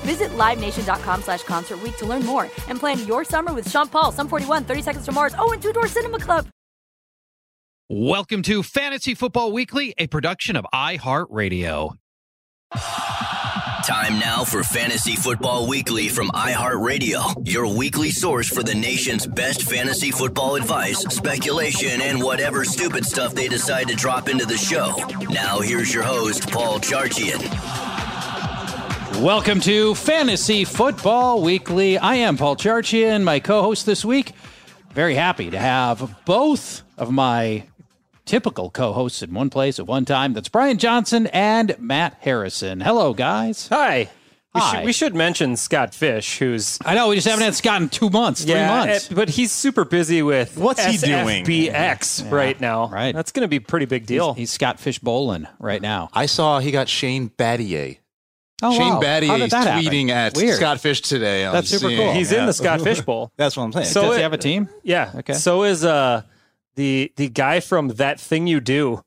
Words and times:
Visit 0.00 0.30
LiveNation.com 0.30 1.22
slash 1.22 1.42
Concert 1.42 1.82
Week 1.82 1.96
to 1.98 2.06
learn 2.06 2.24
more 2.24 2.44
and 2.68 2.78
plan 2.78 3.06
your 3.06 3.24
summer 3.24 3.52
with 3.52 3.68
Sean 3.70 3.88
Paul, 3.88 4.12
Sum 4.12 4.28
41, 4.28 4.64
30 4.64 4.82
Seconds 4.82 5.04
to 5.06 5.12
Mars, 5.12 5.34
oh, 5.38 5.52
and 5.52 5.62
Two 5.62 5.72
Door 5.72 5.88
Cinema 5.88 6.18
Club. 6.18 6.46
Welcome 7.88 8.42
to 8.42 8.62
Fantasy 8.62 9.14
Football 9.14 9.50
Weekly, 9.50 9.94
a 9.98 10.06
production 10.06 10.54
of 10.54 10.64
iHeartRadio. 10.72 11.96
Time 13.84 14.20
now 14.20 14.44
for 14.44 14.62
Fantasy 14.62 15.16
Football 15.16 15.66
Weekly 15.66 16.08
from 16.08 16.28
iHeartRadio, 16.28 17.48
your 17.48 17.66
weekly 17.66 18.10
source 18.10 18.48
for 18.48 18.62
the 18.62 18.74
nation's 18.74 19.26
best 19.26 19.62
fantasy 19.62 20.12
football 20.12 20.54
advice, 20.54 21.00
speculation, 21.12 22.00
and 22.00 22.22
whatever 22.22 22.64
stupid 22.64 23.04
stuff 23.04 23.34
they 23.34 23.48
decide 23.48 23.88
to 23.88 23.96
drop 23.96 24.28
into 24.28 24.46
the 24.46 24.56
show. 24.56 24.94
Now, 25.30 25.58
here's 25.58 25.92
your 25.92 26.04
host, 26.04 26.48
Paul 26.52 26.78
Charchian. 26.78 27.40
Welcome 29.20 29.60
to 29.60 29.94
Fantasy 29.94 30.64
Football 30.64 31.42
Weekly. 31.42 31.98
I 31.98 32.14
am 32.16 32.38
Paul 32.38 32.56
Charchian, 32.56 33.22
my 33.22 33.38
co 33.38 33.60
host 33.62 33.84
this 33.84 34.02
week. 34.02 34.32
Very 34.94 35.14
happy 35.14 35.50
to 35.50 35.58
have 35.58 36.24
both 36.24 36.82
of 36.96 37.10
my 37.12 37.64
typical 38.24 38.70
co 38.70 38.92
hosts 38.94 39.22
in 39.22 39.34
one 39.34 39.50
place 39.50 39.78
at 39.78 39.86
one 39.86 40.06
time. 40.06 40.32
That's 40.32 40.48
Brian 40.48 40.78
Johnson 40.78 41.26
and 41.28 41.76
Matt 41.78 42.16
Harrison. 42.20 42.80
Hello, 42.80 43.12
guys. 43.12 43.68
Hi. 43.68 44.08
We 44.54 44.60
Hi. 44.60 44.76
should, 44.76 44.84
we 44.86 44.92
should 44.92 45.14
mention 45.14 45.56
Scott 45.56 45.94
Fish, 45.94 46.38
who's 46.38 46.78
I 46.84 46.94
know 46.94 47.08
we 47.10 47.16
just 47.16 47.28
haven't 47.28 47.44
had 47.44 47.54
Scott 47.54 47.82
in 47.82 47.88
two 47.90 48.08
months, 48.10 48.44
three 48.44 48.54
months. 48.54 49.10
eh, 49.10 49.14
but 49.14 49.28
he's 49.28 49.52
super 49.52 49.84
busy 49.84 50.22
with 50.22 50.56
What's 50.56 50.84
he 50.84 50.96
doing? 50.96 51.44
SFBX 51.44 52.32
right 52.32 52.58
now. 52.60 52.88
right. 52.88 53.14
that's 53.14 53.32
going 53.32 53.42
to 53.44 53.48
be 53.48 53.56
a 53.56 53.60
pretty 53.60 53.86
big 53.86 54.06
deal. 54.06 54.32
He's 54.32 54.50
Scott 54.50 54.80
Fish 54.80 54.98
Bolin 54.98 55.46
right 55.60 55.80
now. 55.80 56.08
I 56.14 56.26
saw 56.26 56.58
he 56.58 56.70
got 56.72 56.88
Shane 56.88 57.28
Battier. 57.28 57.98
Oh, 58.62 58.72
Shane 58.72 58.80
wow. 58.88 58.94
How 58.94 59.00
Battier 59.00 59.38
did 59.38 59.50
that 59.52 59.66
happen? 59.66 60.10
at 60.10 60.36
Weird. 60.36 60.56
Scott 60.56 60.80
Fish 60.80 61.00
today. 61.00 61.46
I 61.46 61.52
That's 61.52 61.68
super 61.70 61.88
seeing- 61.88 61.98
cool. 62.00 62.12
he's 62.12 62.30
in 62.32 62.46
the 62.46 62.52
Scott 62.52 62.80
Fish 62.82 63.00
Bowl. 63.00 63.32
That's 63.36 63.56
what 63.56 63.64
I'm 63.64 63.72
saying. 63.72 63.86
So 63.86 64.02
Does 64.02 64.12
it- 64.12 64.16
he 64.16 64.22
have 64.22 64.32
a 64.32 64.38
team? 64.38 64.68
Yeah. 64.82 65.12
Okay. 65.16 65.32
So 65.34 65.64
is 65.64 65.84
uh 65.84 66.22
the 66.76 67.12
the 67.16 67.28
guy 67.28 67.60
from 67.60 67.88
that 67.88 68.20
thing 68.20 68.46
you 68.46 68.60
do. 68.60 69.02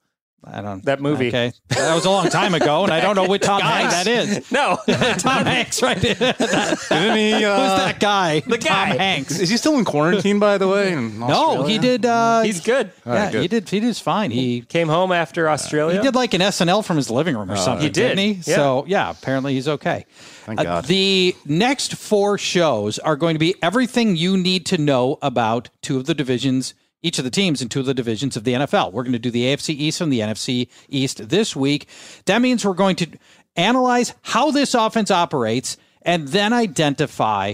I 0.45 0.61
don't. 0.61 0.83
That 0.85 0.99
movie. 1.01 1.29
Okay, 1.29 1.53
that 1.69 1.95
was 1.95 2.05
a 2.05 2.09
long 2.09 2.29
time 2.29 2.53
ago, 2.53 2.83
and 2.83 2.91
I 2.93 2.99
don't 2.99 3.15
know 3.15 3.27
which 3.27 3.43
Tom 3.43 3.61
Hanks 3.63 3.93
that 3.93 4.07
is. 4.07 4.51
No, 4.51 4.77
Tom 5.17 5.45
Hanks, 5.45 5.81
right? 5.81 5.97
Who's 5.97 6.17
Didn't 6.89 7.17
he? 7.17 7.45
Uh, 7.45 7.77
that 7.77 7.99
guy? 7.99 8.41
The 8.41 8.57
Tom. 8.57 8.87
Hanks. 8.89 9.39
Is 9.39 9.49
he 9.49 9.57
still 9.57 9.77
in 9.77 9.85
quarantine, 9.85 10.39
by 10.39 10.57
the 10.57 10.67
way? 10.67 10.93
No, 10.95 11.63
he 11.63 11.77
did. 11.77 12.05
Uh, 12.05 12.41
he's 12.41 12.59
good. 12.61 12.91
yeah, 13.05 13.31
good. 13.31 13.41
he 13.41 13.47
did. 13.47 13.69
He 13.69 13.79
did 13.79 13.95
fine. 13.97 14.31
He 14.31 14.61
Came 14.61 14.87
home 14.89 15.11
after 15.11 15.49
Australia. 15.49 15.97
he 15.97 16.01
did 16.03 16.15
like 16.15 16.33
an 16.33 16.41
SNL 16.41 16.83
from 16.83 16.97
his 16.97 17.09
living 17.09 17.37
room 17.37 17.49
or 17.51 17.55
something. 17.57 17.83
He 17.83 17.89
did. 17.89 18.15
didn't 18.15 18.19
he? 18.43 18.51
Yeah. 18.51 18.55
So 18.55 18.85
yeah, 18.87 19.09
apparently 19.11 19.53
he's 19.53 19.67
okay. 19.67 20.05
Thank 20.45 20.59
Uh, 20.59 20.63
God. 20.63 20.85
the 20.85 21.35
next 21.45 21.95
four 21.95 22.37
shows 22.37 22.99
are 22.99 23.15
going 23.15 23.35
to 23.35 23.39
be 23.39 23.55
everything 23.61 24.15
you 24.17 24.35
need 24.35 24.65
to 24.67 24.77
know 24.77 25.17
about 25.21 25.69
two 25.81 25.97
of 25.97 26.05
the 26.05 26.13
divisions, 26.13 26.73
each 27.03 27.19
of 27.19 27.25
the 27.25 27.31
teams 27.31 27.61
in 27.61 27.69
two 27.69 27.81
of 27.81 27.85
the 27.85 27.93
divisions 27.93 28.35
of 28.35 28.45
the 28.45 28.53
NFL. 28.53 28.91
We're 28.91 29.03
going 29.03 29.13
to 29.13 29.19
do 29.19 29.29
the 29.29 29.43
AFC 29.43 29.69
East 29.69 30.01
and 30.01 30.11
the 30.11 30.21
NFC 30.21 30.69
East 30.89 31.29
this 31.29 31.55
week. 31.55 31.87
That 32.25 32.41
means 32.41 32.65
we're 32.65 32.73
going 32.73 32.95
to 32.97 33.07
analyze 33.55 34.15
how 34.23 34.49
this 34.49 34.73
offense 34.73 35.11
operates 35.11 35.77
and 36.01 36.29
then 36.29 36.53
identify 36.53 37.53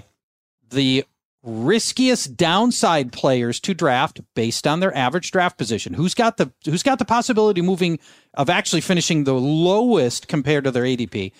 the 0.70 1.04
riskiest 1.44 2.36
downside 2.36 3.12
players 3.12 3.60
to 3.62 3.74
draft 3.74 4.22
based 4.36 4.68
on 4.68 4.80
their 4.80 4.96
average 4.96 5.32
draft 5.32 5.58
position. 5.58 5.94
Who's 5.94 6.14
got 6.14 6.38
the 6.38 6.52
who's 6.66 6.84
got 6.84 7.00
the 7.00 7.06
possibility 7.06 7.62
moving 7.62 8.00
of 8.34 8.50
actually 8.50 8.81
finishing 8.81 9.24
the 9.24 9.34
lowest 9.34 10.28
compared 10.28 10.66
to 10.66 10.72
their 10.72 10.84
ADP 10.84 11.31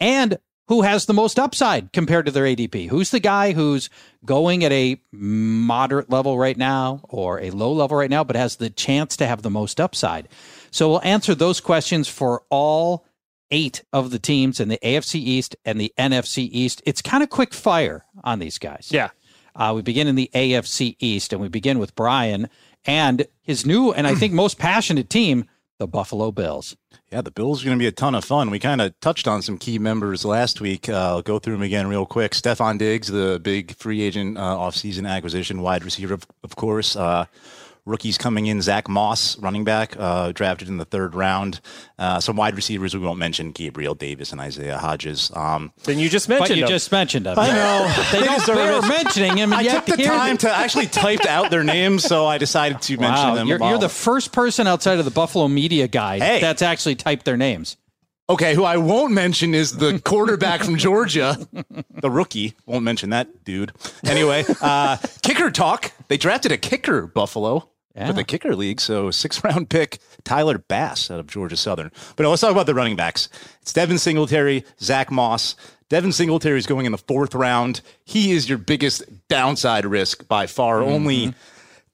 and 0.00 0.38
who 0.68 0.82
has 0.82 1.06
the 1.06 1.14
most 1.14 1.38
upside 1.38 1.92
compared 1.92 2.26
to 2.26 2.32
their 2.32 2.44
ADP? 2.44 2.88
Who's 2.88 3.10
the 3.10 3.20
guy 3.20 3.52
who's 3.52 3.90
going 4.24 4.64
at 4.64 4.72
a 4.72 5.00
moderate 5.12 6.10
level 6.10 6.38
right 6.38 6.56
now 6.56 7.00
or 7.08 7.40
a 7.40 7.50
low 7.50 7.72
level 7.72 7.96
right 7.96 8.10
now 8.10 8.24
but 8.24 8.36
has 8.36 8.56
the 8.56 8.70
chance 8.70 9.16
to 9.16 9.26
have 9.26 9.42
the 9.42 9.50
most 9.50 9.80
upside? 9.80 10.28
So 10.70 10.88
we'll 10.88 11.02
answer 11.02 11.34
those 11.34 11.60
questions 11.60 12.08
for 12.08 12.42
all 12.48 13.04
eight 13.50 13.82
of 13.92 14.10
the 14.10 14.18
teams 14.18 14.58
in 14.60 14.68
the 14.68 14.78
AFC 14.82 15.16
East 15.16 15.54
and 15.64 15.80
the 15.80 15.92
NFC 15.98 16.48
East. 16.50 16.82
It's 16.86 17.02
kind 17.02 17.22
of 17.22 17.30
quick 17.30 17.52
fire 17.52 18.04
on 18.24 18.38
these 18.38 18.58
guys. 18.58 18.88
Yeah. 18.90 19.10
Uh, 19.54 19.72
we 19.76 19.82
begin 19.82 20.08
in 20.08 20.14
the 20.14 20.30
AFC 20.34 20.96
East, 20.98 21.32
and 21.32 21.42
we 21.42 21.48
begin 21.48 21.78
with 21.78 21.94
Brian 21.94 22.48
and 22.86 23.26
his 23.42 23.66
new 23.66 23.92
and 23.92 24.06
I 24.06 24.14
think 24.14 24.32
most 24.32 24.58
passionate 24.58 25.10
team, 25.10 25.44
the 25.82 25.88
Buffalo 25.88 26.30
Bills. 26.30 26.76
Yeah, 27.10 27.22
the 27.22 27.32
Bills 27.32 27.62
are 27.62 27.66
going 27.66 27.76
to 27.76 27.82
be 27.82 27.88
a 27.88 27.92
ton 27.92 28.14
of 28.14 28.24
fun. 28.24 28.50
We 28.50 28.60
kind 28.60 28.80
of 28.80 28.98
touched 29.00 29.26
on 29.26 29.42
some 29.42 29.58
key 29.58 29.80
members 29.80 30.24
last 30.24 30.60
week. 30.60 30.88
Uh, 30.88 30.92
I'll 30.92 31.22
go 31.22 31.40
through 31.40 31.54
them 31.54 31.62
again 31.62 31.88
real 31.88 32.06
quick. 32.06 32.32
Stefon 32.32 32.78
Diggs, 32.78 33.08
the 33.08 33.40
big 33.42 33.74
free 33.74 34.00
agent 34.00 34.38
uh, 34.38 34.56
offseason 34.56 35.08
acquisition, 35.08 35.60
wide 35.60 35.84
receiver, 35.84 36.14
of, 36.14 36.24
of 36.44 36.54
course. 36.54 36.94
Uh, 36.94 37.24
rookies 37.84 38.16
coming 38.16 38.46
in, 38.46 38.62
Zach 38.62 38.88
Moss, 38.88 39.36
running 39.38 39.64
back, 39.64 39.96
uh, 39.98 40.30
drafted 40.32 40.68
in 40.68 40.76
the 40.76 40.84
third 40.84 41.14
round. 41.14 41.60
Uh, 41.98 42.20
some 42.20 42.36
wide 42.36 42.54
receivers 42.54 42.94
we 42.94 43.00
won't 43.00 43.18
mention, 43.18 43.50
Gabriel 43.50 43.94
Davis 43.94 44.30
and 44.32 44.40
Isaiah 44.40 44.78
Hodgins. 44.80 45.36
Um, 45.36 45.72
Then 45.84 45.98
you 45.98 46.08
just 46.08 46.28
mentioned 46.28 46.48
But 46.50 46.56
you 46.56 46.62
him. 46.64 46.68
just 46.68 46.92
mentioned 46.92 47.26
them. 47.26 47.38
I 47.38 47.48
know. 47.48 47.94
They 48.12 48.24
don't 48.24 48.38
deserve 48.38 48.56
bear 48.56 48.78
it. 48.78 48.88
mentioning 48.88 49.36
him, 49.36 49.52
and 49.52 49.60
I 49.60 49.62
yet 49.62 49.86
took 49.86 49.96
the 49.96 50.04
time 50.04 50.34
they- 50.36 50.48
to 50.48 50.52
actually 50.54 50.86
typed 50.86 51.26
out 51.26 51.50
their 51.50 51.64
names, 51.64 52.04
so 52.04 52.26
I 52.26 52.38
decided 52.38 52.80
to 52.82 52.96
mention 52.98 53.34
them. 53.34 53.48
you're, 53.48 53.58
you're 53.58 53.78
the 53.78 53.88
first 53.88 54.32
person 54.32 54.66
outside 54.66 54.98
of 54.98 55.04
the 55.04 55.10
Buffalo 55.10 55.48
media 55.48 55.88
guide 55.88 56.22
Hey. 56.22 56.40
that's 56.40 56.62
actually 56.62 56.94
typed 56.94 57.24
their 57.24 57.36
names. 57.36 57.76
Okay, 58.30 58.54
who 58.54 58.62
I 58.64 58.76
won't 58.76 59.12
mention 59.12 59.52
is 59.52 59.76
the 59.76 59.98
quarterback 60.04 60.62
from 60.62 60.76
Georgia, 60.76 61.36
the 61.90 62.10
rookie. 62.10 62.54
Won't 62.66 62.84
mention 62.84 63.10
that 63.10 63.44
dude. 63.44 63.72
Anyway, 64.06 64.44
uh, 64.60 64.96
kicker 65.22 65.50
talk. 65.50 65.90
They 66.08 66.16
drafted 66.16 66.52
a 66.52 66.56
kicker, 66.56 67.06
Buffalo, 67.08 67.68
Yeah. 67.94 68.06
for 68.06 68.12
the 68.14 68.24
kicker 68.24 68.54
league. 68.56 68.80
So 68.80 69.10
six 69.10 69.42
round 69.44 69.68
pick 69.68 69.98
Tyler 70.24 70.58
Bass 70.58 71.10
out 71.10 71.20
of 71.20 71.26
Georgia 71.26 71.56
Southern. 71.56 71.90
But 72.16 72.26
let's 72.26 72.40
talk 72.40 72.50
about 72.52 72.66
the 72.66 72.74
running 72.74 72.96
backs. 72.96 73.28
It's 73.60 73.72
Devin 73.72 73.98
Singletary, 73.98 74.64
Zach 74.80 75.10
Moss. 75.10 75.56
Devin 75.88 76.12
Singletary 76.12 76.58
is 76.58 76.66
going 76.66 76.86
in 76.86 76.92
the 76.92 76.98
fourth 76.98 77.34
round. 77.34 77.82
He 78.04 78.32
is 78.32 78.48
your 78.48 78.56
biggest 78.58 79.02
downside 79.28 79.84
risk 79.84 80.26
by 80.26 80.46
far. 80.46 80.78
Mm-hmm. 80.80 80.92
Only 80.92 81.34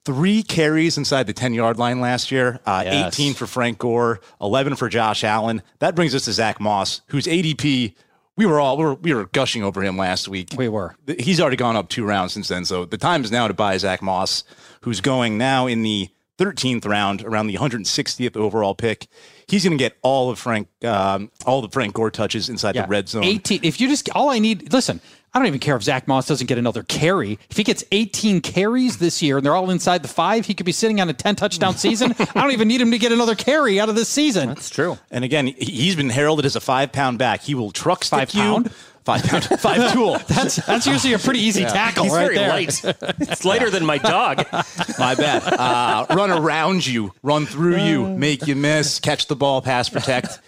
three 0.04 0.42
carries 0.44 0.96
inside 0.96 1.26
the 1.26 1.32
10 1.32 1.52
yard 1.52 1.78
line 1.78 2.00
last 2.00 2.30
year, 2.30 2.60
uh, 2.64 2.82
Yes. 2.84 3.14
18 3.18 3.34
for 3.34 3.46
Frank 3.46 3.78
Gore, 3.78 4.20
11 4.40 4.76
for 4.76 4.88
Josh 4.88 5.24
Allen. 5.24 5.62
That 5.80 5.94
brings 5.96 6.14
us 6.14 6.24
to 6.26 6.32
Zach 6.32 6.60
Moss, 6.60 7.00
whose 7.08 7.26
ADP, 7.26 7.94
we 8.36 8.46
were 8.46 8.60
all, 8.60 8.76
we 8.76 8.84
were, 8.84 8.94
we 8.94 9.12
were 9.14 9.26
gushing 9.26 9.64
over 9.64 9.82
him 9.82 9.96
last 9.98 10.28
week. 10.28 10.50
We 10.56 10.68
were. 10.68 10.94
He's 11.18 11.40
already 11.40 11.56
gone 11.56 11.74
up 11.74 11.88
two 11.88 12.04
rounds 12.04 12.32
since 12.32 12.46
then. 12.48 12.64
So 12.64 12.84
the 12.84 12.96
time 12.98 13.24
is 13.24 13.32
now 13.32 13.48
to 13.48 13.54
buy 13.54 13.76
Zach 13.78 14.00
Moss, 14.00 14.44
who's 14.82 15.00
going 15.00 15.38
now 15.38 15.66
in 15.66 15.82
the 15.82 16.08
13th 16.38 16.86
round, 16.86 17.24
around 17.24 17.48
the 17.48 17.54
160th 17.56 18.36
overall 18.36 18.74
pick. 18.74 19.08
He's 19.48 19.64
going 19.64 19.76
to 19.76 19.82
get 19.82 19.96
all 20.02 20.30
of 20.30 20.38
Frank, 20.38 20.68
um, 20.84 21.30
all 21.44 21.62
the 21.62 21.68
Frank 21.68 21.94
Gore 21.94 22.10
touches 22.10 22.48
inside 22.48 22.72
the 22.76 22.86
red 22.86 23.08
zone. 23.08 23.24
18. 23.24 23.60
If 23.64 23.80
you 23.80 23.88
just, 23.88 24.08
all 24.10 24.30
I 24.30 24.38
need, 24.38 24.72
listen, 24.72 25.00
I 25.34 25.38
don't 25.40 25.48
even 25.48 25.58
care 25.58 25.74
if 25.74 25.82
Zach 25.82 26.06
Moss 26.06 26.26
doesn't 26.28 26.46
get 26.46 26.56
another 26.58 26.84
carry. 26.84 27.38
If 27.50 27.56
he 27.56 27.64
gets 27.64 27.82
18 27.90 28.40
carries 28.40 28.98
this 28.98 29.20
year 29.20 29.38
and 29.38 29.44
they're 29.44 29.56
all 29.56 29.70
inside 29.70 30.02
the 30.02 30.08
five, 30.08 30.46
he 30.46 30.54
could 30.54 30.64
be 30.66 30.70
sitting 30.72 31.00
on 31.00 31.08
a 31.08 31.12
10 31.12 31.34
touchdown 31.34 31.74
season. 31.76 32.14
I 32.20 32.40
don't 32.42 32.52
even 32.52 32.68
need 32.68 32.80
him 32.80 32.92
to 32.92 32.98
get 32.98 33.10
another 33.10 33.34
carry 33.34 33.80
out 33.80 33.88
of 33.88 33.94
this 33.96 34.08
season. 34.08 34.48
That's 34.48 34.70
true. 34.70 34.96
And 35.10 35.24
again, 35.24 35.48
he- 35.48 35.64
he's 35.72 35.96
been 35.96 36.08
heralded 36.10 36.46
as 36.46 36.54
a 36.54 36.60
five 36.60 36.92
pound 36.92 37.18
back. 37.18 37.40
He 37.42 37.54
will 37.56 37.72
truck 37.72 38.04
stick 38.04 38.18
Five 38.18 38.30
you. 38.34 38.40
pound? 38.42 38.70
Five 39.08 39.22
pound. 39.22 39.44
Five 39.60 39.92
tool. 39.94 40.18
That's 40.28 40.56
that's 40.56 40.86
usually 40.86 41.14
a 41.14 41.18
pretty 41.18 41.40
easy 41.40 41.64
tackle 41.64 42.04
He's 42.04 42.12
right 42.12 42.24
very 42.24 42.34
there. 42.36 42.48
light. 42.50 42.84
It's 43.20 43.42
lighter 43.42 43.70
than 43.70 43.86
my 43.86 43.96
dog. 43.96 44.44
My 44.98 45.14
bad. 45.14 45.42
Uh, 45.44 46.04
run 46.14 46.30
around 46.30 46.86
you, 46.86 47.14
run 47.22 47.46
through 47.46 47.78
you, 47.78 48.04
Uh. 48.04 48.08
make 48.10 48.46
you 48.46 48.54
miss, 48.54 49.00
catch 49.00 49.26
the 49.26 49.34
ball, 49.34 49.62
pass 49.62 49.88
protect. 49.88 50.40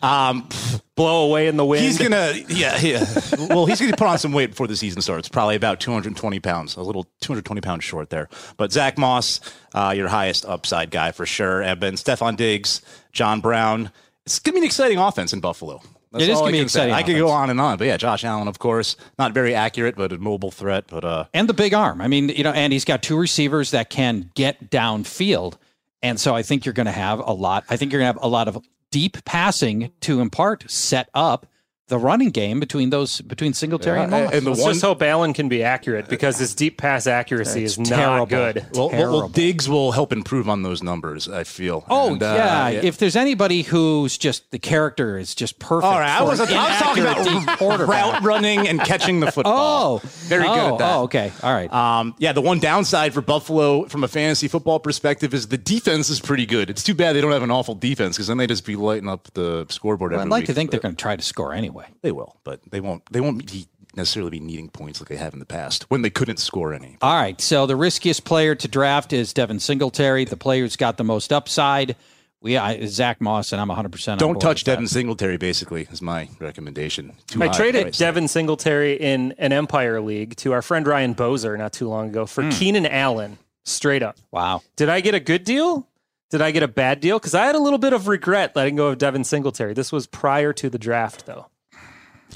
Um, 0.00 0.48
Blow 0.94 1.26
away 1.26 1.48
in 1.48 1.58
the 1.58 1.64
wind. 1.66 1.84
he's 1.84 1.98
gonna, 1.98 2.32
yeah, 2.48 2.78
yeah. 2.80 3.04
Well, 3.50 3.66
he's 3.66 3.78
gonna 3.82 3.94
put 3.98 4.06
on 4.08 4.18
some 4.18 4.32
weight 4.32 4.46
before 4.52 4.66
the 4.66 4.76
season 4.76 5.02
starts. 5.02 5.28
Probably 5.28 5.54
about 5.56 5.78
220 5.80 6.40
pounds, 6.40 6.74
a 6.76 6.82
little 6.82 7.04
220 7.20 7.60
pounds 7.60 7.84
short 7.84 8.08
there. 8.08 8.30
But 8.56 8.72
Zach 8.72 8.96
Moss, 8.96 9.40
uh, 9.74 9.92
your 9.94 10.08
highest 10.08 10.46
upside 10.46 10.90
guy 10.90 11.12
for 11.12 11.26
sure. 11.26 11.60
And 11.60 11.82
then 11.82 11.94
Stefon 11.96 12.36
Diggs, 12.38 12.80
John 13.12 13.40
Brown. 13.42 13.90
It's 14.24 14.38
gonna 14.38 14.54
be 14.54 14.60
an 14.60 14.64
exciting 14.64 14.96
offense 14.96 15.34
in 15.34 15.40
Buffalo. 15.40 15.82
That's 16.18 16.28
It 16.28 16.32
is 16.32 16.38
gonna 16.38 16.48
I 16.48 16.52
be 16.52 16.60
exciting 16.60 16.94
I 16.94 17.02
could 17.02 17.16
go 17.16 17.28
on 17.28 17.50
and 17.50 17.60
on, 17.60 17.78
but 17.78 17.86
yeah, 17.86 17.96
Josh 17.96 18.24
Allen, 18.24 18.48
of 18.48 18.58
course, 18.58 18.96
not 19.18 19.32
very 19.32 19.54
accurate, 19.54 19.96
but 19.96 20.12
a 20.12 20.18
mobile 20.18 20.50
threat. 20.50 20.84
But 20.88 21.04
uh, 21.04 21.24
and 21.34 21.48
the 21.48 21.54
big 21.54 21.74
arm. 21.74 22.00
I 22.00 22.08
mean, 22.08 22.28
you 22.30 22.42
know, 22.44 22.52
and 22.52 22.72
he's 22.72 22.84
got 22.84 23.02
two 23.02 23.16
receivers 23.18 23.70
that 23.72 23.90
can 23.90 24.30
get 24.34 24.70
downfield. 24.70 25.56
And 26.02 26.20
so 26.20 26.34
I 26.34 26.42
think 26.42 26.64
you're 26.64 26.74
going 26.74 26.86
to 26.86 26.92
have 26.92 27.18
a 27.18 27.32
lot. 27.32 27.64
I 27.68 27.76
think 27.76 27.92
you're 27.92 28.00
going 28.00 28.12
to 28.12 28.18
have 28.18 28.24
a 28.24 28.28
lot 28.28 28.48
of 28.48 28.58
deep 28.90 29.24
passing 29.24 29.92
to 30.02 30.20
impart, 30.20 30.70
set 30.70 31.08
up 31.14 31.46
the 31.88 31.98
running 31.98 32.30
game 32.30 32.58
between 32.58 32.90
those 32.90 33.20
between 33.20 33.54
Singletary 33.54 34.00
and 34.00 34.10
Moss. 34.10 34.32
and 34.32 34.44
the 34.44 34.50
Let's 34.50 34.62
one 34.62 34.72
just 34.72 34.84
hope 34.84 35.02
Allen 35.02 35.32
can 35.32 35.48
be 35.48 35.62
accurate 35.62 36.08
because 36.08 36.36
his 36.36 36.52
deep 36.54 36.78
pass 36.78 37.06
accuracy 37.06 37.62
is 37.62 37.78
not 37.78 38.28
good. 38.28 38.66
Well, 38.72 38.90
well, 38.90 39.12
well, 39.12 39.28
Diggs 39.28 39.68
will 39.68 39.92
help 39.92 40.12
improve 40.12 40.48
on 40.48 40.62
those 40.62 40.82
numbers. 40.82 41.28
I 41.28 41.44
feel. 41.44 41.84
Oh 41.88 42.14
And, 42.14 42.22
uh, 42.22 42.34
yeah. 42.34 42.70
if 42.70 42.98
there's 42.98 43.14
anybody 43.14 43.62
who's 43.62 44.18
just 44.18 44.50
the 44.50 44.58
character 44.58 45.16
is 45.16 45.34
just 45.34 45.60
perfect. 45.60 45.84
All 45.84 46.00
right, 46.00 46.10
I 46.10 46.22
was, 46.22 46.40
I 46.40 46.44
was 46.44 46.78
talking 46.78 47.04
inaccurate 47.04 47.24
deep 47.24 47.60
about 47.60 47.88
route 47.88 48.22
running 48.22 48.66
and 48.66 48.80
catching 48.80 49.20
the 49.20 49.30
football. 49.30 50.02
Oh, 50.02 50.08
very 50.24 50.42
good 50.42 50.50
oh, 50.50 50.72
at 50.74 50.78
that. 50.78 50.96
Oh, 50.96 51.02
okay, 51.04 51.32
all 51.42 51.54
right. 51.54 51.72
Um, 51.72 52.16
yeah, 52.18 52.32
the 52.32 52.40
one 52.40 52.58
downside 52.58 53.14
for 53.14 53.20
Buffalo 53.20 53.84
from 53.84 54.02
a 54.02 54.08
fantasy 54.08 54.48
football 54.48 54.80
perspective 54.80 55.32
is 55.34 55.48
the 55.48 55.58
defense 55.58 56.10
is 56.10 56.18
pretty 56.18 56.46
good. 56.46 56.68
It's 56.68 56.82
too 56.82 56.94
bad 56.94 57.14
they 57.14 57.20
don't 57.20 57.32
have 57.32 57.44
an 57.44 57.52
awful 57.52 57.76
defense 57.76 58.16
because 58.16 58.26
then 58.26 58.38
they 58.38 58.48
just 58.48 58.66
be 58.66 58.74
lighting 58.74 59.08
up 59.08 59.28
the 59.34 59.66
scoreboard 59.68 60.12
every 60.12 60.24
I'd 60.24 60.28
like 60.28 60.42
week. 60.42 60.46
to 60.48 60.54
think 60.54 60.72
they're 60.72 60.80
going 60.80 60.96
to 60.96 61.00
try 61.00 61.14
to 61.14 61.22
score 61.22 61.52
anyway. 61.52 61.75
They 62.02 62.12
will, 62.12 62.36
but 62.44 62.60
they 62.70 62.80
won't. 62.80 63.04
They 63.10 63.20
won't 63.20 63.46
be 63.46 63.66
necessarily 63.96 64.30
be 64.30 64.40
needing 64.40 64.68
points 64.68 65.00
like 65.00 65.08
they 65.08 65.16
have 65.16 65.32
in 65.32 65.38
the 65.38 65.46
past 65.46 65.84
when 65.88 66.02
they 66.02 66.10
couldn't 66.10 66.38
score 66.38 66.74
any. 66.74 66.98
All 67.00 67.14
right. 67.14 67.40
So 67.40 67.66
the 67.66 67.76
riskiest 67.76 68.24
player 68.24 68.54
to 68.54 68.68
draft 68.68 69.12
is 69.12 69.32
Devin 69.32 69.60
Singletary. 69.60 70.24
The 70.24 70.36
player 70.36 70.62
who's 70.62 70.76
got 70.76 70.96
the 70.96 71.04
most 71.04 71.32
upside. 71.32 71.96
We 72.42 72.58
I, 72.58 72.84
Zach 72.84 73.20
Moss, 73.20 73.52
and 73.52 73.60
I'm 73.60 73.68
100. 73.68 73.90
percent 73.90 74.20
Don't 74.20 74.38
touch 74.38 74.64
Devin 74.64 74.86
Singletary. 74.86 75.38
Basically, 75.38 75.88
is 75.90 76.02
my 76.02 76.28
recommendation. 76.38 77.14
Too 77.26 77.42
I 77.42 77.48
traded 77.48 77.82
price. 77.82 77.98
Devin 77.98 78.28
Singletary 78.28 78.92
in 78.94 79.34
an 79.38 79.52
Empire 79.52 80.00
League 80.00 80.36
to 80.36 80.52
our 80.52 80.62
friend 80.62 80.86
Ryan 80.86 81.14
Bozer 81.14 81.56
not 81.56 81.72
too 81.72 81.88
long 81.88 82.10
ago 82.10 82.26
for 82.26 82.44
hmm. 82.44 82.50
Keenan 82.50 82.86
Allen, 82.86 83.38
straight 83.64 84.02
up. 84.02 84.18
Wow. 84.30 84.62
Did 84.76 84.90
I 84.90 85.00
get 85.00 85.14
a 85.14 85.20
good 85.20 85.44
deal? 85.44 85.88
Did 86.30 86.42
I 86.42 86.50
get 86.50 86.62
a 86.62 86.68
bad 86.68 87.00
deal? 87.00 87.18
Because 87.18 87.34
I 87.34 87.46
had 87.46 87.54
a 87.54 87.60
little 87.60 87.78
bit 87.78 87.92
of 87.92 88.06
regret 88.06 88.54
letting 88.54 88.76
go 88.76 88.88
of 88.88 88.98
Devin 88.98 89.24
Singletary. 89.24 89.74
This 89.74 89.90
was 89.90 90.06
prior 90.06 90.52
to 90.52 90.68
the 90.68 90.78
draft, 90.78 91.24
though. 91.24 91.46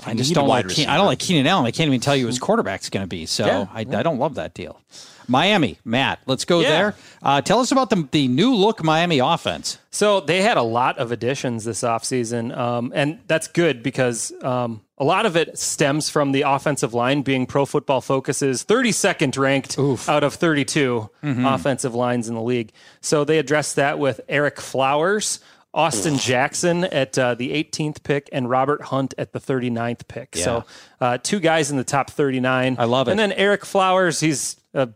I 0.06 0.14
just 0.14 0.34
don't 0.34 0.48
like. 0.48 0.68
Keen, 0.68 0.88
I 0.88 0.96
don't 0.96 1.06
like 1.06 1.18
Keenan 1.18 1.46
Allen. 1.46 1.66
I 1.66 1.70
can't 1.70 1.88
even 1.88 2.00
tell 2.00 2.16
you 2.16 2.26
his 2.26 2.38
quarterback's 2.38 2.88
going 2.90 3.02
to 3.04 3.08
be. 3.08 3.26
So 3.26 3.46
Yeah, 3.46 3.66
I, 3.72 3.80
I 3.80 4.02
don't 4.02 4.18
love 4.18 4.34
that 4.36 4.54
deal. 4.54 4.80
Miami, 5.28 5.78
Matt. 5.84 6.18
Let's 6.26 6.44
go 6.44 6.60
Yeah. 6.60 6.68
there. 6.70 6.94
Uh, 7.22 7.40
tell 7.40 7.60
us 7.60 7.70
about 7.70 7.88
the 7.90 8.08
the 8.10 8.26
new 8.26 8.52
look 8.54 8.82
Miami 8.82 9.20
offense. 9.20 9.78
So 9.92 10.20
they 10.20 10.42
had 10.42 10.56
a 10.56 10.62
lot 10.62 10.98
of 10.98 11.12
additions 11.12 11.64
this 11.64 11.82
offseason, 11.82 12.56
um, 12.56 12.92
and 12.96 13.20
that's 13.28 13.46
good 13.46 13.82
because 13.82 14.32
um, 14.42 14.80
a 14.98 15.04
lot 15.04 15.26
of 15.26 15.36
it 15.36 15.56
stems 15.58 16.10
from 16.10 16.32
the 16.32 16.42
offensive 16.42 16.94
line 16.94 17.22
being 17.22 17.46
Pro 17.46 17.64
Football 17.64 18.00
Focus's 18.00 18.64
32nd 18.64 19.38
ranked 19.38 19.78
out 20.08 20.24
of 20.24 20.34
32 20.34 21.08
offensive 21.22 21.94
lines 21.94 22.28
in 22.28 22.34
the 22.34 22.42
league. 22.42 22.72
So 23.00 23.24
they 23.24 23.38
addressed 23.38 23.76
that 23.76 23.98
with 24.00 24.20
Ereck 24.28 24.58
Flowers, 24.60 25.38
Austin 25.72 26.18
Jackson 26.18 26.84
at 26.84 27.16
uh, 27.18 27.34
the 27.34 27.52
18th 27.52 28.02
pick, 28.02 28.28
and 28.32 28.50
Robert 28.50 28.82
Hunt 28.82 29.14
at 29.16 29.32
the 29.32 29.38
39th 29.38 30.08
pick. 30.08 30.36
So 30.36 30.64
uh, 31.00 31.18
two 31.22 31.38
guys 31.40 31.70
in 31.70 31.76
the 31.76 31.84
top 31.84 32.10
39. 32.10 32.76
I 32.78 32.84
love 32.84 33.08
it. 33.08 33.12
And 33.12 33.20
then 33.20 33.30
Ereck 33.30 33.64
Flowers, 33.64 34.18
he's 34.20 34.56
a 34.74 34.88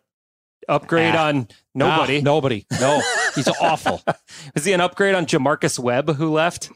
upgrade 0.69 1.15
Ah. 1.15 1.29
on 1.29 1.49
nobody. 1.75 2.19
Ah, 2.19 2.23
nobody. 2.23 2.67
No, 2.81 3.01
he's 3.35 3.49
awful. 3.61 4.03
Is 4.57 4.65
he 4.65 4.73
an 4.73 4.81
upgrade 4.81 5.15
on 5.15 5.27
J'Marcus 5.27 5.79
Webb 5.79 6.17
who 6.17 6.33
left? 6.33 6.71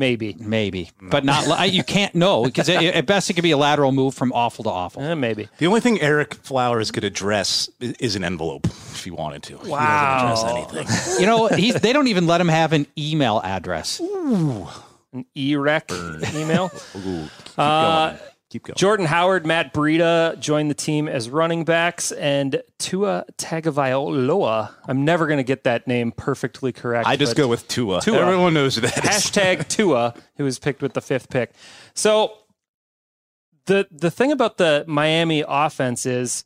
Maybe. 0.00 0.34
Maybe, 0.40 0.90
but 1.02 1.24
not. 1.26 1.46
li- 1.46 1.68
You 1.68 1.84
can't 1.84 2.14
know 2.14 2.42
because 2.44 2.68
at 2.70 2.82
at 2.82 3.04
best 3.04 3.28
it 3.28 3.34
could 3.34 3.42
be 3.42 3.50
a 3.50 3.56
lateral 3.58 3.92
move 3.92 4.14
from 4.14 4.32
awful 4.32 4.64
to 4.64 4.70
awful. 4.70 5.02
Eh, 5.02 5.14
maybe. 5.14 5.48
The 5.58 5.66
only 5.66 5.80
thing 5.80 5.98
Ereck 5.98 6.32
Flowers 6.34 6.90
could 6.90 7.04
address 7.04 7.68
is 7.80 8.16
an 8.16 8.24
envelope 8.24 8.64
if 8.66 9.04
he 9.04 9.10
wanted 9.10 9.42
to. 9.44 9.56
Wow. 9.58 9.60
He 9.62 10.28
doesn't 10.30 10.48
address 10.48 10.84
anything. 10.86 11.20
You 11.20 11.26
know, 11.26 11.48
he's, 11.48 11.74
they 11.74 11.92
don't 11.92 12.08
even 12.08 12.26
let 12.26 12.40
him 12.40 12.48
have 12.48 12.72
an 12.72 12.86
email 12.96 13.42
address. 13.44 14.00
Ooh, 14.00 14.66
an 15.12 15.26
EREC 15.36 16.34
email. 16.34 16.70
Ooh, 16.96 17.28
keep 17.44 17.58
Uh, 17.58 18.08
going. 18.10 18.20
Keep 18.50 18.64
going. 18.64 18.74
Jordan 18.74 19.06
Howard, 19.06 19.46
Matt 19.46 19.72
Breida 19.72 20.38
joined 20.40 20.70
the 20.70 20.74
team 20.74 21.08
as 21.08 21.30
running 21.30 21.64
backs, 21.64 22.10
and 22.10 22.60
Tua 22.80 23.24
Tagovailoa. 23.38 24.74
I'm 24.88 25.04
never 25.04 25.28
going 25.28 25.38
to 25.38 25.44
get 25.44 25.62
that 25.64 25.86
name 25.86 26.10
perfectly 26.10 26.72
correct. 26.72 27.06
I 27.06 27.14
just 27.14 27.36
go 27.36 27.46
with 27.46 27.68
Tua. 27.68 28.00
Tua. 28.00 28.18
Everyone 28.18 28.52
knows 28.52 28.74
who 28.74 28.80
that 28.80 28.98
is. 28.98 29.04
hashtag 29.04 29.68
Tua, 29.68 30.14
who 30.36 30.42
was 30.42 30.58
picked 30.58 30.82
with 30.82 30.94
the 30.94 31.00
fifth 31.00 31.30
pick. 31.30 31.52
So 31.94 32.32
the 33.66 33.86
the 33.92 34.10
thing 34.10 34.32
about 34.32 34.58
the 34.58 34.84
Miami 34.88 35.44
offense 35.46 36.04
is 36.04 36.44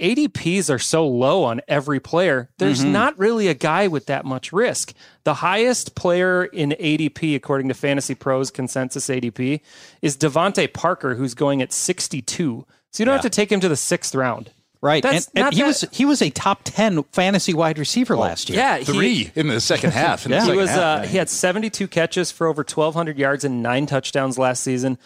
ADPs 0.00 0.68
are 0.72 0.78
so 0.78 1.06
low 1.06 1.44
on 1.44 1.60
every 1.68 2.00
player. 2.00 2.48
There's 2.58 2.82
not 2.82 3.16
really 3.18 3.48
a 3.48 3.54
guy 3.54 3.86
with 3.88 4.06
that 4.06 4.24
much 4.24 4.52
risk. 4.52 4.94
The 5.24 5.34
highest 5.34 5.94
player 5.94 6.44
in 6.44 6.70
ADP, 6.80 7.36
according 7.36 7.68
to 7.68 7.74
Fantasy 7.74 8.14
Pros 8.14 8.50
consensus 8.50 9.08
ADP, 9.08 9.60
is 10.00 10.16
DeVante 10.16 10.72
Parker, 10.72 11.14
who's 11.14 11.34
going 11.34 11.62
at 11.62 11.72
62. 11.72 12.66
So 12.90 13.02
you 13.02 13.04
don't 13.04 13.12
have 13.12 13.22
to 13.22 13.30
take 13.30 13.52
him 13.52 13.60
to 13.60 13.68
the 13.68 13.76
sixth 13.76 14.14
round. 14.14 14.50
Right, 14.80 15.00
That's 15.00 15.28
and, 15.36 15.44
and 15.44 15.54
he 15.54 15.60
that- 15.60 15.66
was 15.68 15.84
he 15.92 16.04
was 16.04 16.20
a 16.20 16.30
top 16.30 16.62
ten 16.64 17.04
fantasy 17.12 17.54
wide 17.54 17.78
receiver 17.78 18.16
last 18.16 18.48
year. 18.50 18.58
Yeah, 18.58 18.78
he- 18.78 18.84
Three 18.84 19.30
in 19.36 19.46
the 19.46 19.60
second 19.60 19.92
half. 19.92 20.24
in 20.26 20.32
the 20.32 20.38
Yeah. 20.38 20.46
He 20.50 20.56
was 20.56 20.70
half. 20.70 21.04
uh, 21.04 21.06
he 21.06 21.18
had 21.18 21.30
72 21.30 21.86
catches 21.86 22.32
for 22.32 22.48
over 22.48 22.62
1200 22.62 23.16
yards 23.16 23.44
and 23.44 23.62
9 23.62 23.86
touchdowns 23.86 24.38
last 24.38 24.60
season. 24.64 24.98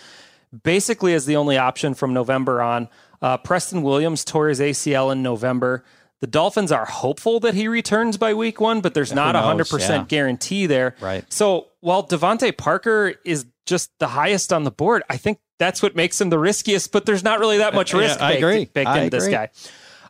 Basically 0.62 1.12
as 1.15 1.26
the 1.26 1.37
only 1.37 1.59
option 1.59 1.95
from 1.95 2.12
November 2.12 2.62
on. 2.62 2.88
Uh, 3.23 3.37
Preston 3.38 3.83
Williams 3.83 4.25
tore 4.25 4.49
his 4.49 4.61
ACL 4.61 5.11
in 5.12 5.23
November. 5.23 5.85
The 6.21 6.26
Dolphins 6.26 6.73
are 6.73 6.85
hopeful 6.87 7.41
that 7.41 7.55
he 7.55 7.69
returns 7.69 8.17
by 8.17 8.33
week 8.35 8.61
1, 8.61 8.81
but 8.81 8.95
there's 8.95 9.12
not 9.12 9.37
a 9.37 9.41
100% 9.41 9.88
Yeah. 9.88 10.05
guarantee 10.09 10.67
there. 10.67 10.95
Right. 11.00 11.25
So, 11.33 11.69
while 11.81 12.07
DeVante 12.07 12.57
Parker 12.57 13.15
is 13.25 13.45
just 13.67 13.91
the 13.99 14.09
highest 14.09 14.53
on 14.53 14.65
the 14.65 14.71
board, 14.71 15.03
I 15.11 15.17
think 15.19 15.38
that's 15.59 15.83
what 15.83 15.95
makes 15.97 16.21
him 16.21 16.31
the 16.31 16.38
riskiest, 16.38 16.93
but 16.93 17.05
there's 17.07 17.23
not 17.25 17.38
really 17.41 17.59
that 17.59 17.75
much 17.75 17.93
Yeah, 17.93 18.00
risk 18.00 18.21
I 18.21 18.33
baked, 18.33 18.43
agree. 18.43 18.65
baked 18.67 18.88
I 18.88 18.99
into 19.00 19.17
this 19.19 19.29
guy. 19.29 19.49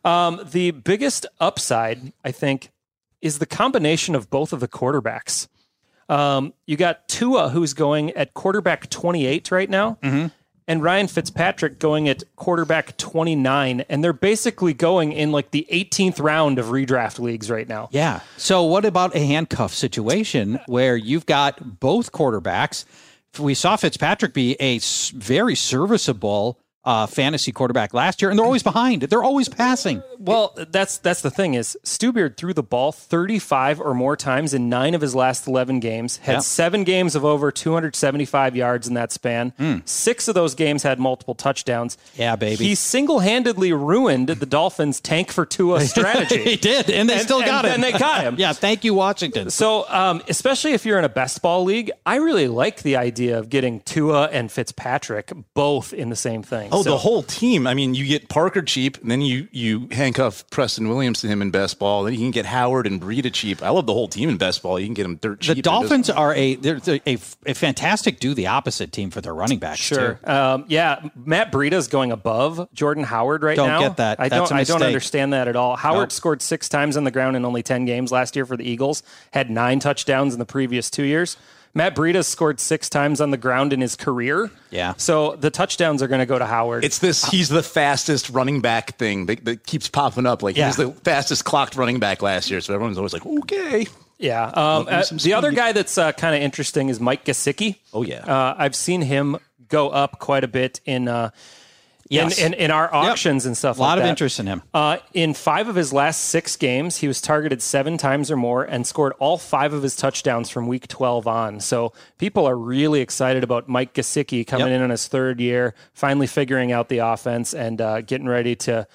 Um, 0.05 0.41
the 0.51 0.71
biggest 0.71 1.25
upside, 1.39 2.13
I 2.23 2.31
think, 2.31 2.69
is 3.21 3.39
the 3.39 3.45
combination 3.45 4.15
of 4.15 4.29
both 4.29 4.53
of 4.53 4.59
the 4.59 4.67
quarterbacks. 4.67 5.47
Um, 6.09 6.53
you 6.65 6.77
got 6.77 7.07
Tua, 7.07 7.49
who's 7.49 7.73
going 7.73 8.11
at 8.11 8.33
quarterback 8.33 8.89
28 8.89 9.51
right 9.51 9.69
now, 9.69 9.97
Mm-hmm. 10.01 10.27
and 10.69 10.83
Ryan 10.83 11.07
Fitzpatrick 11.07 11.79
going 11.79 12.07
at 12.09 12.23
quarterback 12.35 12.95
29. 12.97 13.81
And 13.89 14.03
they're 14.03 14.13
basically 14.13 14.73
going 14.73 15.11
in 15.11 15.31
like 15.31 15.51
the 15.51 15.67
18th 15.71 16.19
round 16.21 16.59
of 16.59 16.67
redraft 16.67 17.19
leagues 17.19 17.49
right 17.51 17.67
now. 17.67 17.89
Yeah. 17.91 18.21
So 18.37 18.63
what 18.63 18.85
about 18.85 19.15
a 19.15 19.19
handcuff 19.19 19.73
situation 19.73 20.59
where 20.67 20.95
you've 20.95 21.25
got 21.25 21.79
both 21.79 22.11
quarterbacks? 22.11 22.85
We 23.39 23.53
saw 23.53 23.75
Fitzpatrick 23.75 24.33
be 24.33 24.55
a 24.59 24.79
very 25.13 25.55
serviceable 25.55 26.57
uh, 26.87 27.05
fantasy 27.05 27.51
quarterback 27.51 27.93
last 27.93 28.21
year, 28.21 28.31
and 28.31 28.39
they're 28.39 28.45
always 28.45 28.63
behind. 28.63 29.01
They're 29.03 29.23
always 29.23 29.49
passing. 29.49 30.01
Well, 30.17 30.57
that's 30.71 30.97
that's 30.97 31.21
the 31.21 31.29
thing 31.29 31.53
is 31.53 31.77
Stubeard 31.83 32.37
threw 32.37 32.53
the 32.53 32.63
ball 32.63 32.91
35 32.91 33.79
or 33.81 33.93
more 33.93 34.15
times 34.15 34.53
in 34.53 34.69
nine 34.69 34.95
of 34.95 35.01
his 35.01 35.13
last 35.13 35.47
11 35.47 35.79
games. 35.81 36.17
Had 36.17 36.31
Yeah. 36.33 36.39
seven 36.39 36.83
games 36.85 37.13
of 37.15 37.25
over 37.25 37.51
275 37.51 38.55
yards 38.55 38.87
in 38.87 38.93
that 38.93 39.11
span. 39.11 39.81
Six 39.85 40.27
of 40.29 40.33
those 40.35 40.55
games 40.55 40.83
had 40.83 40.97
multiple 40.99 41.35
touchdowns. 41.35 41.97
Yeah, 42.15 42.35
baby. 42.37 42.63
He 42.65 42.75
single-handedly 42.75 43.73
ruined 43.73 44.29
the 44.29 44.45
Dolphins' 44.45 44.99
tank 45.01 45.31
for 45.31 45.45
Tua 45.45 45.81
strategy. 45.85 46.43
he 46.43 46.55
did, 46.55 46.89
and 46.89 47.09
they 47.09 47.15
And- 47.15 47.21
still 47.23 47.37
and 47.39 47.45
got 47.45 47.65
him. 47.65 47.71
And 47.73 47.83
they 47.83 47.91
got 47.91 48.21
him. 48.23 48.35
yeah. 48.37 48.53
Thank 48.53 48.83
you, 48.83 48.93
Washington. 48.93 49.49
So, 49.49 49.85
um, 49.89 50.21
especially 50.29 50.71
if 50.73 50.85
you're 50.85 50.97
in 50.99 51.05
a 51.05 51.09
best 51.09 51.41
ball 51.41 51.63
league, 51.63 51.91
I 52.05 52.15
really 52.15 52.47
like 52.47 52.81
the 52.83 52.95
idea 52.95 53.37
of 53.37 53.49
getting 53.49 53.81
Tua 53.81 54.29
and 54.31 54.49
Fitzpatrick 54.51 55.31
both 55.53 55.93
in 55.93 56.09
the 56.09 56.15
same 56.15 56.43
thing. 56.43 56.69
Oh, 56.79 56.83
So- 56.83 56.89
the 56.91 56.97
whole 56.97 57.23
team. 57.23 57.65
I 57.67 57.73
mean, 57.73 57.93
you 57.93 58.05
get 58.05 58.29
Parker 58.29 58.61
cheap, 58.61 58.97
and 59.01 59.09
then 59.11 59.21
you 59.21 59.47
you 59.51 59.87
handcuff 59.91 60.43
Preston 60.49 60.87
Williams 60.89 61.21
to 61.21 61.27
him 61.27 61.41
in 61.41 61.51
best 61.51 61.79
ball. 61.79 62.03
Then 62.03 62.13
you 62.13 62.19
can 62.19 62.31
get 62.31 62.45
Howard 62.45 62.87
and 62.87 63.01
Breida 63.01 63.31
cheap. 63.33 63.61
I 63.63 63.69
love 63.69 63.85
the 63.85 63.93
whole 63.93 64.07
team 64.07 64.29
in 64.29 64.37
best 64.37 64.61
ball. 64.63 64.79
You 64.79 64.85
can 64.87 64.93
get 64.93 65.03
them 65.03 65.15
dirt 65.17 65.39
cheap. 65.41 65.55
The 65.55 65.61
Dolphins 65.61 66.09
are 66.09 66.33
a 66.35 66.55
they're, 66.55 66.79
they're 66.79 66.99
a, 67.07 67.17
a 67.45 67.53
fantastic 67.53 68.19
do 68.19 68.33
the 68.33 68.47
opposite 68.47 68.91
team 68.91 69.09
for 69.09 69.21
their 69.21 69.33
running 69.33 69.59
backs. 69.59 69.79
Sure. 69.79 70.15
too. 70.23 70.31
Um, 70.31 70.65
yeah, 70.67 71.01
Matt 71.15 71.51
Breida 71.51 71.73
is 71.73 71.87
going 71.87 72.11
above 72.11 72.67
Jordan 72.73 73.03
Howard 73.03 73.43
right 73.43 73.55
Don't 73.55 73.67
now. 73.67 73.79
get 73.79 73.97
that. 73.97 74.19
I 74.19 74.29
That's 74.29 74.49
don't. 74.49 74.57
a 74.57 74.61
I 74.61 74.63
don't 74.63 74.83
understand 74.83 75.33
that 75.33 75.47
at 75.47 75.55
all. 75.55 75.75
Howard 75.75 75.97
Nope. 76.03 76.11
scored 76.11 76.41
six 76.41 76.69
times 76.69 76.97
on 76.97 77.03
the 77.03 77.11
ground 77.11 77.35
in 77.35 77.45
only 77.45 77.63
ten 77.63 77.85
games 77.85 78.11
last 78.11 78.35
year 78.35 78.45
for 78.45 78.55
the 78.57 78.69
Eagles. 78.69 79.03
Had 79.31 79.49
nine 79.49 79.79
touchdowns 79.79 80.33
in 80.33 80.39
the 80.39 80.45
previous 80.45 80.89
two 80.89 81.03
years. 81.03 81.37
Matt 81.77 81.95
Breida 81.95 82.25
scored 82.25 82.59
six 82.59 82.89
times 82.89 83.21
on 83.21 83.29
the 83.29 83.37
ground 83.37 83.71
in 83.71 83.81
his 83.81 83.95
career. 83.95 84.49
Yeah. 84.71 84.95
So 84.97 85.35
the 85.35 85.51
touchdowns 85.51 86.01
are 86.01 86.07
going 86.07 86.19
to 86.19 86.25
go 86.25 86.39
to 86.39 86.45
Howard. 86.45 86.83
It's 86.83 86.97
this. 86.97 87.23
He's 87.25 87.49
the 87.49 87.61
fastest 87.61 88.31
running 88.31 88.61
back 88.61 88.97
thing 88.97 89.27
that, 89.27 89.45
that 89.45 89.65
keeps 89.67 89.87
popping 89.87 90.25
up. 90.25 90.41
Like 90.41 90.57
Yeah. 90.57 90.65
he's 90.65 90.75
the 90.77 90.91
fastest 91.03 91.45
clocked 91.45 91.75
running 91.75 91.99
back 91.99 92.23
last 92.23 92.49
year. 92.49 92.61
So 92.61 92.73
everyone's 92.73 92.97
always 92.97 93.13
like, 93.13 93.25
okay. 93.25 93.85
Yeah. 94.17 94.45
Um, 94.47 94.87
uh, 94.89 95.03
the 95.21 95.35
other 95.35 95.51
guy 95.51 95.71
that's 95.71 95.99
uh, 95.99 96.11
kind 96.13 96.35
of 96.35 96.41
interesting 96.41 96.89
is 96.89 96.99
Mike 96.99 97.23
Gesicki. 97.25 97.75
Oh, 97.93 98.01
yeah. 98.01 98.25
Uh, 98.25 98.55
I've 98.57 98.75
seen 98.75 99.01
him 99.03 99.37
go 99.69 99.89
up 99.89 100.17
quite 100.17 100.43
a 100.43 100.47
bit 100.47 100.81
in 100.85 101.07
uh, 101.07 101.29
Yes. 102.09 102.39
in, 102.39 102.53
in, 102.53 102.59
in 102.59 102.71
our 102.71 102.93
auctions 102.93 103.45
and 103.45 103.57
stuff. 103.57 103.77
A 103.77 103.81
lot 103.81 103.89
like 103.89 103.97
of 103.97 104.03
that. 104.03 104.09
interest 104.09 104.39
in 104.39 104.47
him. 104.47 104.61
Uh, 104.73 104.97
in 105.13 105.33
five 105.33 105.67
of 105.67 105.75
his 105.75 105.91
last 105.91 106.21
six 106.25 106.55
games, 106.55 106.97
he 106.97 107.07
was 107.07 107.19
targeted 107.21 107.61
seven 107.61 107.97
times 107.97 108.31
or 108.31 108.37
more 108.37 108.63
and 108.63 108.87
scored 108.87 109.13
all 109.19 109.37
five 109.37 109.73
of 109.73 109.83
his 109.83 109.95
touchdowns 109.95 110.49
from 110.49 110.67
week 110.67 110.87
12 110.87 111.27
on. 111.27 111.59
So 111.59 111.91
people 112.17 112.45
are 112.45 112.55
really 112.57 113.01
excited 113.01 113.43
about 113.43 113.67
Mike 113.67 113.93
Gesicki 113.93 114.47
coming 114.47 114.67
Yep. 114.67 114.75
in 114.77 114.81
on 114.83 114.89
his 114.89 115.07
third 115.07 115.39
year, 115.41 115.73
finally 115.93 116.27
figuring 116.27 116.71
out 116.71 116.87
the 116.89 116.99
offense 116.99 117.53
and 117.53 117.81
uh, 117.81 118.01
getting 118.01 118.27
ready 118.27 118.55
to 118.55 118.87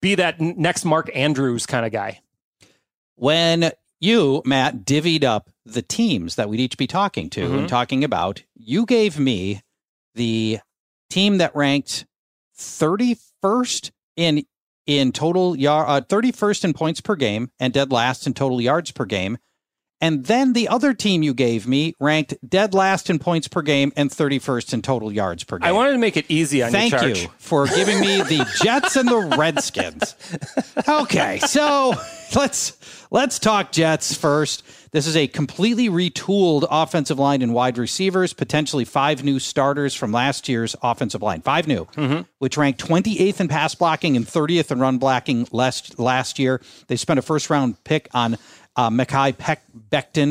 be 0.00 0.14
that 0.16 0.40
next 0.40 0.84
Mark 0.84 1.10
Andrews 1.14 1.66
kind 1.66 1.86
of 1.86 1.92
guy. 1.92 2.20
when 3.16 3.70
you, 4.00 4.42
Matt, 4.44 4.84
divvied 4.84 5.22
up 5.22 5.48
the 5.64 5.82
teams 5.82 6.34
that 6.34 6.48
we'd 6.48 6.58
each 6.58 6.76
be 6.76 6.86
talking 6.88 7.30
to 7.30 7.42
Mm-hmm. 7.42 7.58
and 7.58 7.68
talking 7.68 8.02
about, 8.02 8.42
you 8.56 8.84
gave 8.84 9.16
me 9.18 9.62
the 10.14 10.58
team 11.12 11.38
that 11.38 11.54
ranked 11.54 12.06
31st 12.58 13.90
in 14.16 14.44
in 14.86 15.12
total 15.12 15.56
yard, 15.56 15.86
uh, 15.88 16.00
31st 16.00 16.64
in 16.64 16.72
points 16.72 17.00
per 17.00 17.14
game 17.14 17.50
and 17.60 17.72
dead 17.72 17.92
last 17.92 18.26
in 18.26 18.34
total 18.34 18.60
yards 18.60 18.90
per 18.90 19.04
game. 19.04 19.38
And 20.00 20.24
then 20.26 20.54
the 20.54 20.66
other 20.66 20.94
team 20.94 21.22
you 21.22 21.32
gave 21.32 21.68
me 21.68 21.94
ranked 22.00 22.34
dead 22.46 22.74
last 22.74 23.08
in 23.08 23.20
points 23.20 23.46
per 23.46 23.62
game 23.62 23.92
and 23.94 24.10
31st 24.10 24.74
in 24.74 24.82
total 24.82 25.12
yards 25.12 25.44
per 25.44 25.58
game. 25.58 25.68
I 25.68 25.70
wanted 25.70 25.92
to 25.92 25.98
make 25.98 26.16
it 26.16 26.26
easy 26.28 26.60
on 26.64 26.72
Thank 26.72 27.00
you, 27.02 27.28
for 27.38 27.68
giving 27.68 28.00
me 28.00 28.16
the 28.22 28.44
Jets 28.60 28.96
and 28.96 29.08
the 29.08 29.36
Redskins. 29.38 30.16
Okay, 30.88 31.38
so 31.38 31.94
let's 32.36 33.06
let's 33.10 33.38
talk 33.38 33.72
Jets 33.72 34.14
first. 34.14 34.62
This 34.92 35.06
is 35.06 35.16
a 35.16 35.26
completely 35.26 35.88
retooled 35.88 36.66
offensive 36.70 37.18
line 37.18 37.40
and 37.42 37.54
wide 37.54 37.78
receivers, 37.78 38.32
potentially 38.32 38.84
five 38.84 39.24
new 39.24 39.38
starters 39.38 39.94
from 39.94 40.12
last 40.12 40.48
year's 40.48 40.76
offensive 40.82 41.22
line. 41.22 41.40
Five 41.40 41.66
new, 41.66 41.86
mm-hmm. 41.86 42.22
which 42.38 42.56
ranked 42.56 42.86
28th 42.86 43.40
in 43.40 43.48
pass 43.48 43.74
blocking 43.74 44.16
and 44.16 44.26
30th 44.26 44.70
in 44.70 44.80
run 44.80 44.98
blocking 44.98 45.48
last 45.50 45.98
last 45.98 46.38
year. 46.38 46.60
They 46.88 46.96
spent 46.96 47.18
a 47.18 47.22
first 47.22 47.50
round 47.50 47.82
pick 47.84 48.08
on 48.12 48.36
uh, 48.76 48.90
Mackay 48.90 49.32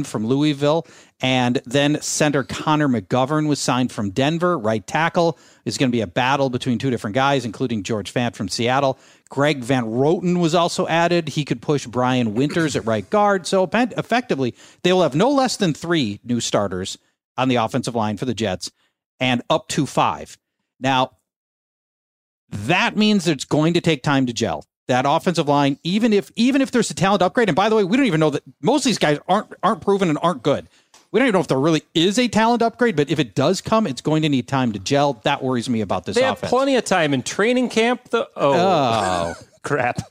from 0.03 0.25
Louisville. 0.25 0.87
And 1.23 1.61
then 1.65 2.01
center 2.01 2.43
Connor 2.43 2.87
McGovern 2.87 3.47
was 3.47 3.59
signed 3.59 3.91
from 3.91 4.09
Denver. 4.09 4.57
Right 4.57 4.85
tackle 4.85 5.37
is 5.65 5.77
going 5.77 5.91
to 5.91 5.95
be 5.95 6.01
a 6.01 6.07
battle 6.07 6.49
between 6.49 6.79
two 6.79 6.89
different 6.89 7.13
guys, 7.13 7.45
including 7.45 7.83
George 7.83 8.11
Fant 8.11 8.35
from 8.35 8.49
Seattle. 8.49 8.97
Greg 9.29 9.59
Van 9.59 9.83
Roten 9.85 10.39
was 10.39 10.55
also 10.55 10.87
added. 10.87 11.29
He 11.29 11.45
could 11.45 11.61
push 11.61 11.85
Brian 11.85 12.33
Winters 12.33 12.75
at 12.75 12.85
right 12.85 13.07
guard. 13.09 13.45
So 13.45 13.69
effectively, 13.71 14.55
they 14.81 14.91
will 14.91 15.03
have 15.03 15.15
no 15.15 15.29
less 15.29 15.57
than 15.57 15.73
three 15.73 16.19
new 16.23 16.39
starters 16.39 16.97
on 17.37 17.49
the 17.49 17.57
offensive 17.57 17.95
line 17.95 18.17
for 18.17 18.25
the 18.25 18.33
Jets 18.33 18.71
and 19.19 19.43
up 19.49 19.67
to 19.69 19.85
five. 19.85 20.37
Now, 20.79 21.11
that 22.49 22.97
means 22.97 23.27
it's 23.27 23.45
going 23.45 23.75
to 23.75 23.81
take 23.81 24.01
time 24.03 24.25
to 24.25 24.33
gel 24.33 24.65
that 24.91 25.05
offensive 25.07 25.47
line 25.47 25.77
even 25.83 26.13
if 26.13 26.31
even 26.35 26.61
if 26.61 26.71
there's 26.71 26.91
a 26.91 26.93
talent 26.93 27.21
upgrade 27.21 27.49
and 27.49 27.55
by 27.55 27.69
the 27.69 27.75
way 27.75 27.83
we 27.83 27.97
don't 27.97 28.05
even 28.05 28.19
know 28.19 28.29
that 28.29 28.43
most 28.61 28.81
of 28.81 28.89
these 28.89 28.97
guys 28.99 29.17
aren't 29.27 29.47
aren't 29.63 29.81
proven 29.81 30.09
and 30.09 30.19
aren't 30.21 30.43
good 30.43 30.67
we 31.11 31.19
don't 31.19 31.27
even 31.27 31.33
know 31.33 31.41
if 31.41 31.47
there 31.47 31.59
really 31.59 31.83
is 31.93 32.19
a 32.19 32.27
talent 32.27 32.61
upgrade 32.61 32.95
but 32.95 33.09
if 33.09 33.19
it 33.19 33.33
does 33.33 33.61
come 33.61 33.87
it's 33.87 34.01
going 34.01 34.21
to 34.21 34.29
need 34.29 34.47
time 34.47 34.71
to 34.71 34.79
gel 34.79 35.13
that 35.23 35.41
worries 35.41 35.69
me 35.69 35.81
about 35.81 36.05
this 36.05 36.15
They 36.15 36.23
have 36.23 36.37
offense 36.37 36.49
plenty 36.49 36.75
of 36.75 36.83
time 36.85 37.13
in 37.13 37.23
training 37.23 37.69
camp. 37.69 38.09
The 38.09 38.27
oh, 38.35 38.53
oh 38.53 39.33
crap. 39.63 40.01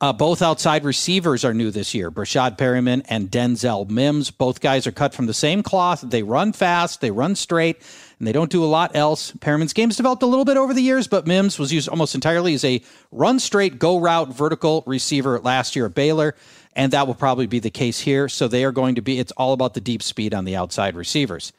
Uh, 0.00 0.14
both 0.14 0.40
outside 0.40 0.82
receivers 0.82 1.44
are 1.44 1.52
new 1.52 1.70
this 1.70 1.94
year. 1.94 2.10
Breshad 2.10 2.56
Perriman 2.56 3.04
and 3.10 3.30
Denzel 3.30 3.88
Mims. 3.90 4.30
Both 4.30 4.60
guys 4.60 4.86
are 4.86 4.92
cut 4.92 5.12
from 5.14 5.26
the 5.26 5.34
same 5.34 5.62
cloth. 5.62 6.00
They 6.00 6.22
run 6.22 6.54
fast, 6.54 7.02
they 7.02 7.10
run 7.10 7.36
straight, 7.36 7.82
and 8.20 8.28
they 8.28 8.32
don't 8.32 8.50
do 8.50 8.62
a 8.62 8.66
lot 8.66 8.94
else. 8.94 9.32
Perriman's 9.32 9.72
game's 9.72 9.96
developed 9.96 10.22
a 10.22 10.26
little 10.26 10.44
bit 10.44 10.58
over 10.58 10.74
the 10.74 10.82
years, 10.82 11.08
but 11.08 11.26
Mims 11.26 11.58
was 11.58 11.72
used 11.72 11.88
almost 11.88 12.14
entirely 12.14 12.52
as 12.52 12.64
a 12.64 12.82
run 13.10 13.40
straight, 13.40 13.78
go 13.78 13.98
route, 13.98 14.28
vertical 14.28 14.84
receiver 14.86 15.40
last 15.40 15.74
year 15.74 15.86
at 15.86 15.94
Baylor, 15.94 16.36
and 16.76 16.92
that 16.92 17.06
will 17.06 17.14
probably 17.14 17.46
be 17.46 17.58
the 17.58 17.70
case 17.70 17.98
here. 17.98 18.28
So 18.28 18.46
they 18.46 18.62
are 18.62 18.72
going 18.72 18.94
to 18.96 19.00
be, 19.00 19.18
it's 19.18 19.32
all 19.32 19.54
about 19.54 19.72
the 19.72 19.80
deep 19.80 20.02
speed 20.02 20.34
on 20.34 20.44
the 20.44 20.54
outside 20.54 20.94
receivers. 20.94 21.52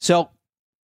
So, 0.00 0.30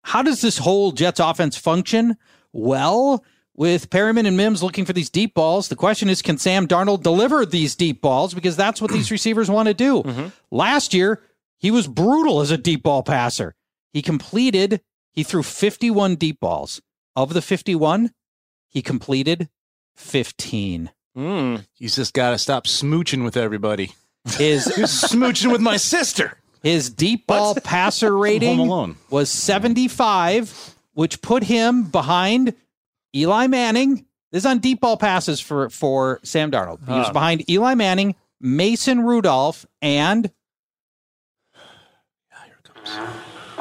how 0.04 0.22
does 0.22 0.40
this 0.40 0.58
whole 0.58 0.90
Jets 0.90 1.20
offense 1.20 1.56
function? 1.56 2.16
Well, 2.52 3.22
with 3.54 3.90
Perriman 3.90 4.26
and 4.26 4.36
Mims 4.36 4.62
looking 4.62 4.86
for 4.86 4.94
these 4.94 5.10
deep 5.10 5.34
balls, 5.34 5.68
the 5.68 5.76
question 5.76 6.08
is 6.08 6.22
can 6.22 6.38
Sam 6.38 6.66
Darnold 6.66 7.02
deliver 7.02 7.44
these 7.44 7.76
deep 7.76 8.00
balls? 8.00 8.32
Because 8.32 8.56
that's 8.56 8.80
what 8.80 8.90
these 8.90 9.10
receivers 9.12 9.50
want 9.50 9.68
to 9.68 9.74
do. 9.74 10.02
Mm-hmm. 10.02 10.28
Last 10.50 10.94
year, 10.94 11.22
he 11.58 11.70
was 11.70 11.86
brutal 11.86 12.40
as 12.40 12.50
a 12.50 12.56
deep 12.56 12.82
ball 12.82 13.02
passer. 13.02 13.54
He 13.92 14.00
completed, 14.00 14.80
he 15.12 15.22
threw 15.22 15.42
51 15.42 16.16
deep 16.16 16.40
balls. 16.40 16.80
Of 17.14 17.34
the 17.34 17.42
51, 17.42 18.10
he 18.68 18.80
completed 18.80 19.50
15. 19.96 20.90
He's 21.74 21.94
just 21.96 22.14
got 22.14 22.30
to 22.30 22.38
stop 22.38 22.64
smooching 22.64 23.22
with 23.22 23.36
everybody. 23.36 23.92
His 24.24 24.66
smooching 24.66 25.52
with 25.52 25.60
my 25.60 25.76
sister. 25.76 26.38
His 26.62 26.88
deep 26.88 27.26
ball 27.26 27.54
passer 27.56 28.16
rating 28.16 28.60
Alone. 28.60 28.96
was 29.10 29.28
75, 29.28 30.74
which 30.94 31.20
put 31.20 31.42
him 31.42 31.84
behind 31.84 32.54
Eli 33.14 33.46
Manning. 33.48 34.06
This 34.30 34.42
is 34.42 34.46
on 34.46 34.60
deep 34.60 34.80
ball 34.80 34.96
passes 34.96 35.40
for, 35.40 35.68
for 35.68 36.20
Sam 36.22 36.50
Darnold. 36.50 36.86
He 36.86 36.92
was 36.94 37.10
behind 37.10 37.50
Eli 37.50 37.74
Manning, 37.74 38.14
Mason 38.40 39.02
Rudolph, 39.02 39.66
and. 39.82 40.30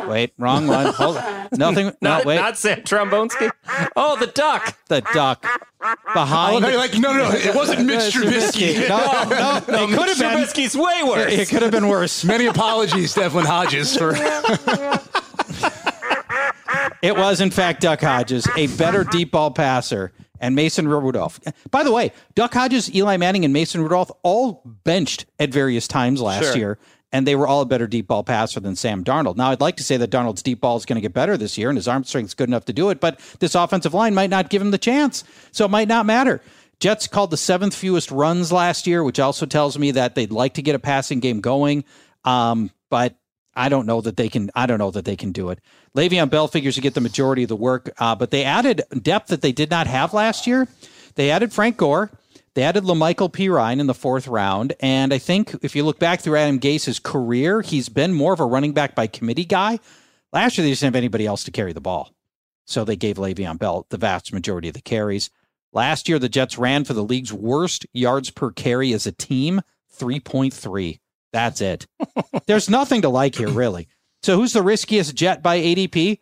Wait, 0.08 0.34
wrong 0.38 0.68
one. 0.68 0.88
Hold 0.94 1.18
on. 1.18 1.48
Nothing. 1.52 1.88
No, 1.88 1.94
Not, 2.02 2.26
wait. 2.26 2.36
not 2.36 2.58
Sam 2.58 2.82
Trombonsky. 2.82 3.52
Oh, 3.96 4.18
the 4.18 4.28
duck. 4.28 4.78
the 4.88 5.02
duck. 5.14 5.46
Behind. 6.14 6.64
Oh, 6.64 6.78
like, 6.78 6.94
no, 6.98 7.14
no, 7.14 7.30
it 7.32 7.56
wasn't 7.56 7.86
Mitch 7.86 8.14
Trubisky. 8.14 8.88
No, 8.90 8.98
no, 8.98 9.58
it 9.58 9.90
could 9.98 10.08
have 10.10 10.20
been. 10.20 10.32
Trubisky's 10.38 10.76
way 10.76 11.02
worse. 11.04 11.32
It 11.34 11.50
could 11.50 11.62
have 11.62 11.72
been 11.72 11.88
worse. 11.88 12.24
Many 12.24 12.46
apologies, 12.46 13.14
Devlin 13.14 13.46
Hodges, 13.46 13.96
for 13.98 14.14
It 17.02 17.16
was, 17.18 17.42
in 17.42 17.50
fact, 17.50 17.82
Duck 17.82 18.02
Hodges, 18.02 18.48
a 18.56 18.68
better 18.78 19.04
deep 19.04 19.32
ball 19.32 19.50
passer, 19.52 20.12
and 20.40 20.56
Mason 20.56 20.88
Rudolph. 20.88 21.40
By 21.72 21.84
the 21.84 21.92
way, 21.92 22.12
Duck 22.36 22.54
Hodges, 22.54 22.94
Eli 22.94 23.18
Manning, 23.18 23.44
and 23.44 23.52
Mason 23.54 23.82
Rudolph 23.82 24.12
all 24.22 24.62
benched 24.84 25.26
at 25.40 25.50
various 25.50 25.88
times 25.88 26.22
last 26.22 26.46
Sure. 26.46 26.58
year, 26.58 26.78
and 27.12 27.28
they 27.28 27.36
were 27.36 27.48
all 27.48 27.62
a 27.62 27.66
better 27.66 27.88
deep 27.88 28.08
ball 28.08 28.24
passer 28.24 28.60
than 28.60 28.76
Sam 28.76 29.04
Darnold. 29.04 29.36
Now, 29.36 29.52
I'd 29.52 29.62
like 29.62 29.78
to 29.78 29.84
say 29.84 29.98
that 29.98 30.10
Darnold's 30.10 30.44
deep 30.44 30.62
ball 30.62 30.78
is 30.78 30.86
going 30.86 30.96
to 30.96 31.02
get 31.02 31.14
better 31.14 31.38
this 31.38 31.58
year, 31.58 31.70
and 31.70 31.78
his 31.78 31.88
arm 31.88 32.04
strength's 32.04 32.34
good 32.34 32.50
enough 32.50 32.66
to 32.66 32.74
do 32.74 32.90
it, 32.90 33.00
but 33.00 33.20
this 33.40 33.56
offensive 33.56 33.94
line 33.94 34.16
might 34.16 34.30
not 34.30 34.50
give 34.50 34.62
him 34.62 34.72
the 34.72 34.78
chance, 34.78 35.24
so 35.52 35.66
it 35.66 35.72
might 35.72 35.88
not 35.88 36.06
matter. 36.06 36.42
Jets 36.80 37.08
called 37.08 37.30
the 37.30 37.38
seventh 37.38 37.76
fewest 37.76 38.10
runs 38.10 38.52
last 38.52 38.88
year, 38.88 39.04
which 39.04 39.20
also 39.20 39.46
tells 39.46 39.78
me 39.78 39.92
that 39.92 40.16
they'd 40.16 40.32
like 40.32 40.56
to 40.56 40.64
get 40.64 40.74
a 40.74 40.80
passing 40.80 41.20
game 41.20 41.40
going. 41.40 41.84
Um, 42.26 42.72
but 42.90 43.16
I 43.56 43.70
don't 43.70 43.86
know 43.86 44.02
that 44.02 44.18
they 44.18 44.30
can. 44.30 44.50
I 44.56 44.66
don't 44.66 44.80
know 44.80 44.92
that 44.92 45.06
they 45.06 45.16
can 45.16 45.32
do 45.32 45.50
it. 45.50 45.60
Le'Veon 45.96 46.30
Bell 46.30 46.48
figures 46.48 46.76
to 46.76 46.82
get 46.82 46.96
the 46.96 47.02
majority 47.02 47.44
of 47.44 47.50
the 47.50 47.56
work, 47.56 47.92
uh, 48.00 48.16
but 48.16 48.32
they 48.32 48.44
added 48.44 48.82
depth 49.00 49.28
that 49.28 49.42
they 49.42 49.52
did 49.52 49.70
not 49.70 49.86
have 49.88 50.14
last 50.14 50.48
year. 50.48 50.68
They 51.16 51.30
added 51.30 51.54
Frank 51.54 51.78
Gore. 51.78 52.10
They 52.54 52.64
added 52.64 52.84
La'Mical 52.84 53.32
Perine 53.32 53.80
in 53.80 53.88
the 53.88 53.94
fourth 53.94 54.28
round, 54.28 54.74
and 54.82 55.14
I 55.14 55.18
think 55.18 55.56
if 55.62 55.76
you 55.76 55.84
look 55.84 56.00
back 56.00 56.20
through 56.20 56.36
Adam 56.36 56.58
Gase's 56.58 57.00
career, 57.00 57.62
he's 57.62 57.88
been 57.88 58.14
more 58.14 58.34
of 58.34 58.42
a 58.42 58.46
running 58.46 58.74
back 58.74 58.94
by 58.94 59.08
committee 59.08 59.46
guy. 59.46 59.80
Last 60.34 60.58
year, 60.58 60.66
they 60.66 60.72
didn't 60.72 60.82
have 60.84 60.96
anybody 60.96 61.26
else 61.26 61.46
to 61.46 61.52
carry 61.52 61.72
the 61.72 61.80
ball, 61.80 62.14
so 62.66 62.84
they 62.84 62.98
gave 62.98 63.16
Le'Veon 63.16 63.58
Bell 63.58 63.86
the 63.90 63.98
vast 63.98 64.34
majority 64.34 64.68
of 64.68 64.74
the 64.74 64.82
carries. 64.82 65.30
Last 65.72 66.10
year, 66.10 66.20
the 66.20 66.28
Jets 66.28 66.58
ran 66.58 66.84
for 66.84 66.94
the 66.94 67.04
league's 67.04 67.32
worst 67.32 67.86
yards 67.94 68.30
per 68.30 68.52
carry 68.52 68.92
as 68.92 69.08
a 69.08 69.14
team, 69.14 69.62
three 69.90 70.20
point 70.20 70.54
three. 70.54 71.00
That's 71.32 71.62
it. 71.62 71.88
There's 72.48 72.70
nothing 72.70 73.04
to 73.04 73.10
like 73.10 73.36
here, 73.36 73.50
really. 73.50 73.88
So 74.24 74.36
who's 74.36 74.52
the 74.52 74.62
riskiest 74.62 75.16
jet 75.16 75.42
by 75.42 75.60
ADP? 75.60 76.20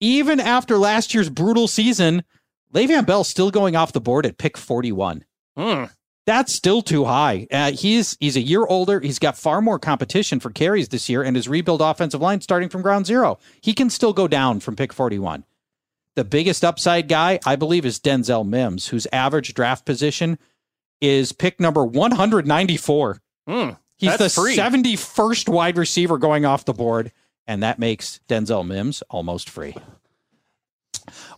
even 0.00 0.40
after 0.40 0.78
last 0.78 1.14
year's 1.14 1.28
brutal 1.28 1.68
season, 1.68 2.22
Le'Veon 2.72 3.06
Bell 3.06 3.24
still 3.24 3.50
going 3.50 3.76
off 3.76 3.92
the 3.92 4.00
board 4.00 4.26
at 4.26 4.38
pick 4.38 4.56
41. 4.56 5.24
Mm. 5.58 5.90
That's 6.26 6.52
still 6.52 6.82
too 6.82 7.06
high. 7.06 7.46
Uh, 7.50 7.72
he's 7.72 8.16
he's 8.20 8.36
a 8.36 8.42
year 8.42 8.66
older. 8.66 9.00
He's 9.00 9.18
got 9.18 9.38
far 9.38 9.62
more 9.62 9.78
competition 9.78 10.40
for 10.40 10.50
carries 10.50 10.90
this 10.90 11.08
year, 11.08 11.22
and 11.22 11.34
his 11.34 11.48
rebuild 11.48 11.80
offensive 11.80 12.20
line 12.20 12.42
starting 12.42 12.68
from 12.68 12.82
ground 12.82 13.06
zero. 13.06 13.38
He 13.62 13.72
can 13.72 13.88
still 13.88 14.12
go 14.12 14.28
down 14.28 14.60
from 14.60 14.76
pick 14.76 14.92
41. 14.92 15.44
The 16.16 16.24
biggest 16.24 16.64
upside 16.64 17.08
guy, 17.08 17.40
I 17.46 17.56
believe, 17.56 17.86
is 17.86 17.98
Denzel 17.98 18.46
Mims, 18.46 18.88
whose 18.88 19.06
average 19.10 19.54
draft 19.54 19.86
position 19.86 20.38
is 21.00 21.32
pick 21.32 21.60
number 21.60 21.84
194. 21.84 23.22
Mm. 23.48 23.78
He's 23.96 24.16
the 24.18 24.28
free. 24.28 24.56
71st 24.56 25.48
wide 25.48 25.78
receiver 25.78 26.18
going 26.18 26.44
off 26.44 26.64
the 26.64 26.74
board, 26.74 27.10
and 27.46 27.62
that 27.62 27.78
makes 27.78 28.20
Denzel 28.28 28.66
Mims 28.66 29.02
almost 29.08 29.48
free. 29.48 29.74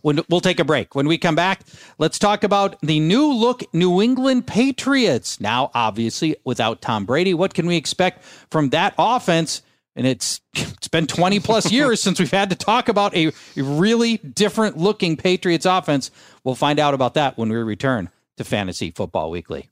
When, 0.01 0.21
we'll 0.29 0.41
take 0.41 0.59
a 0.59 0.63
break. 0.63 0.95
When 0.95 1.07
we 1.07 1.17
come 1.17 1.35
back, 1.35 1.61
let's 1.97 2.19
talk 2.19 2.43
about 2.43 2.79
the 2.81 2.99
new 2.99 3.31
look 3.33 3.63
New 3.73 4.01
England 4.01 4.47
Patriots. 4.47 5.39
Now, 5.39 5.71
obviously, 5.73 6.35
without 6.43 6.81
Tom 6.81 7.05
Brady, 7.05 7.33
what 7.33 7.53
can 7.53 7.65
we 7.67 7.77
expect 7.77 8.23
from 8.49 8.69
that 8.69 8.93
offense? 8.97 9.61
And 9.95 10.07
it's 10.07 10.41
it's 10.53 10.87
been 10.87 11.07
20 11.07 11.39
plus 11.39 11.71
years 11.71 12.01
since 12.01 12.19
we've 12.19 12.31
had 12.31 12.49
to 12.49 12.55
talk 12.55 12.89
about 12.89 13.15
a, 13.15 13.27
a 13.27 13.61
really 13.61 14.17
different 14.17 14.77
looking 14.77 15.17
Patriots 15.17 15.65
offense. 15.65 16.11
We'll 16.43 16.55
find 16.55 16.79
out 16.79 16.93
about 16.93 17.13
that 17.15 17.37
when 17.37 17.49
we 17.49 17.55
return 17.57 18.09
to 18.37 18.43
Fantasy 18.43 18.91
Football 18.91 19.31
Weekly. 19.31 19.69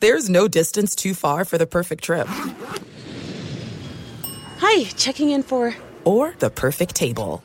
There's 0.00 0.30
no 0.30 0.48
distance 0.48 0.94
too 0.94 1.12
far 1.12 1.44
for 1.44 1.58
the 1.58 1.66
perfect 1.66 2.02
trip. 2.02 2.26
Hi, 4.58 4.84
checking 4.84 5.30
in 5.30 5.42
for. 5.42 5.74
Or 6.04 6.34
the 6.38 6.48
perfect 6.48 6.94
table. 6.94 7.44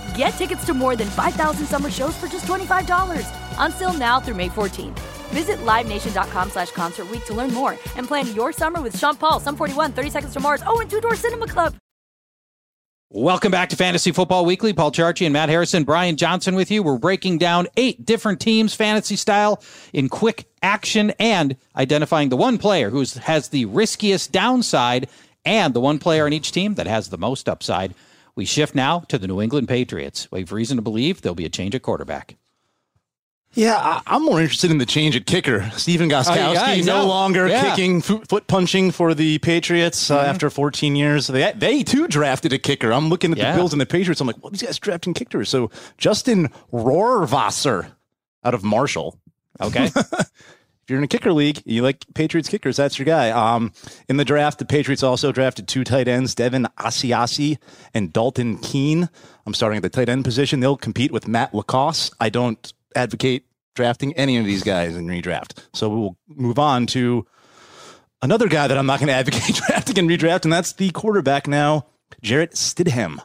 Get 0.15 0.31
tickets 0.31 0.65
to 0.65 0.73
more 0.73 0.95
than 0.95 1.09
5,000 1.09 1.65
summer 1.65 1.89
shows 1.89 2.15
for 2.17 2.27
just 2.27 2.45
$25. 2.45 3.25
Until 3.57 3.93
now 3.93 4.19
through 4.19 4.35
May 4.35 4.49
14th. 4.49 4.99
Visit 5.31 5.59
LiveNation.com 5.59 6.49
slash 6.49 6.71
Concert 6.71 7.09
Week 7.09 7.23
to 7.25 7.33
learn 7.33 7.53
more 7.53 7.71
and 7.95 8.05
plan 8.07 8.33
your 8.35 8.51
summer 8.51 8.81
with 8.81 8.97
Sean 8.97 9.15
Paul, 9.15 9.39
Sum 9.39 9.55
41, 9.55 9.93
30 9.93 10.09
Seconds 10.09 10.33
to 10.33 10.39
Mars, 10.39 10.63
oh, 10.67 10.81
and 10.81 10.89
Two 10.89 10.99
Door 10.99 11.15
Cinema 11.15 11.47
Club. 11.47 11.75
Welcome 13.13 13.51
back 13.51 13.67
to 13.69 13.75
Fantasy 13.75 14.13
Football 14.13 14.45
Weekly. 14.45 14.71
Paul 14.71 14.91
Charchi 14.91 15.25
and 15.25 15.33
Matt 15.33 15.49
Harrison, 15.49 15.83
Brian 15.83 16.15
Johnson 16.15 16.55
with 16.55 16.71
you. 16.71 16.81
We're 16.81 16.97
breaking 16.97 17.39
down 17.39 17.67
eight 17.75 18.05
different 18.05 18.39
teams, 18.39 18.73
fantasy 18.73 19.17
style, 19.17 19.61
in 19.91 20.07
quick 20.07 20.45
action 20.63 21.11
and 21.19 21.57
identifying 21.75 22.29
the 22.29 22.37
one 22.37 22.57
player 22.57 22.89
who 22.89 23.03
has 23.23 23.49
the 23.49 23.65
riskiest 23.65 24.31
downside 24.31 25.09
and 25.43 25.73
the 25.73 25.81
one 25.81 25.99
player 25.99 26.25
on 26.25 26.31
each 26.31 26.53
team 26.53 26.75
that 26.75 26.87
has 26.87 27.09
the 27.09 27.17
most 27.17 27.49
upside. 27.49 27.93
We 28.35 28.45
shift 28.45 28.75
now 28.75 28.99
to 29.09 29.17
the 29.17 29.27
New 29.27 29.41
England 29.41 29.67
Patriots. 29.67 30.27
We 30.31 30.39
have 30.39 30.51
reason 30.51 30.77
to 30.77 30.81
believe 30.81 31.21
there'll 31.21 31.35
be 31.35 31.45
a 31.45 31.49
change 31.49 31.75
at 31.75 31.81
quarterback. 31.81 32.37
Yeah, 33.53 33.75
I, 33.77 34.01
I'm 34.07 34.23
more 34.23 34.39
interested 34.39 34.71
in 34.71 34.77
the 34.77 34.85
change 34.85 35.13
at 35.17 35.25
kicker. 35.25 35.69
Stephen 35.75 36.09
Gostkowski 36.09 36.37
Oh, 36.47 36.53
yeah, 36.53 36.73
he's 36.73 36.85
no 36.85 36.99
out. 36.99 37.07
longer 37.07 37.47
Yeah. 37.49 37.69
kicking 37.75 38.01
fo- 38.01 38.21
foot 38.29 38.47
punching 38.47 38.91
for 38.91 39.13
the 39.13 39.39
Patriots 39.39 40.09
uh, 40.09 40.19
after 40.21 40.49
14 40.49 40.95
years. 40.95 41.27
They 41.27 41.51
they 41.53 41.83
too 41.83 42.07
drafted 42.07 42.53
a 42.53 42.57
kicker. 42.57 42.93
I'm 42.93 43.09
looking 43.09 43.33
at 43.33 43.37
Yeah. 43.37 43.51
the 43.51 43.57
Bills 43.57 43.73
and 43.73 43.81
the 43.81 43.85
Patriots. 43.85 44.21
I'm 44.21 44.27
like, 44.27 44.41
well, 44.41 44.51
these 44.51 44.61
guys 44.63 44.79
drafting 44.79 45.13
kickers. 45.13 45.49
So 45.49 45.69
Justin 45.97 46.47
Rohrwasser 46.71 47.91
out 48.45 48.53
of 48.53 48.63
Marshall. 48.63 49.19
Okay. 49.59 49.89
You're 50.91 50.97
in 50.97 51.05
a 51.05 51.07
kicker 51.07 51.31
league, 51.31 51.61
you 51.63 51.83
like 51.83 52.03
Patriots 52.15 52.49
kickers, 52.49 52.75
that's 52.75 52.99
your 52.99 53.05
guy. 53.05 53.29
Um, 53.29 53.71
in 54.09 54.17
the 54.17 54.25
draft, 54.25 54.59
the 54.59 54.65
Patriots 54.65 55.03
also 55.03 55.31
drafted 55.31 55.65
two 55.65 55.85
tight 55.85 56.09
ends, 56.09 56.35
Devin 56.35 56.67
Asiasi 56.77 57.57
and 57.93 58.11
Dalton 58.11 58.57
Keene. 58.57 59.07
I'm 59.45 59.53
starting 59.53 59.77
at 59.77 59.83
the 59.83 59.89
tight 59.89 60.09
end 60.09 60.25
position. 60.25 60.59
They'll 60.59 60.75
compete 60.75 61.13
with 61.13 61.29
Matt 61.29 61.53
LaCosse. 61.53 62.11
I 62.19 62.27
don't 62.27 62.73
advocate 62.93 63.45
drafting 63.73 64.11
any 64.17 64.35
of 64.37 64.43
these 64.43 64.63
guys 64.63 64.97
in 64.97 65.07
redraft. 65.07 65.63
So 65.73 65.87
we'll 65.87 66.17
move 66.27 66.59
on 66.59 66.87
to 66.87 67.25
another 68.21 68.49
guy 68.49 68.67
that 68.67 68.77
I'm 68.77 68.85
not 68.85 68.99
going 68.99 69.07
to 69.11 69.13
advocate 69.13 69.55
drafting 69.55 69.95
in 69.95 70.07
redraft, 70.09 70.43
and 70.43 70.51
that's 70.51 70.73
the 70.73 70.91
quarterback 70.91 71.47
now, 71.47 71.85
Jarrett 72.21 72.51
Stidham, 72.51 73.19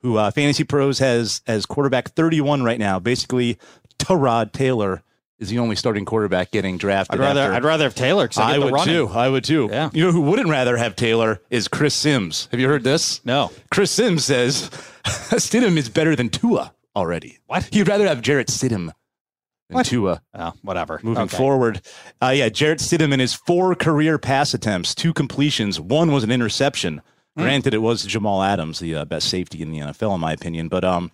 who 0.00 0.16
uh, 0.16 0.32
Fantasy 0.32 0.64
Pros 0.64 0.98
has 0.98 1.40
as 1.46 1.66
quarterback 1.66 2.10
31 2.10 2.64
right 2.64 2.80
now. 2.80 2.98
Basically, 2.98 3.58
Tyrod 4.00 4.50
Taylor 4.50 5.04
is 5.42 5.48
the 5.50 5.58
only 5.58 5.76
starting 5.76 6.04
quarterback 6.04 6.50
getting 6.50 6.78
drafted. 6.78 7.20
I'd 7.20 7.24
rather 7.24 7.40
after- 7.42 7.54
I'd 7.54 7.64
rather 7.64 7.84
have 7.84 7.94
Taylor 7.94 8.28
I, 8.36 8.54
I 8.54 8.58
would 8.58 8.72
running. 8.72 8.94
too. 8.94 9.08
I 9.08 9.28
would 9.28 9.44
too. 9.44 9.68
Yeah. 9.70 9.90
You 9.92 10.04
know 10.06 10.12
who 10.12 10.22
wouldn't 10.22 10.48
rather 10.48 10.76
have 10.76 10.96
Taylor 10.96 11.40
is 11.50 11.68
Chris 11.68 11.94
Sims. 11.94 12.48
Have 12.50 12.60
you 12.60 12.68
heard 12.68 12.84
this? 12.84 13.24
No. 13.26 13.50
Chris 13.70 13.90
Sims 13.90 14.24
says 14.24 14.70
Stidham 15.04 15.76
is 15.76 15.88
better 15.88 16.16
than 16.16 16.28
Tua 16.30 16.72
already. 16.96 17.38
What? 17.46 17.68
He'd 17.72 17.88
rather 17.88 18.06
have 18.06 18.22
Jarrett 18.22 18.48
Stidham 18.48 18.86
than 19.68 19.74
What? 19.76 19.86
Tua. 19.86 20.22
Oh, 20.34 20.52
whatever. 20.62 21.00
Moving 21.02 21.24
Okay. 21.24 21.36
forward, 21.36 21.80
uh, 22.22 22.28
yeah, 22.34 22.48
Jarrett 22.48 22.78
Stidham 22.80 23.12
in 23.12 23.20
his 23.20 23.34
four 23.34 23.74
career 23.74 24.18
pass 24.18 24.54
attempts, 24.54 24.94
two 24.94 25.12
completions, 25.12 25.80
one 25.80 26.12
was 26.12 26.22
an 26.24 26.30
interception. 26.30 27.02
Hmm. 27.36 27.42
Granted, 27.42 27.72
it 27.74 27.78
was 27.82 28.04
Jamal 28.04 28.42
Adams, 28.42 28.78
the 28.78 28.94
uh, 28.94 29.04
best 29.06 29.28
safety 29.28 29.62
in 29.62 29.72
the 29.72 29.78
NFL, 29.78 30.14
in 30.14 30.20
my 30.20 30.32
opinion, 30.32 30.68
but 30.68 30.84
um, 30.84 31.10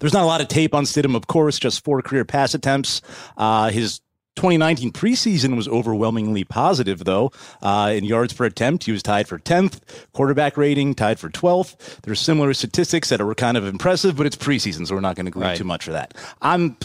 there's 0.00 0.12
not 0.12 0.22
a 0.22 0.26
lot 0.26 0.40
of 0.40 0.48
tape 0.48 0.74
on 0.74 0.84
Stidham, 0.84 1.14
of 1.14 1.26
course, 1.26 1.58
just 1.58 1.84
four 1.84 2.02
career 2.02 2.24
pass 2.24 2.54
attempts. 2.54 3.00
Uh, 3.36 3.70
his 3.70 4.00
2019 4.36 4.92
preseason 4.92 5.56
was 5.56 5.66
overwhelmingly 5.66 6.44
positive, 6.44 7.04
though. 7.04 7.32
Uh, 7.60 7.92
in 7.96 8.04
yards 8.04 8.32
per 8.32 8.44
attempt, 8.44 8.84
he 8.84 8.92
was 8.92 9.02
tied 9.02 9.26
for 9.26 9.38
10th. 9.38 9.80
Quarterback 10.12 10.56
rating, 10.56 10.94
tied 10.94 11.18
for 11.18 11.28
12th. 11.28 12.00
There's 12.02 12.20
similar 12.20 12.54
statistics 12.54 13.08
that 13.08 13.20
were 13.20 13.34
kind 13.34 13.56
of 13.56 13.66
impressive, 13.66 14.16
but 14.16 14.26
it's 14.26 14.36
preseason, 14.36 14.86
so 14.86 14.94
we're 14.94 15.00
not 15.00 15.16
going 15.16 15.26
to 15.26 15.32
glean 15.32 15.46
Right. 15.48 15.56
too 15.58 15.64
much 15.64 15.84
for 15.84 15.92
that. 15.92 16.14
I'm 16.40 16.76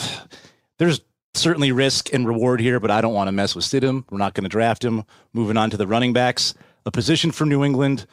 there's 0.80 1.02
certainly 1.36 1.72
risk 1.72 2.12
and 2.14 2.28
reward 2.28 2.60
here, 2.60 2.80
but 2.80 2.90
I 2.92 3.02
don't 3.02 3.14
want 3.14 3.28
to 3.28 3.32
mess 3.32 3.56
with 3.56 3.66
Stidham. 3.66 4.04
We're 4.10 4.18
not 4.18 4.34
going 4.34 4.44
to 4.46 4.50
draft 4.50 4.84
him. 4.84 5.04
Moving 5.34 5.58
on 5.58 5.70
to 5.72 5.78
the 5.78 5.88
running 5.88 6.14
backs, 6.14 6.54
a 6.86 6.92
position 6.92 7.32
for 7.32 7.46
New 7.46 7.64
England 7.64 8.06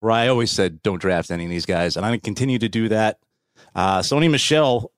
where 0.00 0.12
I 0.12 0.28
always 0.28 0.52
said 0.52 0.80
don't 0.84 1.00
draft 1.00 1.32
any 1.32 1.44
of 1.44 1.50
these 1.50 1.66
guys, 1.66 1.96
and 1.96 2.06
I'm 2.06 2.10
going 2.10 2.20
to 2.20 2.24
continue 2.24 2.60
to 2.60 2.68
do 2.68 2.88
that. 2.90 3.18
Uh, 3.78 4.00
Sony 4.00 4.28
Michel 4.28 4.90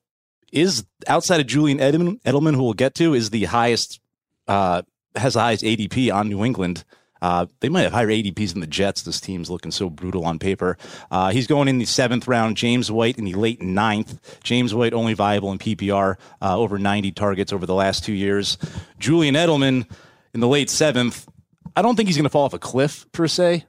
is 0.51 0.83
outside 1.05 1.39
of 1.39 1.45
Julian 1.45 1.77
Edelman, 1.77 2.19
Edelman, 2.23 2.55
who 2.55 2.63
we'll 2.63 2.73
get 2.73 2.95
to, 2.95 3.13
is 3.13 3.29
the 3.29 3.43
highest, 3.43 3.99
uh, 4.47 4.81
has 5.15 5.35
the 5.35 5.39
highest 5.39 5.63
ADP 5.63 6.11
on 6.11 6.29
New 6.29 6.43
England. 6.43 6.83
Uh, 7.21 7.45
they 7.59 7.69
might 7.69 7.83
have 7.83 7.91
higher 7.93 8.07
ADPs 8.07 8.53
than 8.53 8.61
the 8.61 8.65
Jets. 8.65 9.03
This 9.03 9.21
team's 9.21 9.51
looking 9.51 9.69
so 9.69 9.87
brutal 9.87 10.25
on 10.25 10.39
paper. 10.39 10.79
Uh, 11.11 11.29
he's 11.29 11.45
going 11.45 11.67
in 11.67 11.77
the 11.77 11.85
seventh 11.85 12.27
round. 12.27 12.57
James 12.57 12.91
White 12.91 13.19
in 13.19 13.25
the 13.25 13.35
late 13.35 13.61
ninth. 13.61 14.39
James 14.43 14.73
White 14.73 14.93
only 14.95 15.13
viable 15.13 15.51
in 15.51 15.59
PPR, 15.59 16.15
uh, 16.41 16.57
over 16.57 16.79
90 16.79 17.11
targets 17.11 17.53
over 17.53 17.67
the 17.67 17.75
last 17.75 18.03
two 18.03 18.13
years. 18.13 18.57
Julian 18.97 19.35
Edelman 19.35 19.87
in 20.33 20.39
the 20.39 20.47
late 20.47 20.71
seventh. 20.71 21.27
I 21.75 21.83
don't 21.83 21.95
think 21.95 22.09
he's 22.09 22.17
going 22.17 22.23
to 22.23 22.29
fall 22.31 22.45
off 22.45 22.53
a 22.55 22.59
cliff 22.59 23.05
per 23.11 23.27
se. 23.27 23.65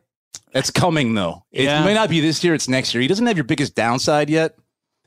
It's 0.55 0.70
coming 0.70 1.12
though. 1.12 1.44
It 1.53 1.64
Yeah. 1.64 1.85
may 1.85 1.92
not 1.92 2.09
be 2.09 2.20
this 2.20 2.42
year. 2.42 2.55
It's 2.55 2.68
next 2.68 2.94
year. 2.94 3.03
He 3.03 3.09
doesn't 3.09 3.27
have 3.27 3.37
your 3.37 3.44
biggest 3.44 3.75
downside 3.75 4.31
yet. 4.31 4.55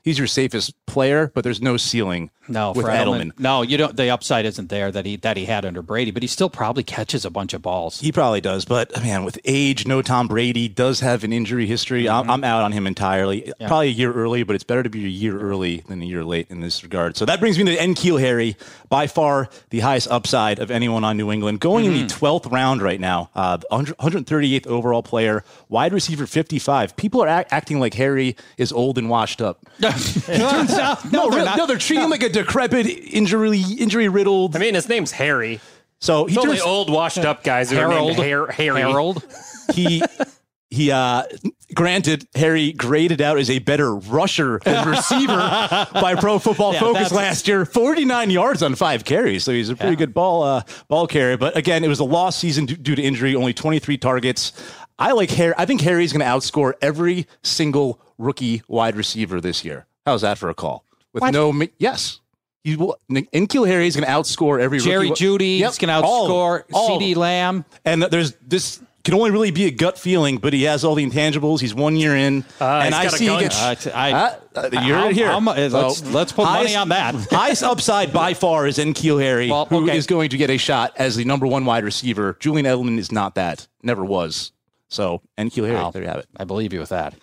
He's 0.06 0.18
your 0.18 0.28
safest 0.28 0.72
player, 0.86 1.32
but 1.34 1.42
there's 1.42 1.60
no 1.60 1.76
ceiling. 1.76 2.30
No, 2.48 2.70
with 2.70 2.86
for 2.86 2.92
Edelman. 2.92 3.32
Edelman. 3.32 3.40
No, 3.40 3.62
you 3.62 3.76
don't. 3.76 3.96
The 3.96 4.08
upside 4.10 4.46
isn't 4.46 4.68
there 4.68 4.92
that 4.92 5.04
he 5.04 5.16
that 5.16 5.36
he 5.36 5.46
had 5.46 5.64
under 5.64 5.82
Brady, 5.82 6.12
but 6.12 6.22
he 6.22 6.28
still 6.28 6.48
probably 6.48 6.84
catches 6.84 7.24
a 7.24 7.30
bunch 7.30 7.54
of 7.54 7.60
balls. 7.62 7.98
He 7.98 8.12
probably 8.12 8.40
does, 8.40 8.64
but 8.64 8.96
man, 9.02 9.24
with 9.24 9.36
age, 9.44 9.84
no 9.84 10.00
Tom 10.00 10.28
Brady 10.28 10.68
does 10.68 11.00
have 11.00 11.24
an 11.24 11.32
injury 11.32 11.66
history. 11.66 12.04
Mm-hmm. 12.04 12.30
I'm, 12.30 12.30
I'm 12.30 12.44
out 12.44 12.62
on 12.62 12.70
him 12.70 12.86
entirely. 12.86 13.52
Probably 13.66 13.88
a 13.88 13.90
year 13.90 14.12
early, 14.12 14.44
but 14.44 14.54
it's 14.54 14.62
better 14.62 14.84
to 14.84 14.88
be 14.88 15.04
a 15.04 15.08
year 15.08 15.36
early 15.40 15.78
than 15.88 16.00
a 16.00 16.04
year 16.04 16.22
late 16.22 16.46
in 16.48 16.60
this 16.60 16.84
regard. 16.84 17.16
So 17.16 17.24
that 17.24 17.40
brings 17.40 17.58
me 17.58 17.64
to 17.64 17.76
N'Keal 17.76 18.20
Harry, 18.20 18.56
by 18.88 19.08
far 19.08 19.48
the 19.70 19.80
highest 19.80 20.06
upside 20.12 20.60
of 20.60 20.70
anyone 20.70 21.02
on 21.02 21.16
New 21.16 21.32
England, 21.32 21.58
going 21.58 21.84
in 21.84 21.92
Mm-hmm. 21.94 22.06
the 22.06 22.14
12th 22.14 22.52
round 22.52 22.80
right 22.80 23.00
now. 23.00 23.28
Uh, 23.34 23.58
138th 23.72 24.68
overall 24.68 25.02
player, 25.02 25.42
wide 25.68 25.92
receiver 25.92 26.26
55. 26.28 26.96
People 26.96 27.22
are 27.22 27.28
act- 27.28 27.52
acting 27.52 27.80
like 27.80 27.94
Harry 27.94 28.36
is 28.56 28.70
old 28.72 28.98
and 28.98 29.10
washed 29.10 29.42
up. 29.42 29.58
no, 30.28 30.36
No, 31.12 31.30
they're 31.30 31.30
really- 31.30 31.44
not. 31.44 31.56
no, 31.58 31.66
they're 31.66 31.78
treating 31.78 32.04
him 32.04 32.10
like 32.10 32.22
a 32.22 32.28
decrepit, 32.28 32.86
injury 32.86 33.62
injury 33.78 34.08
riddled. 34.08 34.56
I 34.56 34.58
mean, 34.58 34.74
his 34.74 34.88
name's 34.88 35.12
Harry. 35.12 35.60
So 36.00 36.26
he 36.26 36.34
It's 36.34 36.42
only 36.44 36.56
turns- 36.56 36.66
old, 36.66 36.90
washed 36.90 37.18
up 37.18 37.42
guys 37.42 37.70
who 37.70 37.78
are 37.78 37.90
Harold. 37.90 38.18
named 38.18 38.30
Har- 38.30 38.50
Harry. 38.52 38.80
Harold. 38.80 39.24
he 39.74 40.02
he 40.70 40.90
uh 40.90 41.22
granted 41.74 42.26
harry 42.34 42.72
graded 42.72 43.20
out 43.20 43.38
as 43.38 43.48
a 43.50 43.58
better 43.60 43.94
rusher 43.94 44.60
than 44.64 44.88
receiver 44.88 45.36
by 45.92 46.16
pro 46.18 46.38
football 46.40 46.72
Yeah, 46.72 46.80
focus 46.80 47.02
that's- 47.10 47.12
last 47.12 47.48
year 47.48 47.64
49 47.64 48.30
yards 48.30 48.62
on 48.64 48.74
five 48.74 49.04
carries 49.04 49.44
so 49.44 49.52
he's 49.52 49.68
a 49.68 49.76
pretty 49.76 49.94
good 49.96 50.12
ball 50.12 50.42
uh 50.42 50.62
ball 50.88 51.06
carrier 51.06 51.36
but 51.36 51.56
again 51.56 51.84
it 51.84 51.88
was 51.88 52.00
a 52.00 52.04
lost 52.04 52.40
season 52.40 52.66
due, 52.66 52.76
due 52.76 52.94
to 52.96 53.02
injury 53.02 53.34
only 53.36 53.52
23 53.54 53.96
targets 53.98 54.52
i 54.98 55.12
like 55.12 55.30
harry 55.30 55.54
i 55.56 55.64
think 55.64 55.80
harry's 55.80 56.12
going 56.12 56.20
to 56.20 56.26
outscore 56.26 56.72
every 56.82 57.26
single 57.44 58.00
rookie 58.18 58.62
wide 58.68 58.96
receiver 58.96 59.40
this 59.40 59.64
year 59.64 59.86
how's 60.04 60.22
that 60.22 60.38
for 60.38 60.48
a 60.48 60.54
call 60.54 60.84
with 61.12 61.20
What? 61.22 61.32
no 61.32 61.52
yes 61.78 62.20
he 62.64 62.74
will, 62.74 62.96
N'Keal 63.08 63.64
Harry 63.68 63.86
is 63.86 63.94
going 63.94 64.04
to 64.04 64.10
outscore 64.12 64.60
every 64.60 64.80
Jerry 64.80 65.10
rookie. 65.10 65.20
Judy 65.20 65.46
Yep, 65.58 65.70
is 65.70 65.78
going 65.78 65.86
to 65.88 66.04
outscore 66.04 66.64
all 66.72 66.98
C.D. 66.98 67.14
them. 67.14 67.20
Lamb. 67.20 67.64
And 67.84 68.02
there's 68.02 68.32
this 68.44 68.80
can 69.04 69.14
only 69.14 69.30
really 69.30 69.52
be 69.52 69.66
a 69.66 69.70
gut 69.70 69.96
feeling, 69.96 70.38
but 70.38 70.52
he 70.52 70.64
has 70.64 70.84
all 70.84 70.96
the 70.96 71.08
intangibles. 71.08 71.60
He's 71.60 71.72
one 71.76 71.94
year 71.94 72.16
in, 72.16 72.44
and 72.58 72.86
he's 72.86 72.94
I 72.94 73.04
got 73.04 73.06
a 73.06 73.10
see 73.10 73.28
he 73.28 73.38
gets. 73.38 73.62
Uh, 73.62 73.74
t- 73.76 73.90
I- 73.92 74.10
Uh, 74.10 74.34
uh, 74.56 74.68
you're 74.84 74.96
How- 74.98 75.08
here. 75.10 75.26
how 75.28 75.38
mu- 75.38 75.52
uh, 75.52 75.68
let's- 75.70 75.98
So, 75.98 76.06
let's 76.10 76.32
put 76.32 76.42
money 76.46 76.74
on 76.74 76.88
that. 76.88 77.14
highest 77.30 77.62
upside 77.62 78.12
by 78.12 78.34
far 78.34 78.66
is 78.66 78.78
N'Keal 78.78 79.22
Harry, 79.22 79.48
Well, 79.48 79.66
who 79.66 79.88
is 79.88 80.08
going 80.08 80.30
to 80.30 80.36
get 80.36 80.50
a 80.50 80.56
shot 80.58 80.92
as 80.96 81.14
the 81.14 81.24
number 81.24 81.46
one 81.46 81.66
wide 81.66 81.84
receiver. 81.84 82.36
Julian 82.40 82.66
Edelman 82.66 82.98
is 82.98 83.12
not 83.12 83.36
that, 83.36 83.68
never 83.84 84.04
was. 84.04 84.50
So 84.88 85.22
N'Keal 85.38 85.66
Harry, 85.66 85.74
Well, 85.76 85.92
there 85.92 86.02
you 86.02 86.08
have 86.08 86.18
it. 86.18 86.26
I 86.36 86.42
believe 86.42 86.72
you 86.72 86.80
with 86.80 86.88
that. 86.88 87.14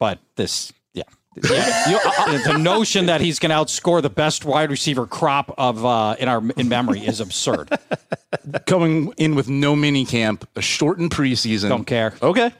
But 0.00 0.18
this, 0.34 0.72
yeah. 0.92 1.04
yeah. 1.48 1.90
You- 1.90 2.00
uh, 2.04 2.52
the 2.52 2.58
notion 2.58 3.06
that 3.06 3.20
he's 3.20 3.38
going 3.38 3.50
to 3.50 3.56
outscore 3.56 4.02
the 4.02 4.10
best 4.10 4.44
wide 4.44 4.70
receiver 4.70 5.06
crop 5.06 5.54
of 5.56 5.84
uh, 5.84 6.16
in 6.18 6.28
our 6.28 6.42
in 6.56 6.68
memory 6.68 7.00
is 7.06 7.20
absurd. 7.20 7.78
Coming 8.66 9.12
in 9.16 9.36
with 9.36 9.48
no 9.48 9.76
mini 9.76 10.04
camp, 10.04 10.48
a 10.56 10.62
shortened 10.62 11.12
preseason. 11.12 11.68
Don't 11.68 11.84
care. 11.84 12.14
Okay. 12.20 12.50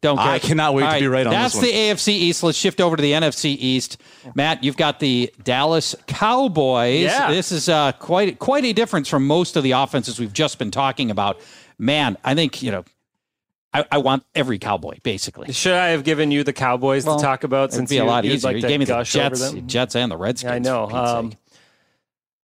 Don't 0.00 0.18
care. 0.18 0.26
I 0.26 0.38
cannot 0.38 0.74
wait 0.74 0.84
All 0.84 0.92
to 0.92 1.00
be 1.00 1.08
right 1.08 1.26
on 1.26 1.32
That's 1.32 1.54
this 1.54 1.62
one. 1.62 1.70
the 1.70 1.76
AFC 1.76 2.08
East. 2.08 2.42
Let's 2.42 2.56
shift 2.58 2.80
over 2.80 2.96
to 2.96 3.02
the 3.02 3.12
NFC 3.12 3.56
East. 3.58 4.00
Matt, 4.34 4.62
you've 4.62 4.76
got 4.76 5.00
the 5.00 5.32
Dallas 5.42 5.94
Cowboys. 6.06 7.02
Yeah. 7.02 7.30
This 7.30 7.50
is 7.50 7.68
uh, 7.68 7.92
quite 7.92 8.38
quite 8.38 8.64
a 8.64 8.72
difference 8.72 9.08
from 9.08 9.26
most 9.26 9.56
of 9.56 9.64
the 9.64 9.72
offenses 9.72 10.20
we've 10.20 10.32
just 10.32 10.58
been 10.58 10.70
talking 10.70 11.10
about. 11.10 11.40
Man, 11.78 12.16
I 12.24 12.34
think 12.34 12.62
you 12.62 12.70
know. 12.70 12.84
I, 13.80 13.84
I 13.92 13.98
want 13.98 14.24
every 14.34 14.58
cowboy 14.58 14.98
basically. 15.02 15.52
Should 15.52 15.72
I 15.74 15.88
have 15.88 16.04
given 16.04 16.30
you 16.30 16.44
the 16.44 16.52
Cowboys 16.52 17.04
Well, 17.04 17.16
to 17.18 17.22
talk 17.24 17.44
about 17.44 17.64
It'd 17.70 17.74
since 17.74 17.90
be 17.90 17.98
a 17.98 18.02
you, 18.02 18.08
lot 18.08 18.24
easier. 18.24 18.48
like 18.52 18.62
you 18.62 18.68
gave 18.68 18.78
me 18.80 18.84
the 18.86 19.02
Jets. 19.02 19.52
Jets 19.66 19.94
and 19.96 20.10
the 20.10 20.16
Redskins. 20.16 20.52
I 20.52 20.58
know. 20.58 20.90
Um. 20.90 21.32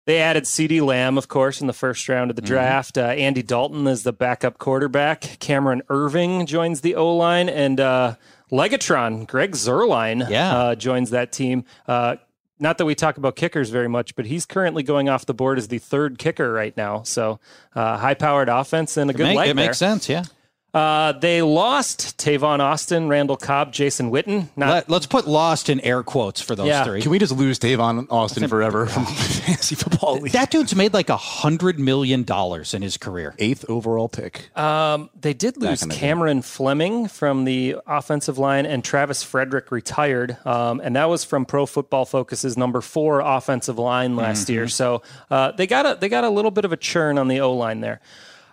They 0.05 0.19
added 0.21 0.47
C.D. 0.47 0.81
Lamb, 0.81 1.19
of 1.19 1.27
course, 1.27 1.61
in 1.61 1.67
the 1.67 1.73
first 1.73 2.09
round 2.09 2.31
of 2.31 2.35
Mm-hmm. 2.37 2.43
the 2.45 2.47
draft. 2.47 2.97
Uh, 2.97 3.01
Andy 3.01 3.43
Dalton 3.43 3.85
is 3.85 4.01
the 4.03 4.13
backup 4.13 4.57
quarterback. 4.57 5.37
Cameron 5.39 5.83
Erving 5.87 6.47
joins 6.47 6.81
the 6.81 6.95
O 6.95 7.15
line, 7.15 7.47
and 7.47 7.79
uh, 7.79 8.15
Legatron, 8.51 9.27
Greg 9.27 9.51
Zuerlein, 9.51 10.27
Yeah. 10.27 10.57
uh, 10.57 10.75
joins 10.75 11.11
that 11.11 11.31
team. 11.31 11.63
Uh, 11.87 12.15
not 12.59 12.79
that 12.79 12.85
we 12.85 12.95
talk 12.95 13.17
about 13.17 13.35
kickers 13.35 13.69
very 13.69 13.87
much, 13.87 14.15
but 14.15 14.25
he's 14.25 14.47
currently 14.47 14.81
going 14.81 15.09
off 15.09 15.27
the 15.27 15.33
board 15.35 15.59
as 15.59 15.67
the 15.67 15.77
third 15.77 16.17
kicker 16.17 16.51
right 16.51 16.75
now. 16.75 17.03
So, 17.03 17.39
uh, 17.75 17.97
high-powered 17.97 18.49
offense 18.49 18.97
and 18.97 19.11
a 19.11 19.13
good 19.13 19.23
Make- 19.27 19.37
leg 19.37 19.49
it 19.51 19.55
there. 19.55 19.65
makes 19.67 19.77
sense. 19.77 20.09
Yeah. 20.09 20.23
Uh, 20.71 21.13
they 21.13 21.41
lost 21.41 22.17
Tavon 22.19 22.59
Austin, 22.59 23.07
Randall 23.07 23.37
Cobb, 23.37 23.73
Jason 23.73 24.11
Witten. 24.11 24.49
Not 24.55 24.87
Let, 24.87 24.97
us 25.01 25.05
put 25.07 25.27
lost 25.27 25.67
in 25.67 25.79
air 25.79 26.03
quotes 26.03 26.41
for 26.41 26.55
those 26.55 26.67
Yeah. 26.67 26.83
three. 26.83 27.01
Can 27.01 27.09
we 27.09 27.17
just 27.17 27.31
lose 27.31 27.57
Tavon 27.57 28.05
Austin 28.11 28.47
forever 28.47 28.85
from 28.85 29.05
fantasy 29.07 29.73
football 29.73 30.19
league? 30.19 30.31
that 30.33 30.51
dude's 30.51 30.75
made 30.75 30.93
like 30.93 31.09
a 31.09 31.17
hundred 31.17 31.79
million 31.79 32.23
dollars 32.23 32.75
in 32.75 32.83
his 32.83 32.97
career. 32.97 33.33
Eighth 33.39 33.65
overall 33.67 34.07
pick. 34.09 34.55
Um, 34.55 35.09
they 35.19 35.33
did 35.33 35.57
lose 35.57 35.81
in 35.81 35.89
the 35.89 35.95
day. 35.95 35.99
Cameron 36.01 36.43
Fleming 36.43 37.07
from 37.07 37.45
the 37.45 37.77
offensive 37.87 38.37
line, 38.37 38.67
and 38.67 38.83
Travis 38.83 39.23
Frederick 39.23 39.71
retired, 39.71 40.37
um, 40.45 40.81
and 40.83 40.95
that 40.95 41.09
was 41.09 41.23
from 41.23 41.45
Pro 41.45 41.65
Football 41.65 42.05
Focus's 42.05 42.57
number 42.57 42.81
four 42.81 43.21
offensive 43.21 43.79
line 43.79 44.15
last 44.15 44.49
year. 44.49 44.67
So 44.67 45.01
uh, 45.31 45.51
they 45.53 45.65
got 45.65 45.87
a 45.87 45.97
they 45.99 46.09
got 46.09 46.23
a 46.25 46.29
little 46.29 46.51
bit 46.51 46.63
of 46.65 46.71
a 46.71 46.77
churn 46.77 47.17
on 47.17 47.27
the 47.27 47.39
O 47.39 47.53
line 47.53 47.81
there. 47.81 48.01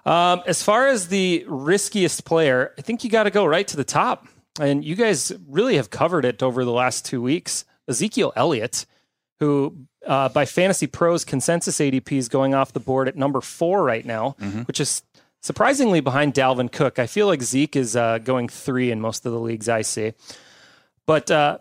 Um, 0.07 0.42
as 0.47 0.62
far 0.62 0.87
as 0.87 1.09
the 1.09 1.45
riskiest 1.49 2.25
player, 2.25 2.73
I 2.79 2.83
think 2.83 3.03
you 3.03 3.11
got 3.11 3.25
to 3.25 3.31
go 3.31 3.45
right 3.45 3.66
to 3.66 3.77
the 3.77 3.85
top, 3.85 4.29
and 4.61 4.85
you 4.85 4.95
guys 4.95 5.33
really 5.49 5.77
have 5.77 5.90
covered 5.90 6.25
it 6.25 6.42
over 6.42 6.64
the 6.64 6.71
last 6.73 7.05
two 7.05 7.21
weeks. 7.21 7.64
Ezekiel 7.88 8.33
Elliott, 8.37 8.87
who 9.40 9.77
uh, 10.07 10.29
by 10.29 10.45
Fantasy 10.45 10.87
Pros 10.87 11.25
consensus 11.25 11.79
ADP 11.79 12.12
is 12.12 12.29
going 12.29 12.55
off 12.55 12.73
the 12.73 12.81
board 12.81 13.09
at 13.09 13.16
number 13.16 13.40
four 13.40 13.83
right 13.83 14.05
now, 14.07 14.37
which 14.66 14.79
is 14.81 15.03
surprisingly 15.40 16.01
behind 16.01 16.35
Dalvin 16.35 16.71
Cook. 16.71 16.99
I 17.01 17.07
feel 17.09 17.27
like 17.27 17.42
Zeke 17.42 17.75
is 17.77 17.97
uh, 17.97 18.19
going 18.19 18.49
three 18.49 18.90
in 18.92 19.01
most 19.01 19.27
of 19.27 19.33
the 19.33 19.40
leagues 19.40 19.69
I 19.69 19.83
see. 19.83 20.12
But 21.05 21.31
uh, 21.31 21.59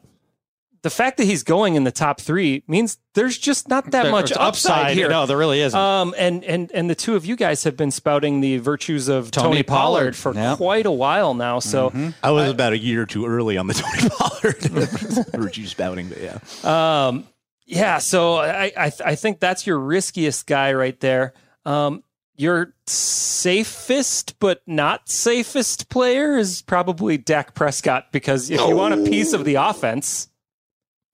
the 0.86 0.92
fact 0.92 1.18
that 1.18 1.26
he's 1.26 1.42
going 1.42 1.74
in 1.74 1.84
the 1.84 1.92
top 1.92 2.22
three 2.22 2.64
means 2.68 3.00
there's 3.16 3.38
just 3.40 3.68
not 3.70 3.90
that 3.90 4.12
much 4.12 4.30
There's 4.30 4.38
upside, 4.38 4.96
here. 4.96 5.10
No, 5.10 5.26
there 5.26 5.36
really 5.36 5.60
isn't. 5.60 5.80
Um, 5.80 6.14
and 6.16 6.44
and 6.44 6.72
and 6.74 6.88
the 6.88 6.94
two 6.94 7.16
of 7.16 7.26
you 7.26 7.36
guys 7.36 7.64
have 7.64 7.76
been 7.76 7.90
spouting 7.90 8.40
the 8.42 8.60
virtues 8.60 9.08
of 9.08 9.32
Tony, 9.32 9.48
Tony 9.48 9.64
Pollard, 9.64 10.00
Pollard. 10.00 10.16
for 10.16 10.36
Yep. 10.36 10.58
quite 10.58 10.86
a 10.86 10.92
while 10.92 11.34
now. 11.34 11.58
So 11.58 11.92
I 12.22 12.30
was 12.30 12.52
about 12.52 12.74
a 12.74 12.78
year 12.78 13.08
too 13.08 13.26
early 13.26 13.58
on 13.58 13.66
the 13.66 13.74
Tony 13.84 14.10
Pollard 14.10 15.26
virtue 15.34 15.66
spouting, 15.66 16.10
but 16.10 16.20
yeah. 16.22 17.08
Um, 17.08 17.28
yeah, 17.66 17.98
so 17.98 18.36
I, 18.36 18.72
I 18.78 18.92
I 19.04 19.16
think 19.16 19.40
that's 19.40 19.66
your 19.66 19.80
riskiest 19.80 20.46
guy 20.46 20.74
right 20.74 21.00
there. 21.00 21.34
Um, 21.66 22.04
your 22.38 22.74
safest 22.86 24.38
but 24.40 24.62
not 24.68 25.08
safest 25.10 25.90
player 25.90 26.38
is 26.38 26.62
probably 26.62 27.18
Dak 27.18 27.56
Prescott 27.56 28.12
because 28.12 28.50
if 28.50 28.60
you 28.60 28.76
want 28.76 28.94
a 28.94 29.10
piece 29.10 29.34
of 29.34 29.46
the 29.46 29.56
offense, 29.56 30.28
Y- 30.28 30.35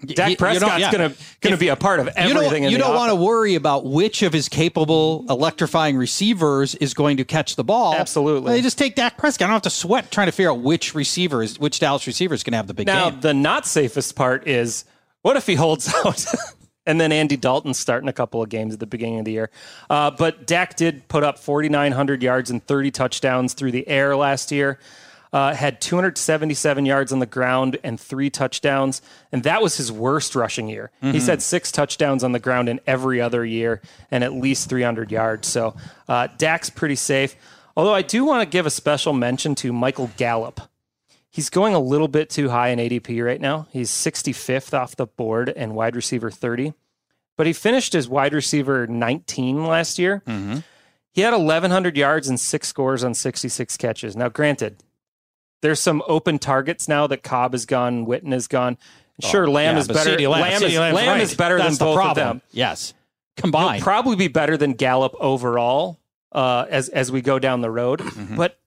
Dak 0.06 0.28
you- 0.28 0.32
you 0.32 0.38
Prescott's 0.38 0.80
yeah. 0.80 0.92
gonna 0.92 1.14
gonna 1.42 1.58
be 1.58 1.68
a 1.68 1.76
part 1.76 2.00
of 2.00 2.08
you 2.08 2.12
everything. 2.16 2.64
don't, 2.64 2.64
in 2.64 2.72
you 2.72 2.78
don't 2.78 2.96
want 2.96 3.10
to 3.12 3.16
worry 3.16 3.56
about 3.56 3.86
which 3.86 4.22
of 4.24 4.34
his 4.34 4.50
capable 4.50 5.26
electrifying 5.30 5.98
receivers 5.98 6.76
is 6.76 6.94
going 6.94 7.18
to 7.18 7.24
catch 7.26 7.56
the 7.56 7.64
ball. 7.64 7.94
Absolutely. 7.96 8.54
they 8.54 8.62
just 8.62 8.78
take 8.78 8.96
Dak 8.96 9.18
Prescott. 9.18 9.46
I 9.46 9.48
don't 9.48 9.56
have 9.56 9.62
to 9.64 9.70
sweat 9.70 10.12
trying 10.12 10.28
to 10.28 10.32
figure 10.32 10.52
out 10.52 10.60
which 10.60 10.96
receiver 10.96 11.44
is 11.44 11.60
which 11.60 11.80
Dallas 11.80 12.08
receiver 12.08 12.34
is 12.34 12.44
going 12.44 12.54
to 12.54 12.58
have 12.58 12.68
the 12.68 12.74
big 12.74 12.88
Now, 12.88 13.10
game. 13.10 13.16
Now, 13.16 13.22
the 13.22 13.34
not 13.34 13.66
safest 13.68 14.16
part 14.16 14.48
is 14.48 14.86
what 15.22 15.38
if 15.38 15.46
he 15.48 15.56
holds 15.56 15.94
out? 16.06 16.26
and 16.88 17.00
then 17.00 17.12
Andy 17.12 17.38
Dalton's 17.38 17.78
starting 17.78 18.10
a 18.10 18.14
couple 18.14 18.42
of 18.42 18.50
games 18.50 18.74
at 18.74 18.80
the 18.80 18.88
beginning 18.88 19.20
of 19.20 19.26
the 19.26 19.32
year. 19.32 19.52
Uh, 19.90 20.10
but 20.12 20.48
Dak 20.48 20.76
did 20.76 21.08
put 21.10 21.24
up 21.24 21.38
4,900 21.38 22.24
yards 22.24 22.50
and 22.50 22.66
30 22.66 22.90
touchdowns 22.92 23.54
through 23.54 23.72
the 23.72 23.88
air 23.88 24.16
last 24.16 24.52
year. 24.52 24.80
Uh, 25.34 25.54
had 25.54 25.80
277 25.80 26.86
yards 26.86 27.14
on 27.14 27.20
the 27.20 27.26
ground 27.26 27.78
and 27.86 27.98
three 27.98 28.30
touchdowns, 28.30 29.02
and 29.32 29.44
that 29.44 29.62
was 29.62 29.78
his 29.78 29.90
worst 29.90 30.36
rushing 30.36 30.68
year. 30.68 30.92
He's 31.02 31.28
had 31.28 31.42
six 31.42 31.72
touchdowns 31.72 32.24
on 32.24 32.34
the 32.34 32.40
ground 32.40 32.68
in 32.68 32.82
every 32.86 33.22
other 33.22 33.46
year 33.46 33.82
and 34.12 34.26
at 34.26 34.34
least 34.34 34.68
300 34.68 35.10
yards. 35.10 35.48
So 35.48 35.76
uh, 36.10 36.28
Dak's 36.38 36.70
pretty 36.70 36.96
safe. 36.96 37.36
Although 37.78 37.94
I 37.94 38.02
do 38.02 38.26
want 38.26 38.42
to 38.42 38.46
give 38.46 38.66
a 38.66 38.70
special 38.70 39.14
mention 39.14 39.56
to 39.56 39.72
Michael 39.72 40.12
Gallup 40.18 40.60
he's 41.32 41.50
going 41.50 41.74
a 41.74 41.80
little 41.80 42.08
bit 42.10 42.30
too 42.30 42.50
high 42.50 42.68
in 42.70 42.80
ADP 42.80 43.26
right 43.26 43.42
now. 43.42 43.68
He's 43.72 43.90
65th 43.90 44.78
off 44.78 44.96
the 44.96 45.08
board 45.08 45.50
and 45.50 45.74
wide 45.74 45.96
receiver 45.96 46.30
30. 46.30 46.74
But 47.38 47.48
he 47.48 47.54
finished 47.54 47.96
as 47.96 48.08
wide 48.08 48.34
receiver 48.34 48.86
19 48.86 49.66
last 49.66 49.98
year. 49.98 50.22
He 51.14 51.22
had 51.22 51.32
1,100 51.34 51.98
yards 51.98 52.28
and 52.30 52.40
six 52.40 52.68
scores 52.68 53.04
on 53.04 53.14
66 53.14 53.76
catches. 53.78 54.16
Now, 54.16 54.30
granted, 54.30 54.84
there's 55.62 55.80
some 55.80 56.02
open 56.08 56.40
targets 56.40 56.88
now 56.88 57.08
that 57.08 57.24
Cobb 57.24 57.54
is 57.56 57.66
gone, 57.66 58.06
Witten 58.06 58.34
is 58.34 58.48
gone. 58.48 58.78
Sure, 59.20 59.48
Lamb 59.50 59.74
Oh, 59.76 59.78
Yeah, 59.78 59.80
is 59.82 59.88
better. 59.88 60.12
Lamb, 60.30 60.42
Lamb, 60.42 60.64
is, 60.64 60.76
Lamb 60.78 60.96
right. 60.96 61.22
is 61.22 61.36
better 61.36 61.58
That's 61.58 61.78
than 61.78 61.88
the 61.88 61.92
both 61.94 61.98
of 62.00 62.04
problem. 62.16 62.28
them. 62.28 62.42
Yes, 62.52 62.94
He'll 63.36 63.44
combined. 63.44 63.84
probably 63.84 64.16
be 64.16 64.28
better 64.28 64.58
than 64.58 64.74
Gallup 64.74 65.14
overall 65.20 66.00
uh, 66.32 66.66
as 66.70 66.90
as 66.90 67.12
we 67.12 67.22
go 67.22 67.38
down 67.40 67.62
the 67.62 67.70
road. 67.72 68.00
Mm-hmm. 68.00 68.36
But 68.36 68.58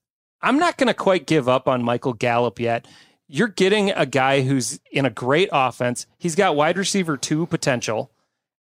I'm 0.40 0.58
not 0.58 0.76
going 0.78 0.88
to 0.88 0.94
quite 0.94 1.26
give 1.26 1.48
up 1.48 1.66
on 1.68 1.82
Michael 1.82 2.12
Gallup 2.12 2.60
yet. 2.60 2.86
you're 3.26 3.48
getting 3.48 3.90
a 3.90 4.06
guy 4.06 4.42
who's 4.42 4.78
in 4.92 5.06
a 5.06 5.10
great 5.10 5.48
offense. 5.50 6.06
He's 6.18 6.34
got 6.36 6.54
wide 6.54 6.76
receiver 6.78 7.16
two 7.16 7.46
potential. 7.46 8.10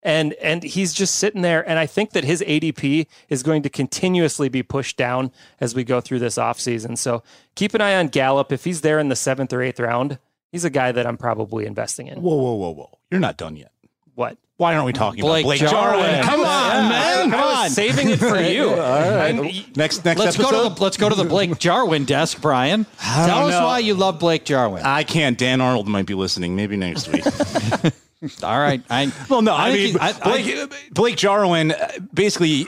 And 0.05 0.33
and 0.33 0.63
he's 0.63 0.93
just 0.93 1.15
sitting 1.15 1.41
there. 1.43 1.67
And 1.67 1.79
I 1.79 1.85
think 1.85 2.11
that 2.11 2.25
his 2.25 2.41
ADP 2.41 3.07
is 3.29 3.41
going 3.41 3.63
to 3.63 3.69
continuously 3.69 4.49
be 4.49 4.61
pushed 4.61 4.97
down 4.97 5.31
as 5.61 5.73
we 5.73 5.83
go 5.85 6.01
through 6.01 6.19
this 6.19 6.35
offseason. 6.35 6.97
So 6.97 7.23
keep 7.55 7.73
an 7.73 7.79
eye 7.81 7.95
on 7.95 8.09
Gallup. 8.09 8.51
If 8.51 8.65
he's 8.65 8.81
there 8.81 8.99
in 8.99 9.07
the 9.09 9.15
seventh 9.15 9.53
or 9.53 9.61
eighth 9.61 9.79
round, 9.79 10.19
he's 10.51 10.65
a 10.65 10.69
guy 10.69 10.91
that 10.91 11.07
I'm 11.07 11.17
probably 11.17 11.65
investing 11.65 12.07
in. 12.07 12.21
Whoa, 12.21 12.35
whoa, 12.35 12.53
whoa, 12.55 12.71
whoa. 12.71 12.97
You're 13.11 13.21
not 13.21 13.37
done 13.37 13.55
yet. 13.55 13.71
What? 14.15 14.37
Why 14.57 14.75
aren't 14.75 14.85
we 14.85 14.93
talking 14.93 15.21
Blake 15.21 15.45
about 15.45 15.57
Blake 15.57 15.61
Jarwin. 15.61 16.05
Jarwin? 16.05 16.23
Come 16.23 16.39
on, 16.41 16.89
man. 16.89 17.31
Come 17.31 17.41
on. 17.41 17.69
Saving 17.69 18.09
it 18.09 18.19
for 18.19 18.39
you. 18.39 18.69
All 18.69 18.75
right. 18.75 19.35
Next, 19.75 20.05
next 20.05 20.19
Let's 20.19 20.35
episode. 20.37 20.51
go 20.51 20.69
to 20.69 20.75
the 20.75 20.81
let's 20.83 20.97
go 20.97 21.09
to 21.09 21.15
the 21.15 21.23
Blake 21.23 21.57
Jarwin 21.57 22.05
desk, 22.05 22.39
Brian. 22.41 22.85
I 23.01 23.25
Tell 23.25 23.39
don't 23.39 23.49
us 23.53 23.59
know. 23.59 23.65
why 23.65 23.79
you 23.79 23.95
love 23.95 24.19
Blake 24.19 24.45
Jarwin. 24.45 24.83
I 24.83 25.03
can't. 25.05 25.37
Dan 25.37 25.59
Arnold 25.59 25.87
might 25.87 26.05
be 26.05 26.13
listening. 26.13 26.55
Maybe 26.55 26.77
next 26.77 27.07
week. 27.07 27.23
All 28.43 28.59
right. 28.59 28.81
I, 28.89 29.11
well, 29.29 29.41
no, 29.41 29.55
I, 29.55 29.71
think 29.71 29.93
mean, 29.95 30.01
I- 30.01 30.19
I- 30.21 30.41
Blake, 30.41 30.91
Blake 30.93 31.17
Jarwin, 31.17 31.71
uh, 31.71 31.91
basically, 32.13 32.67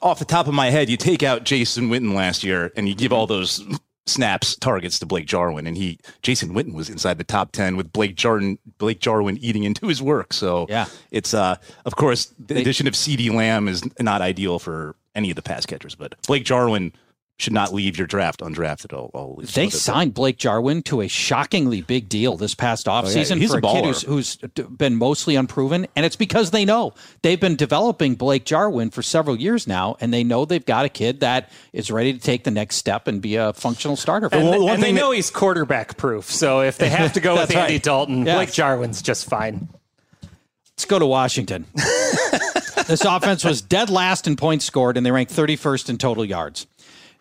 off 0.00 0.18
the 0.18 0.24
top 0.24 0.46
of 0.48 0.54
my 0.54 0.70
head, 0.70 0.88
you 0.88 0.96
take 0.96 1.22
out 1.22 1.44
Jason 1.44 1.88
Witten 1.88 2.14
last 2.14 2.42
year 2.44 2.72
and 2.76 2.88
you 2.88 2.94
give 2.94 3.12
all 3.12 3.26
those 3.26 3.64
snaps 4.06 4.56
targets 4.56 4.98
to 4.98 5.06
Blake 5.06 5.26
Jarwin, 5.26 5.64
and 5.66 5.76
he 5.76 5.98
Jason 6.22 6.52
Witten 6.54 6.74
was 6.74 6.90
inside 6.90 7.18
the 7.18 7.24
top 7.24 7.52
ten 7.52 7.76
with 7.76 7.92
Blake 7.92 8.16
Jarwin 8.16 8.58
Blake 8.78 8.98
Jarwin 8.98 9.38
eating 9.38 9.62
into 9.62 9.86
his 9.86 10.02
work. 10.02 10.32
So 10.32 10.66
Yeah. 10.68 10.86
it's 11.12 11.32
uh 11.34 11.54
of 11.86 11.94
course 11.94 12.34
the 12.38 12.60
addition 12.60 12.88
of 12.88 12.96
C.D. 12.96 13.30
Lamb 13.30 13.68
is 13.68 13.82
not 14.00 14.20
ideal 14.20 14.58
for 14.58 14.96
any 15.14 15.30
of 15.30 15.36
the 15.36 15.42
pass 15.42 15.64
catchers, 15.66 15.94
but 15.94 16.16
Blake 16.26 16.44
Jarwin 16.44 16.92
should 17.38 17.52
not 17.52 17.74
leave 17.74 17.98
your 17.98 18.06
draft 18.06 18.40
undrafted. 18.40 18.92
I'll, 18.94 19.10
I'll 19.14 19.34
They 19.36 19.64
it 19.64 19.66
at 19.66 19.72
that. 19.72 19.78
signed 19.78 20.14
Blake 20.14 20.36
Jarwin 20.38 20.82
to 20.84 21.00
a 21.00 21.08
shockingly 21.08 21.80
big 21.82 22.08
deal 22.08 22.36
this 22.36 22.54
past 22.54 22.86
oh, 22.86 22.92
offseason 22.92 23.36
Oh, 23.36 23.38
He's 23.40 23.50
for 23.50 23.56
a 23.56 23.58
a, 23.58 23.62
kid 23.62 23.84
baller. 23.84 23.86
who's, 23.86 24.02
who's 24.02 24.36
d- 24.36 24.62
been 24.62 24.94
mostly 24.96 25.34
unproven. 25.34 25.88
And 25.96 26.06
it's 26.06 26.14
because 26.14 26.52
they 26.52 26.64
know 26.64 26.94
they've 27.22 27.40
been 27.40 27.56
developing 27.56 28.14
Blake 28.14 28.44
Jarwin 28.44 28.90
for 28.90 29.02
several 29.02 29.34
years 29.36 29.66
now, 29.66 29.96
and 30.00 30.12
they 30.14 30.22
know 30.22 30.44
they've 30.44 30.64
got 30.64 30.84
a 30.84 30.88
kid 30.88 31.18
that 31.20 31.50
is 31.72 31.90
ready 31.90 32.12
to 32.12 32.18
take 32.20 32.44
the 32.44 32.52
next 32.52 32.76
step 32.76 33.08
and 33.08 33.20
be 33.20 33.34
a 33.34 33.52
functional 33.54 33.96
starter. 33.96 34.28
For 34.28 34.36
And, 34.36 34.46
them. 34.52 34.62
One 34.62 34.74
and 34.74 34.82
they 34.82 34.86
thing 34.88 34.94
that- 34.94 35.00
know 35.00 35.10
he's 35.10 35.30
quarterback 35.30 35.96
proof. 35.96 36.26
So 36.30 36.60
if 36.60 36.78
they 36.78 36.90
have 36.90 37.14
to 37.14 37.20
go 37.20 37.34
with 37.40 37.50
Andy 37.56 37.74
right. 37.74 37.82
Dalton, 37.82 38.24
Yes. 38.24 38.36
Blake 38.36 38.52
Jarwin's 38.52 39.02
just 39.02 39.28
fine. 39.28 39.68
Let's 40.74 40.84
go 40.84 40.98
to 41.00 41.06
Washington. 41.06 41.66
this 42.86 43.04
offense 43.04 43.44
was 43.44 43.62
dead 43.62 43.90
last 43.90 44.26
in 44.26 44.36
points 44.36 44.64
scored, 44.64 44.96
and 44.96 45.04
they 45.04 45.10
ranked 45.10 45.32
31st 45.32 45.90
in 45.90 45.98
total 45.98 46.24
yards. 46.24 46.66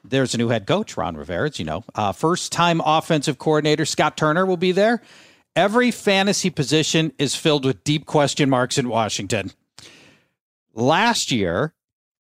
There's 0.04 0.34
a 0.34 0.38
new 0.38 0.50
head 0.50 0.66
coach, 0.66 0.98
Ron 0.98 1.16
Rivera, 1.16 1.50
as 1.50 1.60
you 1.60 1.66
know. 1.66 1.84
Uh, 1.94 2.12
first 2.12 2.52
time 2.52 2.82
offensive 2.84 3.38
coordinator, 3.38 3.86
Scott 3.86 4.18
Turner, 4.18 4.46
will 4.46 4.58
be 4.58 4.72
there. 4.72 5.02
Every 5.56 5.92
fantasy 5.92 6.50
position 6.50 7.12
is 7.18 7.36
filled 7.36 7.66
with 7.66 7.84
deep 7.84 8.06
question 8.06 8.50
marks 8.50 8.78
in 8.78 8.88
Washington. 8.90 9.52
Last 10.74 11.32
year, 11.32 11.74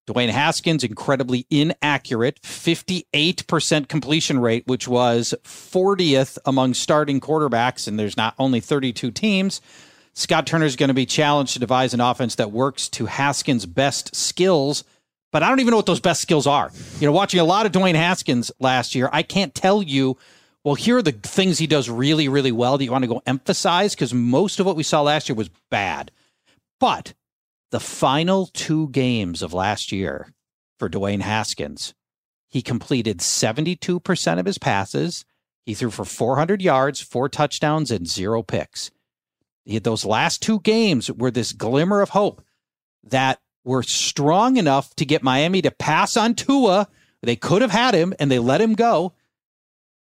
Dwayne 0.07 0.29
Haskins, 0.29 0.83
incredibly 0.83 1.45
inaccurate, 1.49 2.41
58% 2.41 3.87
completion 3.87 4.39
rate, 4.39 4.67
which 4.67 4.87
was 4.87 5.33
40th 5.43 6.37
among 6.45 6.73
starting 6.73 7.21
quarterbacks, 7.21 7.87
and 7.87 7.97
there's 7.97 8.17
not 8.17 8.35
only 8.37 8.59
32 8.59 9.11
teams. 9.11 9.61
Scott 10.13 10.45
Turner 10.45 10.65
is 10.65 10.75
going 10.75 10.89
to 10.89 10.93
be 10.93 11.05
challenged 11.05 11.53
to 11.53 11.59
devise 11.59 11.93
an 11.93 12.01
offense 12.01 12.35
that 12.35 12.51
works 12.51 12.89
to 12.89 13.05
Haskins' 13.05 13.65
best 13.65 14.13
skills, 14.13 14.83
but 15.31 15.43
I 15.43 15.49
don't 15.49 15.59
even 15.59 15.71
know 15.71 15.77
what 15.77 15.85
those 15.85 15.99
best 15.99 16.21
skills 16.21 16.45
are. 16.45 16.71
You 16.99 17.07
know, 17.07 17.13
watching 17.13 17.39
a 17.39 17.45
lot 17.45 17.65
of 17.65 17.71
Dwayne 17.71 17.95
Haskins 17.95 18.51
last 18.59 18.95
year, 18.95 19.09
I 19.11 19.23
can't 19.23 19.55
tell 19.55 19.81
you, 19.81 20.17
well, 20.63 20.75
here 20.75 20.97
are 20.97 21.01
the 21.01 21.13
things 21.13 21.57
he 21.57 21.67
does 21.67 21.89
really, 21.89 22.27
really 22.27 22.51
well 22.51 22.77
that 22.77 22.83
you 22.83 22.91
want 22.91 23.03
to 23.03 23.07
go 23.07 23.21
emphasize 23.25 23.95
because 23.95 24.13
most 24.13 24.59
of 24.59 24.65
what 24.65 24.75
we 24.75 24.83
saw 24.83 25.01
last 25.01 25.29
year 25.29 25.35
was 25.35 25.49
bad. 25.69 26.11
But 26.79 27.13
the 27.71 27.79
final 27.79 28.47
two 28.47 28.89
games 28.89 29.41
of 29.41 29.53
last 29.53 29.91
year 29.91 30.33
for 30.77 30.89
Dwayne 30.89 31.21
Haskins, 31.21 31.93
he 32.47 32.61
completed 32.61 33.19
72% 33.19 34.39
of 34.39 34.45
his 34.45 34.57
passes. 34.57 35.25
He 35.65 35.73
threw 35.73 35.89
for 35.89 36.05
400 36.05 36.61
yards, 36.61 36.99
four 36.99 37.29
touchdowns, 37.29 37.91
and 37.91 38.07
zero 38.07 38.43
picks. 38.43 38.91
He 39.63 39.75
had 39.75 39.83
those 39.83 40.05
last 40.05 40.41
two 40.41 40.59
games 40.59 41.11
were 41.11 41.31
this 41.31 41.53
glimmer 41.53 42.01
of 42.01 42.09
hope 42.09 42.43
that 43.03 43.39
were 43.63 43.83
strong 43.83 44.57
enough 44.57 44.95
to 44.95 45.05
get 45.05 45.23
Miami 45.23 45.61
to 45.61 45.71
pass 45.71 46.17
on 46.17 46.35
Tua. 46.35 46.87
They 47.21 47.35
could 47.35 47.61
have 47.61 47.71
had 47.71 47.93
him 47.93 48.13
and 48.19 48.31
they 48.31 48.39
let 48.39 48.61
him 48.61 48.73
go. 48.73 49.13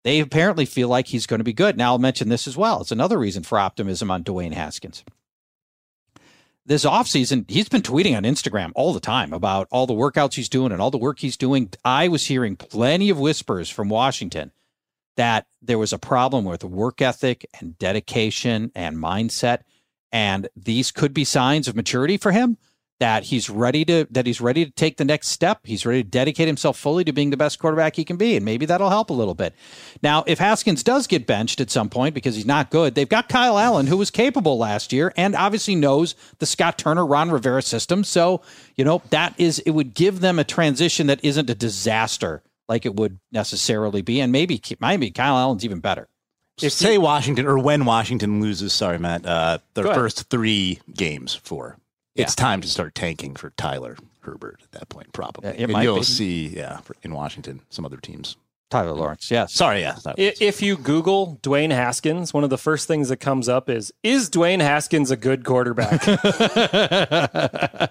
They 0.03 0.21
apparently 0.21 0.67
feel 0.67 0.89
like 0.89 1.07
he's 1.07 1.27
going 1.27 1.39
to 1.39 1.45
be 1.45 1.53
good. 1.53 1.77
Now, 1.77 1.93
I'll 1.93 1.99
mention 1.99 2.29
this 2.29 2.47
as 2.47 2.57
well. 2.57 2.81
It's 2.81 2.93
another 2.93 3.19
reason 3.19 3.43
for 3.43 3.59
optimism 3.59 4.11
on 4.11 4.25
Dwayne 4.25 4.53
Haskins 4.53 5.05
this 6.67 6.85
offseason, 6.85 7.51
he's 7.51 7.69
been 7.69 7.83
tweeting 7.83 8.17
on 8.17 8.23
Instagram 8.23 8.73
all 8.75 8.95
the 8.95 9.01
time 9.01 9.33
about 9.33 9.69
all 9.71 9.87
the 9.87 9.95
workouts 9.95 10.35
he's 10.35 10.49
doing 10.49 10.73
and 10.73 10.81
all 10.81 10.91
the 10.91 10.99
work 10.99 11.19
he's 11.19 11.37
doing. 11.37 11.71
I 11.85 12.09
was 12.09 12.27
hearing 12.27 12.57
plenty 12.57 13.11
of 13.11 13.19
whispers 13.19 13.69
from 13.69 13.89
Washington 13.89 14.53
that 15.17 15.47
there 15.61 15.79
was 15.79 15.93
a 15.93 15.99
problem 15.99 16.45
with 16.45 16.65
work 16.65 17.03
ethic 17.03 17.47
and 17.61 17.79
dedication 17.79 18.73
and 18.75 18.97
mindset. 18.97 19.61
And 20.11 20.49
these 20.57 20.91
could 20.91 21.13
be 21.13 21.25
signs 21.25 21.69
of 21.69 21.77
maturity 21.77 22.17
for 22.17 22.33
him 22.33 22.57
that 23.01 23.25
he's 23.25 23.51
ready 23.51 23.85
to 23.85 24.07
that 24.11 24.27
he's 24.27 24.41
ready 24.41 24.65
to 24.65 24.71
take 24.71 24.97
the 24.97 25.05
next 25.05 25.29
step. 25.29 25.61
He's 25.65 25.85
ready 25.85 26.03
to 26.03 26.09
dedicate 26.09 26.47
himself 26.47 26.79
fully 26.79 27.05
to 27.05 27.13
being 27.13 27.31
the 27.31 27.37
best 27.37 27.59
quarterback 27.59 27.97
he 27.97 28.05
can 28.05 28.17
be, 28.17 28.37
and 28.37 28.45
maybe 28.45 28.67
that'll 28.67 28.91
help 28.91 29.11
a 29.11 29.15
little 29.15 29.35
bit. 29.35 29.55
Now, 30.03 30.25
if 30.27 30.39
Haskins 30.39 30.83
does 30.83 31.07
get 31.07 31.27
benched 31.27 31.61
at 31.61 31.71
some 31.71 31.91
point 31.91 32.15
because 32.15 32.37
he's 32.37 32.47
not 32.47 32.71
good, 32.71 32.95
they've 32.95 33.09
got 33.09 33.29
Kyle 33.29 33.59
Allen, 33.59 33.87
who 33.87 33.97
was 33.97 34.11
capable 34.11 34.59
last 34.59 34.93
year 34.93 35.13
and 35.17 35.35
obviously 35.35 35.75
knows 35.75 36.15
the 36.39 36.47
Scott 36.47 36.79
Turner, 36.79 37.05
Ron 37.05 37.31
Rivera 37.31 37.63
system. 37.63 38.05
So, 38.05 38.43
you 38.77 38.85
know, 38.85 39.03
that 39.11 39.35
is 39.39 39.59
it 39.61 39.71
would 39.71 39.95
give 39.95 40.21
them 40.21 40.39
a 40.39 40.45
transition 40.45 41.09
that 41.09 41.25
isn't 41.25 41.51
a 41.51 41.55
disaster 41.55 42.43
like 42.69 42.87
it 42.87 42.95
would 42.95 43.19
necessarily 43.33 44.03
be, 44.03 44.21
and 44.21 44.33
maybe 44.33 44.61
maybe 44.81 45.11
Kyle 45.11 45.37
Allen's 45.37 45.65
even 45.65 45.81
better. 45.81 46.09
If 46.63 46.73
say 46.73 46.99
Washington 46.99 47.47
or 47.47 47.59
when 47.59 47.85
Washington 47.85 48.41
loses, 48.41 48.73
sorry, 48.73 48.99
Matt, 48.99 49.27
uh, 49.27 49.59
their 49.75 49.93
first 49.93 50.31
three 50.31 50.81
games 50.95 51.35
for 51.35 51.77
it's 52.15 52.35
time 52.35 52.61
to 52.61 52.69
start 52.69 52.95
tanking 52.95 53.35
for 53.35 53.51
Tyler 53.51 53.97
Herbert 54.21 54.61
at 54.63 54.73
that 54.73 54.89
point, 54.89 55.13
probably. 55.13 55.49
Yeah, 55.49 55.55
it 55.57 55.63
and 55.65 55.73
might 55.73 55.83
you'll 55.83 55.99
be. 55.99 56.05
see, 56.05 56.49
yeah, 56.49 56.79
for, 56.79 56.95
in 57.03 57.13
Washington, 57.13 57.61
some 57.71 57.85
other 57.85 57.97
teams. 57.99 58.37
Tyler 58.75 58.93
Lawrence, 58.93 59.31
yes. 59.31 59.53
Sorry, 59.55 59.83
yeah. 59.83 59.97
not- 60.05 60.17
If 60.19 60.61
you 60.61 60.77
Google 60.77 61.39
Dwayne 61.45 61.71
Haskins, 61.71 62.35
one 62.35 62.43
of 62.43 62.51
the 62.51 62.59
first 62.59 62.89
things 62.89 63.09
that 63.09 63.19
comes 63.19 63.49
up 63.49 63.71
is 63.71 63.93
Is 64.03 64.29
Dwayne 64.29 64.61
Haskins 64.61 65.13
a 65.13 65.17
good 65.17 65.45
quarterback? 65.45 66.03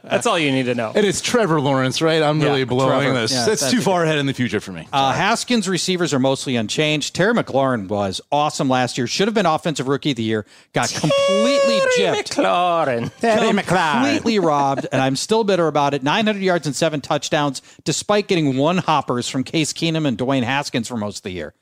That's 0.04 0.26
all 0.28 0.38
you 0.38 0.52
need 0.52 0.64
to 0.66 0.76
know. 0.76 0.92
And 0.94 1.06
it's 1.06 1.22
Trevor 1.22 1.62
Lawrence, 1.62 2.02
right? 2.02 2.22
I'm 2.22 2.42
Yeah, 2.42 2.48
really 2.48 2.64
blowing 2.66 3.00
Trevor. 3.00 3.14
this. 3.22 3.32
Yeah, 3.32 3.46
That's 3.46 3.62
that's 3.62 3.72
too 3.72 3.80
a 3.80 3.82
far 3.82 4.04
ahead 4.04 4.18
in 4.18 4.26
the 4.26 4.34
future 4.34 4.60
for 4.60 4.74
me. 4.74 4.86
Uh, 4.92 5.14
Haskins 5.14 5.70
receivers 5.70 6.14
are 6.14 6.20
mostly 6.20 6.58
unchanged. 6.58 7.16
Terry 7.16 7.34
McLaurin 7.34 7.88
was 7.88 8.20
awesome 8.30 8.68
last 8.68 8.98
year. 8.98 9.08
Should 9.08 9.30
have 9.30 9.36
been 9.36 9.46
offensive 9.46 9.88
rookie 9.88 10.12
of 10.12 10.18
the 10.18 10.24
year. 10.24 10.46
Got 10.74 10.90
completely 10.90 11.80
gypped. 11.98 12.34
McLaurin. 12.36 13.10
Terry 13.22 13.52
McLaurin. 13.52 14.02
completely 14.04 14.40
robbed, 14.40 14.86
and 14.92 15.02
I'm 15.02 15.16
still 15.16 15.46
bitter 15.46 15.68
about 15.68 15.94
it. 15.94 16.04
900 16.04 16.42
yards 16.42 16.68
and 16.68 16.76
seven 16.76 17.00
touchdowns, 17.00 17.62
despite 17.86 18.28
getting 18.28 18.58
one 18.58 18.80
hoppers 18.80 19.30
from 19.30 19.46
Case 19.46 19.72
Keenum 19.72 20.06
and 20.06 20.18
Dwayne 20.18 20.44
Haskins 20.44 20.73
for 20.82 20.98
most 20.98 21.18
of 21.18 21.24
the 21.24 21.32
year. 21.32 21.54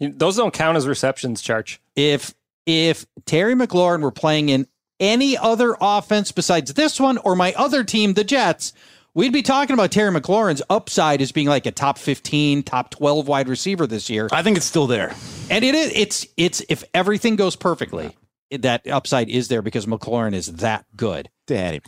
Those 0.00 0.36
don't 0.36 0.52
count 0.54 0.76
as 0.76 0.86
receptions, 0.86 1.42
Church. 1.42 1.80
If 1.94 2.34
if 2.66 3.06
Terry 3.24 3.54
McLaurin 3.54 4.02
were 4.02 4.10
playing 4.10 4.48
in 4.48 4.66
any 5.00 5.36
other 5.36 5.76
offense 5.80 6.32
besides 6.32 6.74
this 6.74 7.00
one 7.00 7.18
or 7.18 7.34
my 7.34 7.54
other 7.54 7.84
team, 7.84 8.14
the 8.14 8.24
Jets, 8.24 8.72
we'd 9.14 9.32
be 9.32 9.42
talking 9.42 9.74
about 9.74 9.90
Terry 9.90 10.12
McLaurin's 10.12 10.62
upside 10.68 11.22
as 11.22 11.32
being 11.32 11.46
like 11.46 11.66
a 11.66 11.70
top 11.70 11.98
15, 11.98 12.62
top 12.62 12.90
12 12.90 13.26
wide 13.26 13.48
receiver 13.48 13.86
this 13.86 14.10
year. 14.10 14.28
I 14.32 14.42
think 14.42 14.56
it's 14.56 14.66
still 14.66 14.86
there. 14.86 15.14
And 15.50 15.64
it 15.64 15.74
is 15.74 15.92
it's 15.94 16.26
it's 16.36 16.62
if 16.68 16.84
everything 16.94 17.36
goes 17.36 17.56
perfectly, 17.56 18.16
that 18.50 18.86
upside 18.86 19.28
is 19.28 19.48
there 19.48 19.62
because 19.62 19.86
McLaurin 19.86 20.34
is 20.34 20.46
that 20.46 20.84
good. 20.96 21.30
Daddy. 21.46 21.80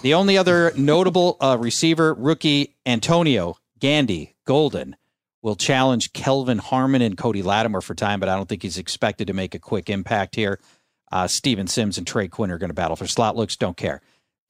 The 0.00 0.14
only 0.14 0.38
other 0.38 0.72
notable 0.76 1.36
uh, 1.40 1.58
receiver, 1.60 2.14
rookie 2.14 2.74
Antonio 2.86 3.58
Gandy 3.78 4.34
Golden, 4.46 4.96
will 5.42 5.56
challenge 5.56 6.12
Kelvin 6.12 6.58
Harmon 6.58 7.02
and 7.02 7.18
Cody 7.18 7.42
Latimer 7.42 7.80
for 7.80 7.94
time, 7.94 8.20
but 8.20 8.28
I 8.28 8.36
don't 8.36 8.48
think 8.48 8.62
he's 8.62 8.78
expected 8.78 9.26
to 9.26 9.32
make 9.32 9.54
a 9.54 9.58
quick 9.58 9.90
impact 9.90 10.36
here. 10.36 10.60
Uh, 11.10 11.26
Steven 11.26 11.66
Sims 11.66 11.98
and 11.98 12.06
Trey 12.06 12.28
Quinn 12.28 12.50
are 12.50 12.58
going 12.58 12.70
to 12.70 12.74
battle 12.74 12.96
for 12.96 13.06
slot 13.06 13.36
looks. 13.36 13.56
Don't 13.56 13.76
care. 13.76 14.00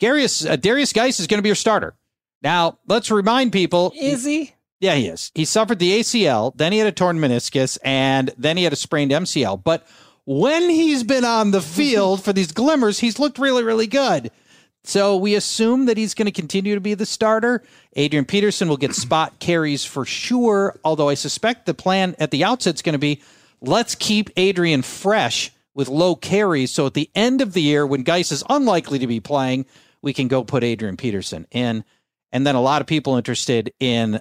Derrius 0.00 0.48
uh, 0.48 0.56
Derrius 0.56 0.94
Guice 0.94 1.18
is 1.18 1.26
going 1.26 1.38
to 1.38 1.42
be 1.42 1.48
your 1.48 1.56
starter. 1.56 1.94
Now 2.42 2.78
let's 2.86 3.10
remind 3.10 3.52
people. 3.52 3.92
Is 3.98 4.24
he? 4.24 4.54
Yeah, 4.80 4.96
he 4.96 5.06
is. 5.06 5.30
He 5.34 5.44
suffered 5.44 5.78
the 5.78 6.00
ACL, 6.00 6.52
then 6.56 6.72
he 6.72 6.78
had 6.78 6.88
a 6.88 6.92
torn 6.92 7.18
meniscus, 7.18 7.78
and 7.84 8.32
then 8.36 8.56
he 8.56 8.64
had 8.64 8.72
a 8.72 8.76
sprained 8.76 9.12
MCL. 9.12 9.62
But 9.62 9.86
when 10.24 10.68
he's 10.68 11.04
been 11.04 11.24
on 11.24 11.52
the 11.52 11.60
field 11.60 12.24
for 12.24 12.32
these 12.32 12.50
glimmers, 12.50 12.98
he's 12.98 13.20
looked 13.20 13.38
really, 13.38 13.62
really 13.62 13.86
good. 13.86 14.32
So 14.84 15.16
we 15.16 15.34
assume 15.36 15.86
that 15.86 15.96
he's 15.96 16.14
going 16.14 16.26
to 16.26 16.32
continue 16.32 16.74
to 16.74 16.80
be 16.80 16.94
the 16.94 17.06
starter. 17.06 17.62
Adrian 17.94 18.24
Peterson 18.24 18.68
will 18.68 18.76
get 18.76 18.94
spot 18.94 19.38
carries 19.38 19.84
for 19.84 20.04
sure, 20.04 20.78
although 20.84 21.08
I 21.08 21.14
suspect 21.14 21.66
the 21.66 21.74
plan 21.74 22.16
at 22.18 22.32
the 22.32 22.42
outset 22.44 22.74
is 22.74 22.82
going 22.82 22.94
to 22.94 22.98
be 22.98 23.22
let's 23.60 23.94
keep 23.94 24.30
Adrian 24.36 24.82
fresh 24.82 25.52
with 25.74 25.88
low 25.88 26.16
carries. 26.16 26.72
So 26.72 26.86
at 26.86 26.94
the 26.94 27.10
end 27.14 27.40
of 27.40 27.52
the 27.52 27.62
year, 27.62 27.86
when 27.86 28.02
Guice 28.02 28.32
is 28.32 28.44
unlikely 28.50 28.98
to 28.98 29.06
be 29.06 29.20
playing, 29.20 29.66
we 30.02 30.12
can 30.12 30.28
go 30.28 30.42
put 30.44 30.64
Adrian 30.64 30.96
Peterson 30.96 31.46
in. 31.50 31.84
And 32.32 32.46
then 32.46 32.56
a 32.56 32.60
lot 32.60 32.80
of 32.80 32.86
people 32.88 33.16
interested 33.16 33.72
in 33.78 34.20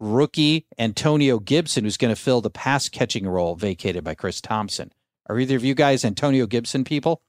rookie 0.00 0.66
Antonio 0.78 1.38
Gibson, 1.38 1.84
who's 1.84 1.96
going 1.96 2.14
to 2.14 2.20
fill 2.20 2.40
the 2.40 2.50
pass 2.50 2.88
catching 2.88 3.28
role 3.28 3.54
vacated 3.54 4.02
by 4.02 4.14
Chris 4.14 4.40
Thompson. 4.40 4.92
Are 5.28 5.38
either 5.38 5.56
of 5.56 5.64
you 5.64 5.74
guys 5.74 6.04
Antonio 6.04 6.46
Gibson 6.46 6.84
people? 6.84 7.22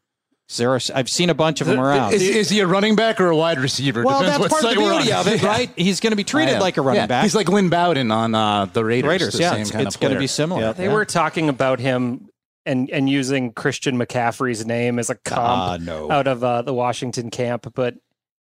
There 0.58 0.74
are, 0.74 0.80
I've 0.94 1.10
seen 1.10 1.30
a 1.30 1.34
bunch 1.34 1.62
of 1.62 1.68
them 1.68 1.80
around. 1.80 2.14
Is, 2.14 2.22
is, 2.22 2.50
he 2.50 2.60
a 2.60 2.68
running 2.68 2.96
back 2.96 3.20
or 3.20 3.30
a 3.30 3.36
wide 3.36 3.60
receiver? 3.60 4.04
Well, 4.04 4.20
Depends 4.20 4.40
that's 4.40 4.54
part 4.54 4.64
of 4.64 4.70
the 4.72 4.90
beauty 4.90 5.14
of 5.14 5.28
it, 5.28 5.42
right? 5.44 5.70
He's 5.76 6.00
going 6.00 6.12
to 6.12 6.18
be 6.18 6.24
treated 6.24 6.60
like 6.60 6.78
a 6.78 6.82
running 6.82 7.02
yeah. 7.02 7.08
back. 7.08 7.24
He's 7.24 7.36
like 7.36 7.50
Lynn 7.50 7.70
Bowden 7.70 8.12
on 8.12 8.36
uh, 8.36 8.66
the 8.66 8.84
Raiders. 8.84 9.10
Raiders, 9.10 9.40
yeah, 9.40 9.56
it's, 9.56 9.72
it's 9.72 9.98
going 9.98 10.14
to 10.14 10.20
be 10.20 10.28
similar. 10.28 10.62
Yeah. 10.62 10.74
They 10.74 10.90
were 10.90 11.06
talking 11.06 11.50
about 11.50 11.80
him 11.80 12.30
and 12.66 12.90
and 12.92 13.10
using 13.10 13.54
Christian 13.54 13.98
McCaffrey's 13.98 14.66
name 14.66 15.00
as 15.00 15.10
a 15.10 15.16
comp 15.16 15.40
uh, 15.40 15.78
no. 15.78 16.12
out 16.12 16.28
of 16.28 16.44
uh, 16.44 16.62
the 16.62 16.74
Washington 16.74 17.30
camp, 17.30 17.72
but 17.74 17.96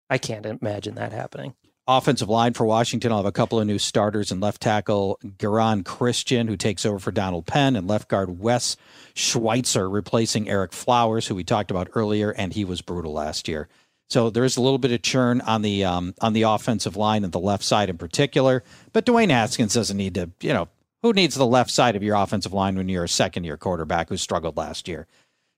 I 0.10 0.17
can't 0.17 0.45
imagine 0.45 0.95
that 0.95 1.12
happening 1.12 1.56
offensive 1.97 2.30
line 2.30 2.54
for 2.54 2.65
Washington. 2.65 3.12
I'll 3.12 3.19
have 3.19 3.25
a 3.25 3.32
couple 3.32 3.60
of 3.60 3.67
new 3.67 3.80
starters 3.80 4.32
and 4.32 4.41
left 4.41 4.62
tackle 4.62 5.19
Geron 5.38 5.86
Christian, 5.86 6.47
who 6.47 6.58
takes 6.58 6.86
over 6.86 6.99
for 6.99 7.12
Donald 7.12 7.45
Penn, 7.45 7.75
and 7.75 7.88
left 7.88 8.08
guard 8.08 8.39
Wes 8.39 8.77
Schweitzer, 9.13 9.89
replacing 9.89 10.45
Ereck 10.45 10.73
Flowers, 10.73 11.27
who 11.27 11.36
we 11.36 11.43
talked 11.43 11.71
about 11.71 11.89
earlier, 11.93 12.32
and 12.32 12.54
he 12.54 12.65
was 12.65 12.82
brutal 12.82 13.13
last 13.13 13.47
year. 13.47 13.67
So 14.10 14.30
there 14.30 14.43
is 14.43 14.58
a 14.58 14.62
little 14.62 14.77
bit 14.77 14.91
of 14.91 15.01
churn 15.01 15.39
on 15.41 15.62
the 15.62 15.86
um, 15.86 16.13
on 16.19 16.34
the 16.34 16.41
offensive 16.41 16.97
line 16.97 17.23
and 17.23 17.32
the 17.32 17.39
left 17.39 17.63
side 17.63 17.89
in 17.89 17.97
particular. 17.97 18.63
But 18.91 19.06
Dwayne 19.06 19.30
Haskins 19.30 19.73
doesn't 19.73 19.95
need 19.95 20.15
to, 20.15 20.30
you 20.41 20.51
know, 20.54 20.67
who 21.01 21.13
needs 21.13 21.36
the 21.36 21.45
left 21.45 21.71
side 21.71 21.95
of 21.95 22.04
your 22.04 22.15
offensive 22.15 22.54
line 22.54 22.75
when 22.75 22.89
you're 22.89 23.06
a 23.06 23.10
second 23.10 23.45
year 23.45 23.58
quarterback 23.58 24.10
who 24.10 24.17
struggled 24.17 24.58
last 24.58 24.88
year? 24.88 25.08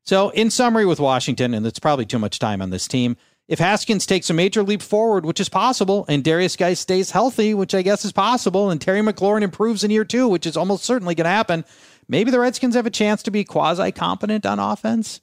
So 0.06 0.30
in 0.30 0.52
summary, 0.52 0.86
with 0.86 1.00
Washington, 1.00 1.54
and 1.54 1.66
it's 1.66 1.80
probably 1.80 2.06
too 2.06 2.20
much 2.20 2.38
time 2.38 2.62
on 2.62 2.70
this 2.70 2.88
team 2.88 3.16
if 3.48 3.60
Haskins 3.60 4.06
takes 4.06 4.30
a 4.30 4.34
major 4.34 4.64
leap 4.64 4.82
forward, 4.82 5.26
which 5.26 5.40
is 5.40 5.50
possible, 5.50 6.06
and 6.08 6.24
Derrius 6.24 6.58
Guice 6.58 6.80
stays 6.80 7.12
healthy, 7.12 7.54
which 7.54 7.76
I 7.76 7.82
guess 7.82 8.06
is 8.06 8.12
possible, 8.12 8.70
and 8.70 8.80
Terry 8.80 9.02
McLaurin 9.02 9.42
improves 9.42 9.84
in 9.84 9.92
year 9.92 10.06
two, 10.06 10.28
which 10.28 10.46
is 10.46 10.56
almost 10.56 10.86
certainly 10.86 11.16
going 11.16 11.26
to 11.26 11.30
happen, 11.30 11.66
maybe 12.08 12.32
the 12.32 12.40
Redskins 12.40 12.76
have 12.76 12.86
a 12.86 12.92
chance 12.92 13.22
to 13.24 13.32
be 13.32 13.44
quasi 13.44 13.92
competent 13.92 14.46
on 14.46 14.60
offense. 14.60 15.20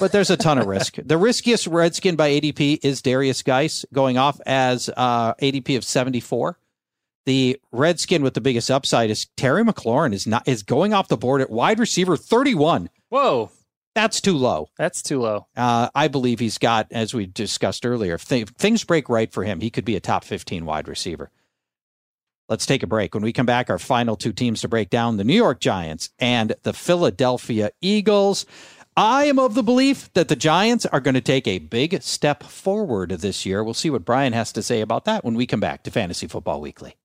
but 0.00 0.12
there's 0.12 0.30
a 0.30 0.36
ton 0.36 0.58
of 0.58 0.66
risk. 0.66 0.96
The 1.04 1.16
riskiest 1.16 1.66
Redskin 1.66 2.16
by 2.16 2.30
ADP 2.30 2.80
is 2.82 3.00
Derrius 3.02 3.44
Guice, 3.44 3.84
going 3.92 4.18
off 4.18 4.40
as 4.46 4.90
uh, 4.96 5.34
ADP 5.34 5.76
of 5.76 5.84
74. 5.84 6.58
The 7.26 7.58
Redskin 7.72 8.22
with 8.22 8.34
the 8.34 8.40
biggest 8.40 8.70
upside 8.70 9.10
is 9.10 9.26
Terry 9.36 9.64
McLaurin 9.64 10.12
is 10.12 10.26
not 10.26 10.46
is 10.46 10.62
going 10.62 10.92
off 10.92 11.08
the 11.08 11.16
board 11.16 11.40
at 11.40 11.48
wide 11.50 11.78
receiver 11.78 12.16
31. 12.16 12.90
Whoa. 13.08 13.50
That's 13.94 14.20
too 14.20 14.36
low. 14.36 14.68
That's 14.76 15.02
too 15.02 15.20
low. 15.20 15.46
Uh, 15.56 15.88
I 15.94 16.08
believe 16.08 16.40
he's 16.40 16.58
got, 16.58 16.88
as 16.90 17.14
we 17.14 17.26
discussed 17.26 17.86
earlier, 17.86 18.14
if, 18.14 18.28
th- 18.28 18.42
if 18.42 18.48
things 18.50 18.82
break 18.82 19.08
right 19.08 19.32
for 19.32 19.44
him, 19.44 19.60
he 19.60 19.70
could 19.70 19.84
be 19.84 19.94
a 19.94 20.00
top 20.00 20.24
15 20.24 20.66
wide 20.66 20.88
receiver. 20.88 21.30
Let's 22.48 22.66
take 22.66 22.82
a 22.82 22.88
break. 22.88 23.14
When 23.14 23.22
we 23.22 23.32
come 23.32 23.46
back, 23.46 23.70
our 23.70 23.78
final 23.78 24.16
two 24.16 24.32
teams 24.32 24.60
to 24.60 24.68
break 24.68 24.90
down 24.90 25.16
the 25.16 25.24
New 25.24 25.34
York 25.34 25.60
Giants 25.60 26.10
and 26.18 26.54
the 26.62 26.72
Philadelphia 26.72 27.70
Eagles. 27.80 28.44
I 28.96 29.24
am 29.24 29.38
of 29.38 29.54
the 29.54 29.62
belief 29.62 30.12
that 30.12 30.28
the 30.28 30.36
Giants 30.36 30.86
are 30.86 31.00
going 31.00 31.14
to 31.14 31.20
take 31.20 31.48
a 31.48 31.58
big 31.58 32.02
step 32.02 32.42
forward 32.42 33.10
this 33.10 33.46
year. 33.46 33.64
We'll 33.64 33.74
see 33.74 33.90
what 33.90 34.04
Brian 34.04 34.32
has 34.34 34.52
to 34.52 34.62
say 34.62 34.80
about 34.80 35.04
that 35.06 35.24
when 35.24 35.34
we 35.34 35.46
come 35.46 35.60
back 35.60 35.84
to 35.84 35.90
Fantasy 35.90 36.26
Football 36.26 36.60
Weekly. 36.60 36.96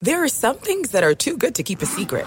There 0.00 0.22
are 0.22 0.28
some 0.28 0.56
things 0.56 0.90
that 0.90 1.02
are 1.02 1.14
too 1.14 1.36
good 1.36 1.54
to 1.56 1.62
keep 1.62 1.82
a 1.82 1.86
secret 1.86 2.26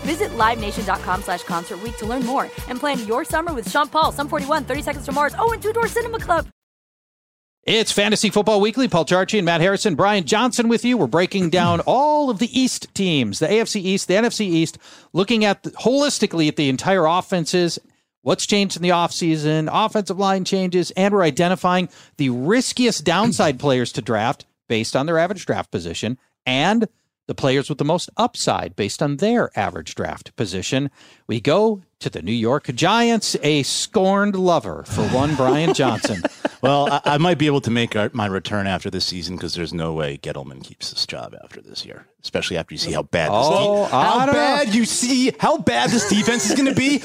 Visit 0.00 0.30
LiveNation.com 0.32 1.22
slash 1.22 1.42
Concert 1.44 1.78
to 1.98 2.06
learn 2.06 2.24
more 2.24 2.50
and 2.68 2.78
plan 2.78 3.06
your 3.06 3.24
summer 3.24 3.52
with 3.54 3.70
Sean 3.70 3.88
Paul, 3.88 4.12
Sum 4.12 4.28
41, 4.28 4.64
30 4.64 4.82
Seconds 4.82 5.04
to 5.06 5.12
Mars, 5.12 5.34
oh, 5.38 5.52
and 5.52 5.62
Two 5.62 5.72
Door 5.72 5.88
Cinema 5.88 6.18
Club. 6.18 6.46
It's 7.66 7.90
Fantasy 7.90 8.30
Football 8.30 8.60
Weekly. 8.60 8.86
Paul 8.86 9.04
Charchi 9.04 9.38
and 9.38 9.44
Matt 9.44 9.60
Harrison, 9.60 9.96
Brian 9.96 10.24
Johnson 10.24 10.68
with 10.68 10.84
you. 10.84 10.96
We're 10.96 11.08
breaking 11.08 11.50
down 11.50 11.80
all 11.86 12.30
of 12.30 12.38
the 12.38 12.56
East 12.56 12.94
teams, 12.94 13.40
the 13.40 13.48
AFC 13.48 13.80
East, 13.80 14.06
the 14.06 14.14
NFC 14.14 14.42
East, 14.42 14.78
looking 15.12 15.44
at 15.44 15.64
the, 15.64 15.70
holistically 15.72 16.46
at 16.46 16.54
the 16.54 16.68
entire 16.68 17.06
offenses, 17.06 17.80
what's 18.22 18.46
changed 18.46 18.76
in 18.76 18.82
the 18.82 18.90
offseason, 18.90 19.68
offensive 19.72 20.16
line 20.16 20.44
changes, 20.44 20.92
and 20.92 21.12
we're 21.12 21.24
identifying 21.24 21.88
the 22.18 22.30
riskiest 22.30 23.02
downside 23.02 23.58
players 23.58 23.90
to 23.90 24.00
draft 24.00 24.46
based 24.68 24.94
on 24.94 25.06
their 25.06 25.18
average 25.18 25.44
draft 25.44 25.72
position 25.72 26.18
and 26.46 26.86
the 27.26 27.34
players 27.34 27.68
with 27.68 27.78
the 27.78 27.84
most 27.84 28.10
upside 28.16 28.76
based 28.76 29.02
on 29.02 29.16
their 29.16 29.50
average 29.58 29.94
draft 29.94 30.34
position. 30.36 30.90
We 31.26 31.40
go 31.40 31.82
to 32.00 32.10
the 32.10 32.22
New 32.22 32.32
York 32.32 32.66
Giants, 32.74 33.36
a 33.42 33.62
scorned 33.62 34.36
lover 34.36 34.84
for 34.84 35.02
one 35.08 35.34
Brian 35.34 35.72
Johnson. 35.72 36.22
well, 36.62 36.90
I, 36.90 37.00
I, 37.04 37.18
might 37.18 37.38
be 37.38 37.46
able 37.46 37.62
to 37.62 37.70
make 37.70 37.96
our, 37.96 38.10
my 38.12 38.26
return 38.26 38.66
after 38.66 38.90
this 38.90 39.06
season 39.06 39.36
because 39.36 39.54
there's 39.54 39.72
no 39.72 39.92
way 39.94 40.18
Gettleman 40.18 40.62
keeps 40.62 40.90
this 40.90 41.06
job 41.06 41.34
after 41.42 41.60
this 41.60 41.86
year, 41.86 42.06
especially 42.22 42.58
after 42.58 42.74
you 42.74 42.78
see 42.78 42.92
how 42.92 43.02
bad 43.02 43.30
this 43.30 43.46
oh, 43.48 43.84
de- 43.84 43.90
how 43.90 44.26
bad 44.32 44.74
you 44.74 44.84
see 44.84 45.32
how 45.38 45.56
bad 45.58 45.90
this 45.90 46.08
defense 46.08 46.48
is 46.50 46.54
going 46.54 46.68
to 46.68 46.74
be, 46.74 46.98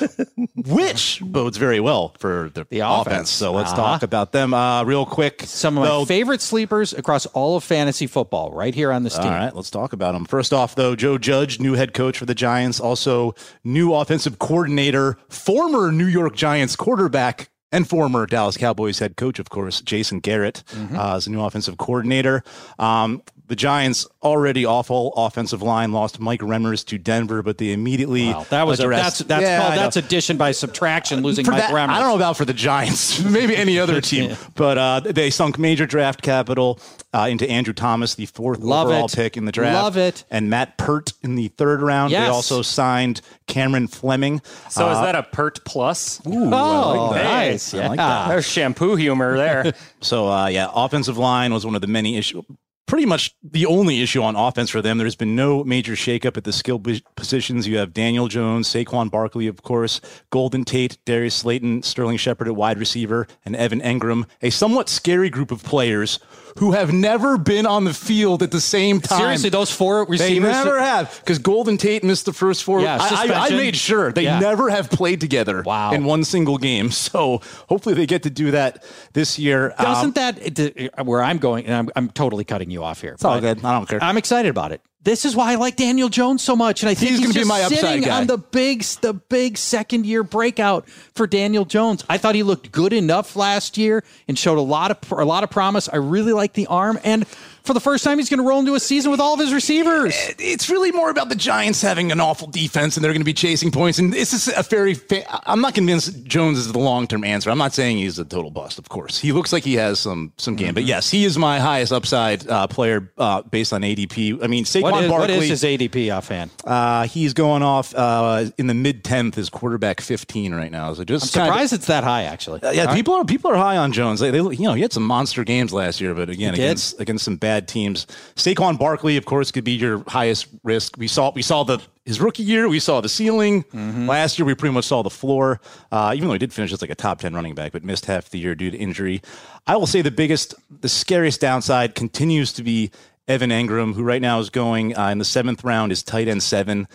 which 0.55 1.21
bodes 1.23 1.57
very 1.57 1.79
well 1.79 2.13
for 2.19 2.51
the, 2.53 2.65
the 2.69 2.79
offense. 2.79 3.07
offense. 3.07 3.29
So 3.29 3.53
let's 3.53 3.71
uh-huh. 3.71 3.81
talk 3.81 4.03
about 4.03 4.33
them 4.33 4.53
uh, 4.53 4.83
real 4.83 5.05
quick. 5.05 5.43
Some 5.45 5.77
of 5.77 5.85
though, 5.85 5.99
my 5.99 6.05
favorite 6.05 6.41
sleepers 6.41 6.93
across 6.93 7.25
all 7.27 7.55
of 7.55 7.63
fantasy 7.63 8.07
football, 8.07 8.51
right 8.51 8.75
here 8.75 8.91
on 8.91 9.03
this 9.03 9.15
team. 9.15 9.27
All 9.27 9.31
right, 9.31 9.55
let's 9.55 9.69
talk 9.69 9.93
about 9.93 10.13
them. 10.13 10.25
First 10.25 10.51
off, 10.51 10.75
though, 10.75 10.95
Joe 10.95 11.17
Judge, 11.17 11.59
new 11.59 11.73
head 11.73 11.93
coach 11.93 12.17
for 12.17 12.25
the 12.25 12.35
Giants, 12.35 12.79
also 12.79 13.35
new 13.63 13.93
offensive 13.93 14.39
coordinator, 14.39 14.80
former 15.29 15.91
New 15.91 16.05
York 16.05 16.35
Giants 16.35 16.75
quarterback 16.75 17.49
and 17.71 17.87
former 17.87 18.25
Dallas 18.25 18.57
Cowboys 18.57 18.99
head 18.99 19.15
coach, 19.15 19.39
of 19.39 19.49
course, 19.49 19.81
Jason 19.81 20.19
Garrett, 20.19 20.63
mm-hmm. 20.71 20.95
uh, 20.95 21.15
as 21.15 21.27
a 21.27 21.31
new 21.31 21.41
offensive 21.41 21.77
coordinator. 21.77 22.43
Um, 22.79 23.21
the 23.51 23.55
Giants 23.57 24.07
already 24.23 24.65
awful 24.65 25.11
offensive 25.17 25.61
line 25.61 25.91
lost 25.91 26.21
Mike 26.21 26.39
Remmers 26.39 26.85
to 26.85 26.97
Denver, 26.97 27.43
but 27.43 27.57
they 27.57 27.73
immediately 27.73 28.27
wow, 28.27 28.45
that 28.49 28.65
was 28.65 28.79
addressed, 28.79 29.19
a, 29.19 29.23
that's 29.25 29.27
that's 29.27 29.41
yeah, 29.41 29.59
called 29.59 29.73
that's 29.77 29.97
addition 29.97 30.37
by 30.37 30.53
subtraction, 30.53 31.21
losing 31.21 31.43
For 31.43 31.51
Mike 31.51 31.63
that, 31.63 31.73
Remmers. 31.73 31.89
I 31.89 31.99
don't 31.99 32.07
know 32.07 32.15
about 32.15 32.37
for 32.37 32.45
the 32.45 32.53
Giants, 32.53 33.21
maybe 33.25 33.53
any 33.53 33.77
other 33.77 33.99
team, 33.99 34.29
yeah. 34.29 34.37
but 34.55 34.77
uh, 34.77 34.99
they 35.01 35.29
sunk 35.29 35.59
major 35.59 35.85
draft 35.85 36.21
capital 36.21 36.79
uh, 37.13 37.27
into 37.29 37.45
Andrew 37.49 37.73
Thomas, 37.73 38.15
the 38.15 38.25
fourth 38.25 38.59
Love 38.59 38.87
overall 38.87 39.07
it. 39.07 39.13
pick 39.13 39.35
in 39.35 39.43
the 39.43 39.51
draft. 39.51 39.83
Love 39.83 39.97
it. 39.97 40.23
And 40.31 40.49
Matt 40.49 40.77
Peart 40.77 41.11
in 41.21 41.35
the 41.35 41.49
third 41.49 41.81
round. 41.81 42.11
Yes. 42.11 42.23
They 42.23 42.31
also 42.31 42.61
signed 42.61 43.19
Cameron 43.47 43.87
Fleming. 43.87 44.41
So 44.69 44.87
uh, 44.87 44.93
is 44.93 44.99
that 45.01 45.15
a 45.15 45.23
Pert 45.23 45.65
plus? 45.65 46.25
Ooh, 46.25 46.53
oh, 46.53 47.09
like 47.11 47.21
nice. 47.21 47.73
Yeah. 47.73 47.89
Like 47.89 48.29
There's 48.29 48.47
shampoo 48.47 48.95
humor 48.95 49.35
there. 49.35 49.73
so, 49.99 50.29
uh, 50.29 50.47
yeah, 50.47 50.69
offensive 50.73 51.17
line 51.17 51.53
was 51.53 51.65
one 51.65 51.75
of 51.75 51.81
the 51.81 51.87
many 51.87 52.15
issues 52.15 52.45
pretty 52.85 53.05
much 53.05 53.35
the 53.43 53.65
only 53.65 54.01
issue 54.01 54.21
on 54.21 54.35
offense 54.35 54.69
for 54.69 54.81
them. 54.81 54.97
There's 54.97 55.15
been 55.15 55.35
no 55.35 55.63
major 55.63 55.93
shakeup 55.93 56.37
at 56.37 56.43
the 56.43 56.53
skill 56.53 56.81
positions. 57.15 57.67
You 57.67 57.77
have 57.77 57.93
Daniel 57.93 58.27
Jones, 58.27 58.67
Saquon 58.67 59.09
Barkley, 59.09 59.47
of 59.47 59.63
course, 59.63 60.01
Golden 60.29 60.65
Tate, 60.65 60.97
Darius 61.05 61.35
Slayton, 61.35 61.83
Sterling 61.83 62.17
Shepard 62.17 62.47
at 62.47 62.55
wide 62.55 62.77
receiver, 62.77 63.27
and 63.45 63.55
Evan 63.55 63.81
Engram, 63.81 64.25
a 64.41 64.49
somewhat 64.49 64.89
scary 64.89 65.29
group 65.29 65.51
of 65.51 65.63
players 65.63 66.19
who 66.57 66.73
have 66.73 66.91
never 66.91 67.37
been 67.37 67.65
on 67.65 67.85
the 67.85 67.93
field 67.93 68.43
at 68.43 68.51
the 68.51 68.61
same 68.61 68.99
time. 68.99 69.19
Seriously, 69.19 69.49
those 69.49 69.71
four 69.71 70.05
receivers. 70.05 70.29
They 70.29 70.39
never 70.39 70.79
have 70.79 71.19
because 71.19 71.39
Golden 71.39 71.77
Tate 71.77 72.03
missed 72.03 72.25
the 72.25 72.33
first 72.33 72.63
four. 72.63 72.81
Yeah, 72.81 72.97
I, 72.99 73.27
I, 73.27 73.47
I, 73.47 73.49
made 73.51 73.75
sure 73.75 74.11
they 74.11 74.23
yeah. 74.23 74.39
never 74.39 74.69
have 74.69 74.89
played 74.89 75.21
together 75.21 75.63
wow. 75.65 75.91
in 75.91 76.03
one 76.03 76.23
single 76.23 76.57
game. 76.57 76.89
So 77.11 77.41
hopefully 77.67 77.95
they 77.95 78.05
get 78.05 78.23
to 78.23 78.29
do 78.29 78.51
that 78.51 78.85
this 79.13 79.37
year. 79.37 79.73
Doesn't 79.77 80.17
um, 80.17 80.33
that 80.35 81.05
where 81.05 81.21
I'm 81.21 81.39
going? 81.39 81.65
And 81.65 81.75
I'm, 81.75 81.89
I'm 81.95 82.09
totally 82.09 82.43
cutting 82.43 82.69
you 82.69 82.80
off 82.81 83.01
here. 83.01 83.13
It's 83.13 83.25
all 83.25 83.39
good. 83.39 83.63
I 83.63 83.71
don't 83.73 83.87
care. 83.87 84.03
I'm 84.03 84.17
excited 84.17 84.49
about 84.49 84.71
it. 84.71 84.81
This 85.03 85.25
is 85.25 85.35
why 85.35 85.53
I 85.53 85.55
like 85.55 85.77
Daniel 85.77 86.09
Jones 86.09 86.43
so 86.43 86.55
much, 86.55 86.83
and 86.83 86.89
I 86.89 86.93
think 86.93 87.09
he's, 87.09 87.19
he's 87.19 87.27
going 87.27 87.33
to 87.33 87.39
be 87.39 87.45
my 87.45 87.63
upside 87.63 88.03
guy. 88.03 88.19
on 88.21 88.27
the 88.27 88.37
big, 88.37 88.83
the 89.01 89.13
big 89.13 89.57
second 89.57 90.05
year 90.05 90.21
breakout 90.21 90.87
for 91.15 91.25
Daniel 91.25 91.65
Jones. 91.65 92.05
I 92.07 92.19
thought 92.19 92.35
he 92.35 92.43
looked 92.43 92.71
good 92.71 92.93
enough 92.93 93.35
last 93.35 93.79
year 93.79 94.03
and 94.27 94.37
showed 94.37 94.59
a 94.59 94.61
lot 94.61 94.91
of 94.91 95.11
a 95.11 95.25
lot 95.25 95.43
of 95.43 95.49
promise. 95.49 95.89
I 95.89 95.95
really 95.95 96.33
like 96.33 96.53
the 96.53 96.67
arm, 96.67 96.99
and 97.03 97.25
for 97.63 97.73
the 97.73 97.79
first 97.79 98.03
time, 98.03 98.17
he's 98.17 98.29
going 98.29 98.39
to 98.39 98.47
roll 98.47 98.59
into 98.59 98.75
a 98.75 98.79
season 98.79 99.11
with 99.11 99.19
all 99.19 99.33
of 99.33 99.39
his 99.39 99.53
receivers. 99.53 100.15
It's 100.39 100.69
really 100.69 100.91
more 100.91 101.09
about 101.09 101.29
the 101.29 101.35
Giants 101.35 101.81
having 101.81 102.11
an 102.11 102.19
awful 102.19 102.47
defense 102.47 102.97
and 102.97 103.03
they're 103.03 103.13
going 103.13 103.21
to 103.21 103.25
be 103.25 103.33
chasing 103.33 103.71
points. 103.71 103.99
And 103.99 104.11
this 104.11 104.33
is 104.33 104.51
a 104.55 104.63
very, 104.63 104.93
fa- 104.93 105.25
I'm 105.49 105.61
not 105.61 105.75
convinced 105.75 106.23
Jones 106.23 106.57
is 106.57 106.71
the 106.71 106.79
long 106.79 107.07
term 107.07 107.23
answer. 107.23 107.51
I'm 107.51 107.57
not 107.57 107.73
saying 107.73 107.97
he's 107.97 108.17
a 108.19 108.25
total 108.25 108.51
bust, 108.51 108.79
of 108.79 108.89
course. 108.89 109.19
He 109.19 109.31
looks 109.31 109.53
like 109.53 109.63
he 109.63 109.75
has 109.75 109.99
some 109.99 110.33
some 110.37 110.55
game. 110.55 110.69
Mm-hmm. 110.69 110.75
But 110.75 110.83
yes, 110.85 111.09
he 111.11 111.23
is 111.25 111.37
my 111.37 111.59
highest 111.59 111.91
upside 111.91 112.47
uh, 112.47 112.67
player 112.67 113.11
uh, 113.17 113.41
based 113.43 113.73
on 113.73 113.81
ADP. 113.81 114.43
I 114.43 114.47
mean, 114.47 114.65
Saquon 114.65 114.81
what 114.81 115.03
is, 115.03 115.09
Barkley. 115.09 115.35
What 115.35 115.43
is 115.43 115.61
his 115.61 115.63
ADP 115.63 116.15
offhand? 116.15 116.51
Uh, 116.63 117.07
he's 117.07 117.33
going 117.33 117.63
off 117.63 117.93
uh, 117.95 118.45
in 118.57 118.67
the 118.67 118.73
mid 118.73 119.03
10th, 119.03 119.35
his 119.35 119.49
quarterback 119.49 120.01
15 120.01 120.53
right 120.53 120.71
now. 120.71 120.93
So 120.93 121.03
just 121.03 121.35
I'm 121.35 121.45
surprised 121.45 121.73
it's 121.73 121.87
that 121.87 122.03
high, 122.03 122.23
actually. 122.23 122.63
Uh, 122.63 122.71
yeah, 122.71 122.93
people 122.93 123.13
are 123.13 123.25
people 123.25 123.51
are 123.51 123.57
high 123.57 123.77
on 123.77 123.91
Jones. 123.91 124.19
They, 124.19 124.31
they, 124.31 124.39
you 124.39 124.63
know, 124.63 124.73
he 124.73 124.81
had 124.81 124.93
some 124.93 125.03
monster 125.03 125.43
games 125.43 125.73
last 125.73 126.01
year, 126.01 126.13
but 126.13 126.29
again, 126.29 126.53
against, 126.53 126.99
against 126.99 127.25
some 127.25 127.35
bad 127.35 127.50
teams. 127.59 128.07
Saquon 128.35 128.79
Barkley, 128.79 129.17
of 129.17 129.25
course, 129.25 129.51
could 129.51 129.63
be 129.63 129.73
your 129.73 130.03
highest 130.07 130.47
risk. 130.63 130.97
We 130.97 131.07
saw 131.07 131.31
we 131.33 131.41
saw 131.41 131.63
the 131.63 131.79
his 132.05 132.19
rookie 132.19 132.43
year, 132.43 132.67
we 132.67 132.79
saw 132.79 133.01
the 133.01 133.09
ceiling. 133.09 133.63
Mm-hmm. 133.65 134.07
Last 134.07 134.39
year, 134.39 134.45
we 134.45 134.55
pretty 134.55 134.73
much 134.73 134.85
saw 134.85 135.03
the 135.03 135.09
floor. 135.09 135.61
Uh, 135.91 136.13
even 136.15 136.27
though 136.27 136.33
he 136.33 136.39
did 136.39 136.53
finish 136.53 136.71
as 136.71 136.81
like 136.81 136.89
a 136.89 136.95
top 136.95 137.19
ten 137.19 137.33
running 137.33 137.53
back, 137.55 137.71
but 137.73 137.83
missed 137.83 138.05
half 138.05 138.29
the 138.29 138.39
year 138.39 138.55
due 138.55 138.71
to 138.71 138.77
injury. 138.77 139.21
I 139.67 139.75
will 139.75 139.87
say 139.87 140.01
the 140.01 140.11
biggest, 140.11 140.55
the 140.69 140.89
scariest 140.89 141.41
downside 141.41 141.93
continues 141.93 142.53
to 142.53 142.63
be 142.63 142.91
Evan 143.27 143.51
Engram, 143.51 143.93
who 143.93 144.03
right 144.03 144.21
now 144.21 144.39
is 144.39 144.49
going 144.49 144.97
uh, 144.97 145.09
in 145.09 145.19
the 145.19 145.25
seventh 145.25 145.63
round, 145.63 145.91
is 145.91 146.01
tight 146.01 146.27
end 146.27 146.41
seven. 146.41 146.87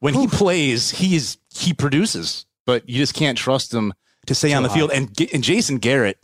When 0.00 0.14
he 0.14 0.26
plays, 0.26 0.90
he 0.90 1.16
is 1.16 1.38
he 1.54 1.72
produces, 1.72 2.46
but 2.66 2.88
you 2.88 2.96
just 2.96 3.14
can't 3.14 3.38
trust 3.38 3.72
him 3.72 3.92
to 4.26 4.34
stay 4.34 4.50
Too 4.50 4.54
on 4.56 4.62
the 4.62 4.68
high. 4.70 4.74
field. 4.74 4.90
And 4.92 5.30
and 5.32 5.44
Jason 5.44 5.78
Garrett, 5.78 6.18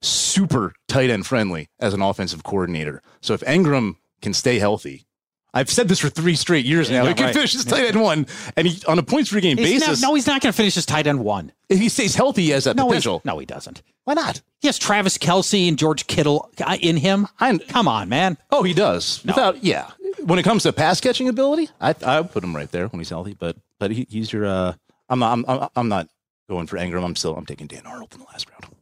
super 0.00 0.72
tight 0.86 1.10
end 1.10 1.26
friendly 1.26 1.68
as 1.78 1.94
an 1.94 2.02
offensive 2.02 2.42
coordinator. 2.44 3.02
So 3.20 3.34
if 3.34 3.40
Engram 3.42 3.96
can 4.20 4.34
stay 4.34 4.58
healthy. 4.58 5.04
I've 5.54 5.70
said 5.70 5.88
this 5.88 5.98
for 5.98 6.10
three 6.10 6.34
straight 6.34 6.66
years 6.66 6.90
now. 6.90 7.06
He 7.06 7.14
can 7.14 7.26
right. 7.26 7.34
finish 7.34 7.54
his 7.54 7.64
tight 7.64 7.86
end 7.86 8.00
one, 8.00 8.26
and 8.54 8.66
he 8.66 8.84
on 8.86 8.98
a 8.98 9.02
points 9.02 9.32
per 9.32 9.40
game 9.40 9.56
he's 9.56 9.80
basis. 9.80 10.02
Not, 10.02 10.08
no, 10.08 10.14
he's 10.14 10.26
not 10.26 10.42
going 10.42 10.52
to 10.52 10.56
finish 10.56 10.74
his 10.74 10.84
tight 10.84 11.06
end 11.06 11.24
one. 11.24 11.52
If 11.70 11.78
he 11.78 11.88
stays 11.88 12.14
healthy, 12.14 12.52
as 12.52 12.56
has 12.56 12.64
that 12.64 12.76
no, 12.76 12.86
potential. 12.86 13.22
No, 13.24 13.38
he 13.38 13.46
doesn't. 13.46 13.82
Why 14.04 14.14
not? 14.14 14.42
He 14.60 14.68
has 14.68 14.78
Travis 14.78 15.16
Kelce 15.16 15.66
and 15.66 15.78
George 15.78 16.06
Kittle 16.06 16.50
uh, 16.64 16.76
in 16.80 16.98
him. 16.98 17.28
I'm, 17.40 17.58
Come 17.60 17.88
on, 17.88 18.08
man. 18.08 18.36
Oh, 18.50 18.62
he 18.62 18.74
does. 18.74 19.24
No. 19.24 19.32
Without, 19.32 19.64
yeah. 19.64 19.90
When 20.22 20.38
it 20.38 20.42
comes 20.42 20.64
to 20.64 20.72
pass 20.72 21.00
catching 21.00 21.28
ability, 21.28 21.70
I 21.80 21.94
I 22.04 22.22
put 22.22 22.44
him 22.44 22.54
right 22.54 22.70
there 22.70 22.88
when 22.88 23.00
he's 23.00 23.10
healthy. 23.10 23.34
But 23.38 23.56
but 23.78 23.90
he, 23.90 24.06
he's 24.10 24.32
your. 24.32 24.44
Uh, 24.44 24.74
I'm 25.08 25.18
not. 25.18 25.38
I'm, 25.48 25.68
I'm 25.74 25.88
not 25.88 26.08
going 26.48 26.66
for 26.66 26.76
Engram. 26.76 27.04
I'm 27.04 27.16
still. 27.16 27.34
I'm 27.34 27.46
taking 27.46 27.66
Dan 27.66 27.86
Arnold 27.86 28.12
in 28.12 28.20
the 28.20 28.26
last 28.26 28.50
round. 28.50 28.74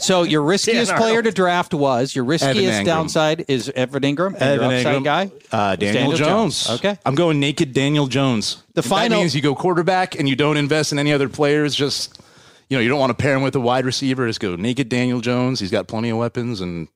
So 0.00 0.22
your 0.22 0.42
riskiest 0.42 0.94
player 0.94 1.22
to 1.22 1.30
draft 1.30 1.74
was 1.74 2.14
your 2.14 2.24
riskiest 2.24 2.84
downside 2.84 3.44
is 3.48 3.68
Evan 3.70 4.02
Engram, 4.02 4.34
and 4.34 4.42
Evan 4.42 4.70
your 4.70 4.78
upside 4.78 4.96
Engram. 4.96 5.04
guy 5.04 5.30
uh, 5.52 5.76
Daniel, 5.76 5.94
Daniel 5.94 6.16
Jones. 6.16 6.66
Jones. 6.66 6.78
Okay, 6.78 6.98
I'm 7.04 7.14
going 7.14 7.40
naked 7.40 7.72
Daniel 7.72 8.06
Jones. 8.06 8.62
The 8.74 8.82
final 8.82 9.16
that 9.16 9.22
means 9.22 9.34
you 9.34 9.42
go 9.42 9.54
quarterback 9.54 10.18
and 10.18 10.28
you 10.28 10.36
don't 10.36 10.56
invest 10.56 10.92
in 10.92 10.98
any 10.98 11.12
other 11.12 11.28
players. 11.28 11.74
Just 11.74 12.20
you 12.68 12.76
know, 12.76 12.82
you 12.82 12.88
don't 12.88 13.00
want 13.00 13.10
to 13.10 13.20
pair 13.22 13.34
him 13.34 13.42
with 13.42 13.54
a 13.56 13.60
wide 13.60 13.84
receiver. 13.84 14.26
Just 14.26 14.40
go 14.40 14.56
naked 14.56 14.88
Daniel 14.88 15.20
Jones. 15.20 15.60
He's 15.60 15.70
got 15.70 15.88
plenty 15.88 16.10
of 16.10 16.18
weapons 16.18 16.60
and 16.60 16.88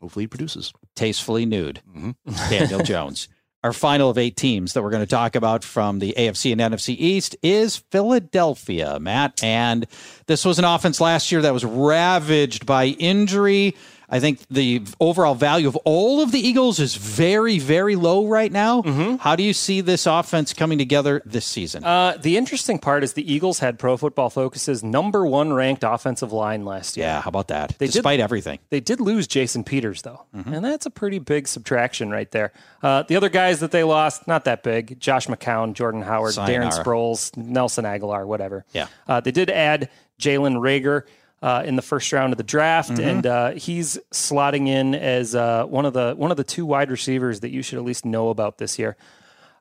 hopefully 0.00 0.24
he 0.24 0.28
produces. 0.28 0.72
Tastefully 0.94 1.46
nude, 1.46 1.80
mm-hmm. 1.88 2.50
Daniel 2.50 2.82
Jones. 2.82 3.28
Our 3.66 3.72
final 3.72 4.10
of 4.10 4.16
eight 4.16 4.36
teams 4.36 4.74
that 4.74 4.82
we're 4.84 4.90
going 4.90 5.02
to 5.02 5.10
talk 5.10 5.34
about 5.34 5.64
from 5.64 5.98
the 5.98 6.14
AFC 6.16 6.52
and 6.52 6.60
NFC 6.60 6.94
East 6.96 7.34
is 7.42 7.78
Philadelphia, 7.90 9.00
Matt. 9.00 9.42
And 9.42 9.88
this 10.26 10.44
was 10.44 10.60
an 10.60 10.64
offense 10.64 11.00
last 11.00 11.32
year 11.32 11.42
that 11.42 11.52
was 11.52 11.64
ravaged 11.64 12.64
by 12.64 12.84
injury. 12.86 13.74
I 14.08 14.20
think 14.20 14.40
the 14.48 14.82
overall 15.00 15.34
value 15.34 15.66
of 15.66 15.76
all 15.84 16.22
of 16.22 16.30
the 16.32 16.38
Eagles 16.38 16.78
is 16.78 16.94
very, 16.94 17.58
very 17.58 17.96
low 17.96 18.26
right 18.26 18.52
now. 18.52 18.82
Mm-hmm. 18.82 19.16
How 19.16 19.34
do 19.34 19.42
you 19.42 19.52
see 19.52 19.80
this 19.80 20.06
offense 20.06 20.52
coming 20.52 20.78
together 20.78 21.22
this 21.24 21.44
season? 21.44 21.84
Uh, 21.84 22.16
the 22.20 22.36
interesting 22.36 22.78
part 22.78 23.02
is 23.02 23.14
the 23.14 23.32
Eagles 23.32 23.58
had 23.58 23.78
Pro 23.78 23.96
Football 23.96 24.30
Focus's 24.30 24.84
number 24.84 25.26
one 25.26 25.52
ranked 25.52 25.82
offensive 25.84 26.32
line 26.32 26.64
last 26.64 26.96
year. 26.96 27.06
Yeah, 27.06 27.20
how 27.20 27.28
about 27.28 27.48
that? 27.48 27.76
They 27.78 27.86
Despite 27.86 28.18
did, 28.18 28.22
everything, 28.24 28.58
they 28.70 28.80
did 28.80 29.00
lose 29.00 29.26
Jason 29.26 29.64
Peters 29.64 30.02
though, 30.02 30.26
mm-hmm. 30.34 30.54
and 30.54 30.64
that's 30.64 30.86
a 30.86 30.90
pretty 30.90 31.18
big 31.18 31.48
subtraction 31.48 32.10
right 32.10 32.30
there. 32.30 32.52
Uh, 32.82 33.02
the 33.02 33.16
other 33.16 33.28
guys 33.28 33.60
that 33.60 33.72
they 33.72 33.82
lost, 33.82 34.28
not 34.28 34.44
that 34.44 34.62
big: 34.62 35.00
Josh 35.00 35.26
McCown, 35.26 35.72
Jordan 35.72 36.02
Howard, 36.02 36.34
Sayonara. 36.34 36.70
Darren 36.70 36.84
Sproles, 36.84 37.36
Nelson 37.36 37.84
Agholor, 37.84 38.26
whatever. 38.26 38.64
Yeah, 38.72 38.86
uh, 39.08 39.20
they 39.20 39.32
did 39.32 39.50
add 39.50 39.90
Jalen 40.20 40.56
Reagor 40.56 41.02
uh, 41.42 41.62
in 41.64 41.76
the 41.76 41.82
first 41.82 42.12
round 42.12 42.32
of 42.32 42.38
the 42.38 42.44
draft, 42.44 42.90
mm-hmm. 42.90 43.08
and 43.08 43.26
uh, 43.26 43.50
he's 43.52 43.98
slotting 44.12 44.68
in 44.68 44.94
as 44.94 45.34
uh, 45.34 45.64
one 45.64 45.84
of 45.84 45.92
the 45.92 46.14
one 46.16 46.30
of 46.30 46.36
the 46.36 46.44
two 46.44 46.64
wide 46.64 46.90
receivers 46.90 47.40
that 47.40 47.50
you 47.50 47.62
should 47.62 47.78
at 47.78 47.84
least 47.84 48.04
know 48.04 48.30
about 48.30 48.58
this 48.58 48.78
year. 48.78 48.96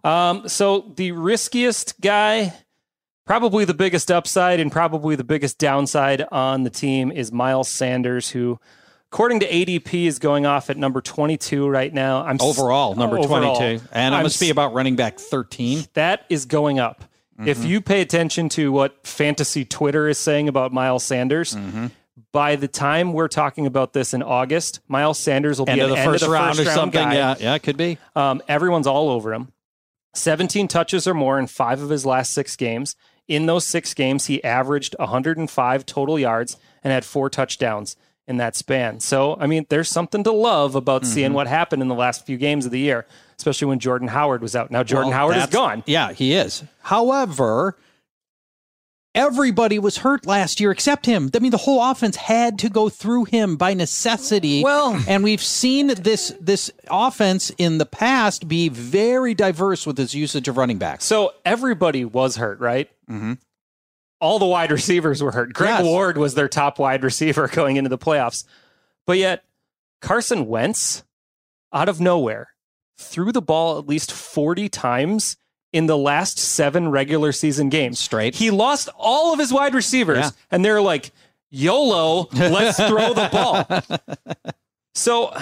Um, 0.03 0.47
so 0.47 0.93
the 0.95 1.11
riskiest 1.11 1.99
guy, 1.99 2.53
probably 3.25 3.65
the 3.65 3.73
biggest 3.73 4.11
upside 4.11 4.59
and 4.59 4.71
probably 4.71 5.15
the 5.15 5.23
biggest 5.23 5.57
downside 5.57 6.25
on 6.31 6.63
the 6.63 6.69
team 6.69 7.11
is 7.11 7.31
Miles 7.31 7.69
Sanders, 7.69 8.29
who, 8.29 8.59
according 9.11 9.39
to 9.39 9.49
ADP, 9.49 10.05
is 10.05 10.19
going 10.19 10.45
off 10.45 10.69
at 10.69 10.77
number 10.77 11.01
22 11.01 11.67
right 11.67 11.91
now. 11.91 12.23
I'm 12.23 12.37
overall 12.39 12.93
number 12.95 13.17
overall, 13.17 13.55
22, 13.55 13.85
and 13.91 14.13
it 14.13 14.17
I'm, 14.17 14.23
must 14.23 14.39
be 14.39 14.51
about 14.51 14.73
running 14.73 14.95
back 14.95 15.17
13. 15.17 15.85
That 15.95 16.25
is 16.29 16.45
going 16.45 16.79
up. 16.79 17.03
Mm-hmm. 17.39 17.49
If 17.49 17.65
you 17.65 17.81
pay 17.81 18.01
attention 18.01 18.47
to 18.49 18.71
what 18.71 19.05
fantasy 19.05 19.65
Twitter 19.65 20.07
is 20.07 20.17
saying 20.17 20.47
about 20.47 20.71
Miles 20.71 21.03
Sanders, 21.03 21.53
mm-hmm. 21.53 21.87
by 22.31 22.55
the 22.55 22.69
time 22.69 23.11
we're 23.11 23.27
talking 23.27 23.65
about 23.65 23.91
this 23.91 24.13
in 24.13 24.23
August, 24.23 24.79
Miles 24.87 25.19
Sanders 25.19 25.59
will 25.59 25.69
end 25.69 25.79
be 25.79 25.83
of 25.83 25.89
the, 25.89 25.97
first, 25.97 26.23
of 26.23 26.29
the 26.29 26.33
round, 26.33 26.55
first 26.55 26.59
round 26.59 26.69
or 26.69 26.71
something. 26.71 27.03
Guy. 27.09 27.15
Yeah, 27.15 27.35
yeah, 27.37 27.55
it 27.55 27.63
could 27.63 27.75
be. 27.75 27.97
Um, 28.15 28.41
everyone's 28.47 28.87
all 28.87 29.09
over 29.09 29.33
him. 29.33 29.51
17 30.13 30.69
touches 30.69 31.07
or 31.07 31.13
more 31.13 31.37
in 31.37 31.47
five 31.47 31.81
of 31.81 31.89
his 31.89 32.05
last 32.05 32.31
six 32.31 32.55
games. 32.55 32.95
In 33.27 33.47
those 33.47 33.65
six 33.65 33.93
games, 33.93 34.27
he 34.27 34.41
averaged 34.43 34.95
105 34.97 35.85
total 35.85 36.17
yards 36.17 36.57
and 36.83 36.93
had 36.93 37.03
four 37.03 37.29
touchdowns 37.29 37.97
in 38.27 38.37
that 38.37 38.55
span. 38.55 39.01
So, 39.01 39.35
I 39.39 39.47
mean, 39.47 39.65
there's 39.69 39.89
something 39.89 40.23
to 40.23 40.31
love 40.31 40.75
about 40.75 41.01
mm-hmm. 41.01 41.11
seeing 41.11 41.33
what 41.33 41.47
happened 41.47 41.81
in 41.81 41.89
the 41.89 41.95
last 41.95 42.25
few 42.25 42.37
games 42.37 42.65
of 42.65 42.71
the 42.71 42.79
year 42.79 43.05
especially 43.37 43.67
when 43.67 43.79
Jordan 43.79 44.07
Howard 44.07 44.41
was 44.41 44.55
out. 44.55 44.71
Now 44.71 44.83
Jordan 44.83 45.09
well, 45.09 45.19
Howard 45.19 45.37
is 45.37 45.47
gone. 45.47 45.83
Yeah, 45.85 46.13
he 46.13 46.33
is. 46.33 46.63
However, 46.81 47.77
everybody 49.15 49.79
was 49.79 49.97
hurt 49.97 50.27
last 50.27 50.59
year 50.59 50.69
except 50.69 51.05
him. 51.05 51.31
I 51.33 51.39
mean, 51.39 51.51
the 51.51 51.57
whole 51.57 51.81
offense 51.83 52.17
had 52.17 52.59
to 52.59 52.69
go 52.69 52.89
through 52.89 53.25
him 53.25 53.55
by 53.55 53.73
necessity. 53.73 54.61
Well, 54.61 55.01
and 55.07 55.23
we've 55.23 55.41
seen 55.41 55.87
this 55.87 56.35
this 56.39 56.69
offense 56.91 57.49
in 57.57 57.79
the 57.79 57.85
past 57.85 58.47
be 58.47 58.69
very 58.69 59.33
diverse 59.33 59.87
with 59.87 59.99
its 59.99 60.13
usage 60.13 60.47
of 60.47 60.57
running 60.57 60.77
backs. 60.77 61.05
So 61.05 61.33
everybody 61.45 62.05
was 62.05 62.35
hurt, 62.35 62.59
right? 62.59 62.89
Mm-hmm. 63.09 63.33
All 64.19 64.37
the 64.37 64.45
wide 64.45 64.71
receivers 64.79 65.23
were 65.23 65.31
hurt. 65.31 65.53
Greg 65.53 65.79
yes. 65.79 65.83
Ward 65.83 66.17
was 66.17 66.35
their 66.35 66.49
top 66.49 66.77
wide 66.77 67.03
receiver 67.03 67.47
going 67.51 67.77
into 67.77 67.89
the 67.89 67.97
playoffs, 67.97 68.43
but 69.07 69.17
yet 69.17 69.43
Carson 70.01 70.45
Wentz, 70.47 71.03
out 71.73 71.89
of 71.89 71.99
nowhere, 71.99 72.49
threw 72.97 73.31
the 73.31 73.41
ball 73.41 73.77
at 73.79 73.87
least 73.87 74.11
40 74.11 74.69
times 74.69 75.37
in 75.73 75.87
the 75.87 75.97
last 75.97 76.39
seven 76.39 76.89
regular 76.89 77.31
season 77.31 77.69
games. 77.69 77.99
Straight. 77.99 78.35
He 78.35 78.51
lost 78.51 78.89
all 78.97 79.33
of 79.33 79.39
his 79.39 79.51
wide 79.51 79.73
receivers, 79.73 80.17
yeah. 80.17 80.29
and 80.51 80.63
they're 80.63 80.81
like, 80.81 81.11
YOLO, 81.49 82.29
let's 82.33 82.77
throw 82.87 83.13
the 83.13 83.29
ball. 83.31 84.53
So 84.93 85.35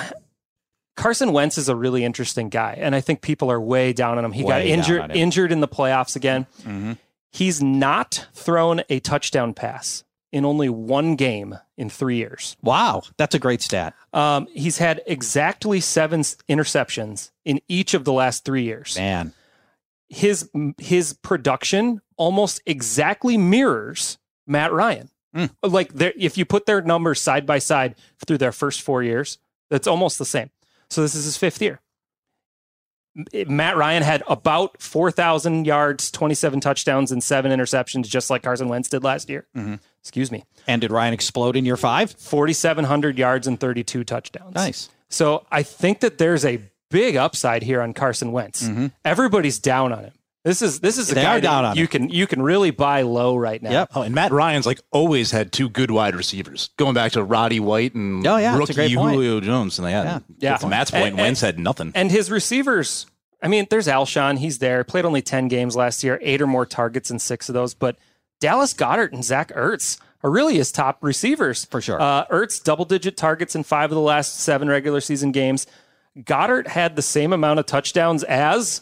Carson 0.96 1.32
Wentz 1.34 1.58
is 1.58 1.70
a 1.70 1.76
really 1.76 2.04
interesting 2.04 2.50
guy, 2.50 2.78
and 2.80 2.96
I 2.96 3.02
think 3.02 3.22
people 3.22 3.52
are 3.52 3.60
way 3.60 3.94
down 3.94 4.18
on 4.18 4.26
him. 4.26 4.32
He 4.32 4.44
way 4.44 4.50
got 4.50 4.62
injured 4.62 5.16
injured 5.16 5.52
in 5.52 5.60
the 5.60 5.68
playoffs 5.68 6.16
again. 6.16 6.46
Mm-hmm. 6.62 6.94
He's 7.32 7.64
not 7.64 8.28
thrown 8.34 8.84
a 8.90 9.00
touchdown 9.00 9.54
pass 9.54 10.04
in 10.34 10.46
only 10.46 10.68
one 10.68 11.16
game 11.16 11.58
in 11.78 11.90
three 11.90 12.18
years. 12.18 12.58
Wow, 12.64 13.04
that's 13.18 13.36
a 13.36 13.40
great 13.40 13.62
stat. 13.62 13.94
Um, 14.12 14.48
he's 14.52 14.80
had 14.80 15.02
exactly 15.06 15.80
seven 15.80 16.22
interceptions 16.22 17.30
in 17.46 17.62
each 17.68 17.94
of 17.94 18.04
the 18.04 18.12
last 18.12 18.44
three 18.44 18.64
years. 18.64 18.98
Man, 18.98 19.32
his 20.10 20.50
his 20.80 21.14
production 21.14 22.02
almost 22.18 22.62
exactly 22.66 23.38
mirrors 23.38 24.18
Matt 24.48 24.74
Ryan. 24.74 25.12
Mm. 25.36 25.52
Like 25.62 25.92
if 25.96 26.38
you 26.38 26.46
put 26.46 26.66
their 26.66 26.82
numbers 26.82 27.22
side 27.22 27.46
by 27.46 27.60
side 27.60 27.96
through 28.26 28.40
their 28.40 28.52
first 28.52 28.82
four 28.82 29.04
years, 29.04 29.38
that's 29.70 29.88
almost 29.88 30.18
the 30.18 30.26
same. 30.26 30.50
So 30.90 31.02
this 31.02 31.14
is 31.14 31.26
his 31.26 31.38
fifth 31.38 31.62
year. 31.62 31.80
Matt 33.48 33.78
Ryan 33.78 34.02
had 34.02 34.24
about 34.28 34.82
4,000 34.82 35.68
yards, 35.68 36.10
27 36.10 36.60
touchdowns, 36.60 37.12
and 37.12 37.24
seven 37.24 37.52
interceptions, 37.52 38.06
just 38.06 38.32
like 38.32 38.42
Carson 38.42 38.70
Wentz 38.70 38.90
did 38.90 39.04
last 39.04 39.30
year. 39.30 39.46
Mm-hmm. 39.56 39.76
Excuse 40.04 40.32
me. 40.32 40.44
And 40.68 40.82
did 40.82 40.92
Ryan 40.92 41.14
explode 41.14 41.56
in 41.56 41.66
year 41.66 41.78
five? 41.78 42.12
4,700 42.12 43.18
yards 43.18 43.48
and 43.48 43.58
32 43.58 44.04
touchdowns. 44.04 44.54
Nice. 44.54 44.90
So 45.10 45.46
I 45.50 45.64
think 45.64 46.02
that 46.02 46.18
there's 46.18 46.44
a 46.44 46.62
big 46.90 47.16
upside 47.16 47.64
here 47.64 47.82
on 47.82 47.94
Carson 47.94 48.34
Wentz. 48.34 48.64
Mm-hmm. 48.64 48.88
Everybody's 49.06 49.60
down 49.60 49.94
on 49.94 50.04
him. 50.06 50.14
This 50.44 50.62
is 50.62 50.82
this 50.82 50.98
is 50.98 51.10
a 51.10 51.16
they 51.16 51.22
guy 51.22 51.40
that 51.40 51.78
you 51.78 51.88
can 51.88 52.10
you 52.10 52.28
can 52.28 52.42
really 52.42 52.72
buy 52.72 53.04
low 53.04 53.38
right 53.38 53.64
now. 53.64 53.72
Yep. 53.72 53.90
Oh, 53.96 54.02
and 54.02 54.14
Matt 54.14 54.34
Ryan's 54.34 54.66
like 54.66 54.82
always 54.92 55.32
had 55.32 55.54
two 55.54 55.70
good 55.70 55.90
wide 55.90 56.16
receivers, 56.16 56.72
going 56.76 56.94
back 56.94 57.14
to 57.14 57.24
Roddy 57.24 57.62
White 57.62 57.96
and 57.96 58.28
oh, 58.28 58.36
yeah, 58.36 58.58
rookie 58.58 58.90
Julio 58.90 59.40
Jones, 59.40 59.80
and 59.80 59.88
they 59.88 59.94
had 59.94 60.06
yeah, 60.06 60.20
yeah. 60.40 60.58
To 60.58 60.68
Matt's 60.68 60.92
point, 60.92 61.14
and, 61.14 61.18
Wentz 61.18 61.40
had 61.40 61.58
nothing. 61.58 61.94
And 61.96 62.12
his 62.12 62.30
receivers, 62.30 63.06
I 63.42 63.48
mean, 63.48 63.68
there's 63.70 63.88
Alshon, 63.88 64.38
he's 64.38 64.60
there, 64.60 64.84
played 64.84 65.06
only 65.06 65.22
ten 65.22 65.48
games 65.48 65.78
last 65.78 66.04
year, 66.04 66.20
eight 66.22 66.42
or 66.42 66.48
more 66.48 66.66
targets 66.66 67.10
in 67.10 67.20
six 67.20 67.48
of 67.48 67.54
those, 67.54 67.74
but 67.74 67.96
Dallas 68.44 68.74
Goedert 68.74 69.14
and 69.14 69.24
Zach 69.24 69.54
Ertz 69.54 69.98
are 70.22 70.30
really 70.30 70.56
his 70.58 70.70
top 70.70 71.02
receivers 71.02 71.64
for 71.64 71.80
sure. 71.80 72.02
Uh, 72.02 72.26
Ertz 72.26 72.62
double 72.62 72.84
digit 72.84 73.16
targets 73.16 73.56
in 73.56 73.64
five 73.64 73.90
of 73.90 73.96
the 73.96 74.02
last 74.02 74.42
seven 74.42 74.68
regular 74.68 75.00
season 75.00 75.32
games. 75.32 75.66
Goddard 76.26 76.68
had 76.68 76.98
the 76.98 77.02
same 77.02 77.32
amount 77.32 77.60
of 77.60 77.66
touchdowns 77.66 78.22
as 78.24 78.82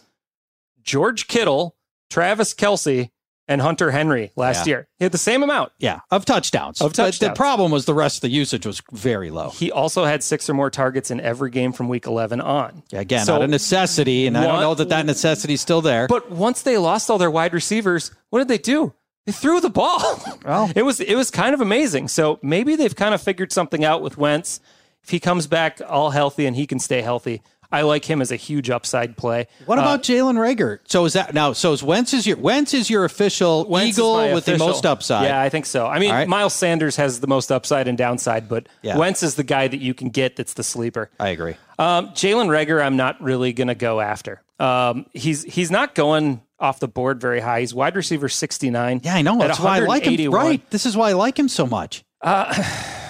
George 0.82 1.28
Kittle 1.28 1.76
Travis 2.10 2.56
Kelce, 2.56 3.10
and 3.48 3.60
Hunter 3.60 3.92
Henry 3.92 4.32
last 4.36 4.66
yeah. 4.66 4.72
year. 4.72 4.88
He 4.98 5.06
had 5.06 5.12
the 5.12 5.18
same 5.18 5.44
amount. 5.44 5.74
Yeah, 5.78 6.00
of 6.10 6.24
touchdowns. 6.24 6.80
Of 6.80 6.94
touchdowns. 6.94 7.20
But 7.20 7.28
the 7.30 7.34
problem 7.34 7.72
was 7.72 7.86
the 7.86 7.94
rest 7.94 8.18
of 8.18 8.22
the 8.22 8.30
usage 8.30 8.66
was 8.66 8.82
very 8.92 9.30
low. 9.30 9.50
He 9.50 9.72
also 9.72 10.06
had 10.06 10.24
six 10.24 10.50
or 10.50 10.54
more 10.54 10.70
targets 10.70 11.12
in 11.12 11.20
every 11.20 11.50
game 11.52 11.74
from 11.74 11.90
week 11.90 12.06
11 12.06 12.40
on. 12.40 12.84
Yeah, 12.92 13.02
again, 13.02 13.26
so, 13.26 13.34
not 13.34 13.42
a 13.42 13.48
necessity, 13.48 14.26
and 14.26 14.38
I 14.38 14.46
don't 14.46 14.62
know 14.62 14.76
that 14.76 14.90
that 14.90 15.06
necessity 15.06 15.56
is 15.56 15.62
still 15.62 15.82
there. 15.82 16.08
But 16.08 16.32
once 16.32 16.62
they 16.62 16.78
lost 16.78 17.10
all 17.10 17.18
their 17.18 17.32
wide 17.32 17.54
receivers, 17.54 18.12
what 18.30 18.40
did 18.40 18.48
they 18.48 18.58
do? 18.58 18.94
They 19.26 19.32
threw 19.32 19.60
the 19.60 19.70
ball. 19.70 20.20
It 20.76 20.84
was 20.84 21.00
it 21.00 21.16
was 21.16 21.32
kind 21.32 21.54
of 21.54 21.62
amazing. 21.62 22.08
So 22.08 22.40
maybe 22.42 22.76
they've 22.76 22.96
kind 22.96 23.14
of 23.14 23.22
figured 23.22 23.52
something 23.52 23.86
out 23.86 24.02
with 24.02 24.18
Wentz. 24.18 24.60
If 25.04 25.10
he 25.10 25.20
comes 25.20 25.48
back 25.48 25.80
all 25.88 26.12
healthy 26.12 26.46
and 26.46 26.56
he 26.56 26.68
can 26.68 26.80
stay 26.80 27.02
healthy, 27.02 27.42
I 27.72 27.84
like 27.84 28.06
him 28.06 28.22
as 28.22 28.32
a 28.32 28.36
huge 28.36 28.70
upside 28.70 29.16
play. 29.16 29.48
What 29.66 29.78
about 29.78 30.00
uh, 30.00 30.04
Jalen 30.04 30.36
Reagor? 30.36 30.80
So 30.86 31.06
is 31.06 31.14
that 31.14 31.34
now? 31.34 31.54
So 31.54 31.72
is 31.72 31.82
Wentz 31.82 32.14
is 32.14 32.28
your 32.28 32.38
Wentz 32.38 32.74
is 32.74 32.90
your 32.90 33.06
official 33.06 33.66
Wentz 33.68 33.98
Eagle 33.98 34.16
with 34.34 34.48
official. 34.48 34.58
the 34.58 34.72
most 34.72 34.86
upside? 34.86 35.26
Yeah, 35.26 35.42
I 35.42 35.50
think 35.50 35.66
so. 35.66 35.88
I 35.88 36.00
mean, 36.00 36.12
right. 36.12 36.28
Miles 36.28 36.54
Sanders 36.54 36.98
has 36.98 37.22
the 37.22 37.28
most 37.28 37.52
upside 37.52 37.88
and 37.88 37.98
downside, 37.98 38.50
but 38.50 38.68
yeah. 38.82 38.98
Wentz 38.98 39.24
is 39.24 39.36
the 39.36 39.44
guy 39.44 39.68
that 39.68 39.80
you 39.80 39.94
can 39.94 40.10
get. 40.10 40.36
That's 40.36 40.54
the 40.54 40.64
sleeper. 40.64 41.10
I 41.20 41.30
agree. 41.30 41.56
Um, 41.80 42.10
Jalen 42.10 42.48
Reagor, 42.48 42.84
I'm 42.84 42.98
not 42.98 43.22
really 43.22 43.54
going 43.54 43.70
to 43.70 43.76
go 43.76 44.02
after. 44.02 44.42
Um, 44.60 45.06
he's 45.14 45.44
he's 45.44 45.72
not 45.72 45.96
going 45.96 46.42
off 46.62 46.80
the 46.80 46.88
board 46.88 47.20
very 47.20 47.42
high. 47.42 47.62
He's 47.62 47.74
wide 47.74 47.96
receiver 47.96 48.30
69. 48.30 49.02
Yeah, 49.04 49.16
I 49.16 49.22
know. 49.22 49.38
That's 49.38 49.60
why 49.60 49.78
I 49.78 49.80
like 49.80 50.06
him. 50.06 50.32
Right. 50.32 50.68
This 50.70 50.86
is 50.86 50.96
why 50.96 51.10
I 51.10 51.14
like 51.14 51.38
him 51.38 51.50
so 51.50 51.66
much. 51.66 52.04
Uh, 52.22 52.54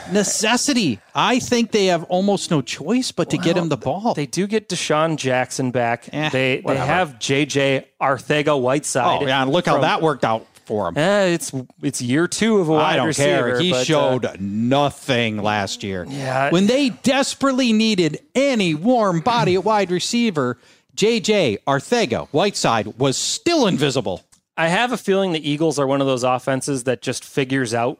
necessity. 0.12 1.00
I 1.14 1.40
think 1.40 1.72
they 1.72 1.88
have 1.88 2.04
almost 2.06 2.52
no 2.52 2.62
choice 2.62 3.12
but 3.12 3.30
to 3.32 3.38
well, 3.38 3.46
get 3.46 3.58
him 3.58 3.70
the 3.70 3.78
ball. 3.78 4.14
They 4.14 4.26
do 4.26 4.48
get 4.48 4.70
DeSean 4.70 5.18
Jackson 5.18 5.72
back. 5.72 6.10
Eh, 6.12 6.30
they 6.30 6.62
whatever. 6.62 6.86
they 6.86 6.88
have 6.88 7.20
JJ 7.20 7.86
Arcega-Whiteside. 8.02 9.22
Oh 9.22 9.28
yeah, 9.28 9.44
look 9.44 9.66
from, 9.66 9.76
how 9.76 9.82
that 9.82 10.02
worked 10.02 10.24
out 10.24 10.48
for 10.66 10.88
him. 10.88 10.98
Eh, 10.98 11.26
it's 11.28 11.52
it's 11.82 12.02
year 12.02 12.28
two 12.28 12.60
of 12.60 12.70
a 12.70 12.74
wide 12.74 12.94
I 12.94 12.96
don't 12.98 13.08
receiver. 13.08 13.52
care. 13.52 13.60
He 13.60 13.72
but, 13.72 13.86
showed 13.86 14.26
uh, 14.26 14.36
nothing 14.40 15.38
last 15.38 15.84
year. 15.84 16.06
Yeah, 16.08 16.50
when 16.50 16.68
they 16.68 16.90
desperately 16.90 17.74
needed 17.74 18.20
any 18.36 18.74
warm 18.74 19.20
body 19.22 19.56
at 19.56 19.64
wide 19.64 19.92
receiver, 19.92 20.58
JJ 20.96 21.60
Arcega 21.68 22.28
Whiteside 22.30 23.00
was 23.00 23.18
still 23.18 23.68
invisible. 23.68 24.24
I 24.58 24.68
have 24.68 24.92
a 24.92 24.98
feeling 24.98 25.32
the 25.32 25.50
Eagles 25.50 25.80
are 25.80 25.88
one 25.88 26.02
of 26.02 26.08
those 26.08 26.24
offenses 26.24 26.84
that 26.84 27.02
just 27.02 27.24
figures 27.24 27.74
out 27.74 28.00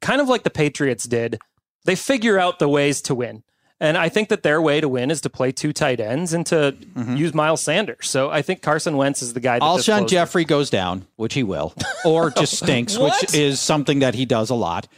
kind 0.00 0.20
of 0.20 0.28
like 0.28 0.42
the 0.42 0.50
Patriots 0.50 1.04
did, 1.04 1.38
they 1.84 1.96
figure 1.96 2.38
out 2.38 2.58
the 2.58 2.68
ways 2.68 3.00
to 3.02 3.14
win. 3.14 3.42
And 3.80 3.96
I 3.96 4.08
think 4.08 4.28
that 4.30 4.42
their 4.42 4.60
way 4.60 4.80
to 4.80 4.88
win 4.88 5.10
is 5.10 5.20
to 5.20 5.30
play 5.30 5.52
two 5.52 5.72
tight 5.72 6.00
ends 6.00 6.32
and 6.32 6.44
to 6.46 6.74
mm-hmm. 6.76 7.14
use 7.14 7.32
Miles 7.32 7.62
Sanders. 7.62 8.08
So 8.08 8.28
I 8.28 8.42
think 8.42 8.60
Carson 8.60 8.96
Wentz 8.96 9.22
is 9.22 9.34
the 9.34 9.40
guy. 9.40 9.60
that 9.60 9.64
Alshon 9.64 10.08
Jeffery 10.08 10.44
goes 10.44 10.68
down, 10.68 11.06
which 11.14 11.34
he 11.34 11.44
will, 11.44 11.74
or 12.04 12.30
just 12.30 12.56
stinks, 12.62 12.98
which 12.98 13.34
is 13.34 13.60
something 13.60 14.00
that 14.00 14.14
he 14.14 14.26
does 14.26 14.50
a 14.50 14.56
lot. 14.56 14.88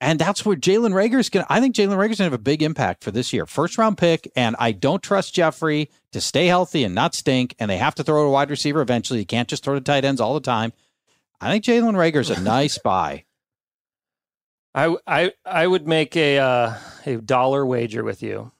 And 0.00 0.18
that's 0.18 0.44
where 0.44 0.56
Jalen 0.56 0.92
Reagor's 0.92 1.30
going 1.30 1.46
to, 1.46 1.52
I 1.52 1.60
think 1.60 1.74
Jalen 1.74 1.96
Reagor's 1.96 2.18
going 2.18 2.28
to 2.28 2.32
have 2.32 2.32
a 2.34 2.38
big 2.38 2.62
impact 2.62 3.02
for 3.04 3.10
this 3.10 3.32
year. 3.32 3.46
First 3.46 3.78
round 3.78 3.96
pick. 3.96 4.30
And 4.36 4.56
I 4.58 4.72
don't 4.72 5.02
trust 5.02 5.34
Jeffery 5.34 5.90
to 6.12 6.20
stay 6.20 6.46
healthy 6.46 6.84
and 6.84 6.94
not 6.94 7.14
stink. 7.14 7.54
And 7.58 7.70
they 7.70 7.78
have 7.78 7.94
to 7.96 8.04
throw 8.04 8.22
to 8.22 8.28
a 8.28 8.30
wide 8.30 8.50
receiver 8.50 8.80
eventually. 8.80 9.20
You 9.20 9.26
can't 9.26 9.48
just 9.48 9.64
throw 9.64 9.74
to 9.74 9.80
tight 9.80 10.04
ends 10.04 10.20
all 10.20 10.34
the 10.34 10.40
time. 10.40 10.72
I 11.40 11.50
think 11.50 11.64
Jalen 11.64 11.94
Reagor's 11.94 12.30
a 12.30 12.40
nice 12.40 12.78
buy. 12.84 13.24
I 14.74 14.96
I 15.06 15.32
I 15.44 15.66
would 15.66 15.86
make 15.86 16.16
a 16.16 16.38
uh, 16.38 16.74
a 17.06 17.16
dollar 17.16 17.64
wager 17.64 18.02
with 18.02 18.22
you 18.22 18.50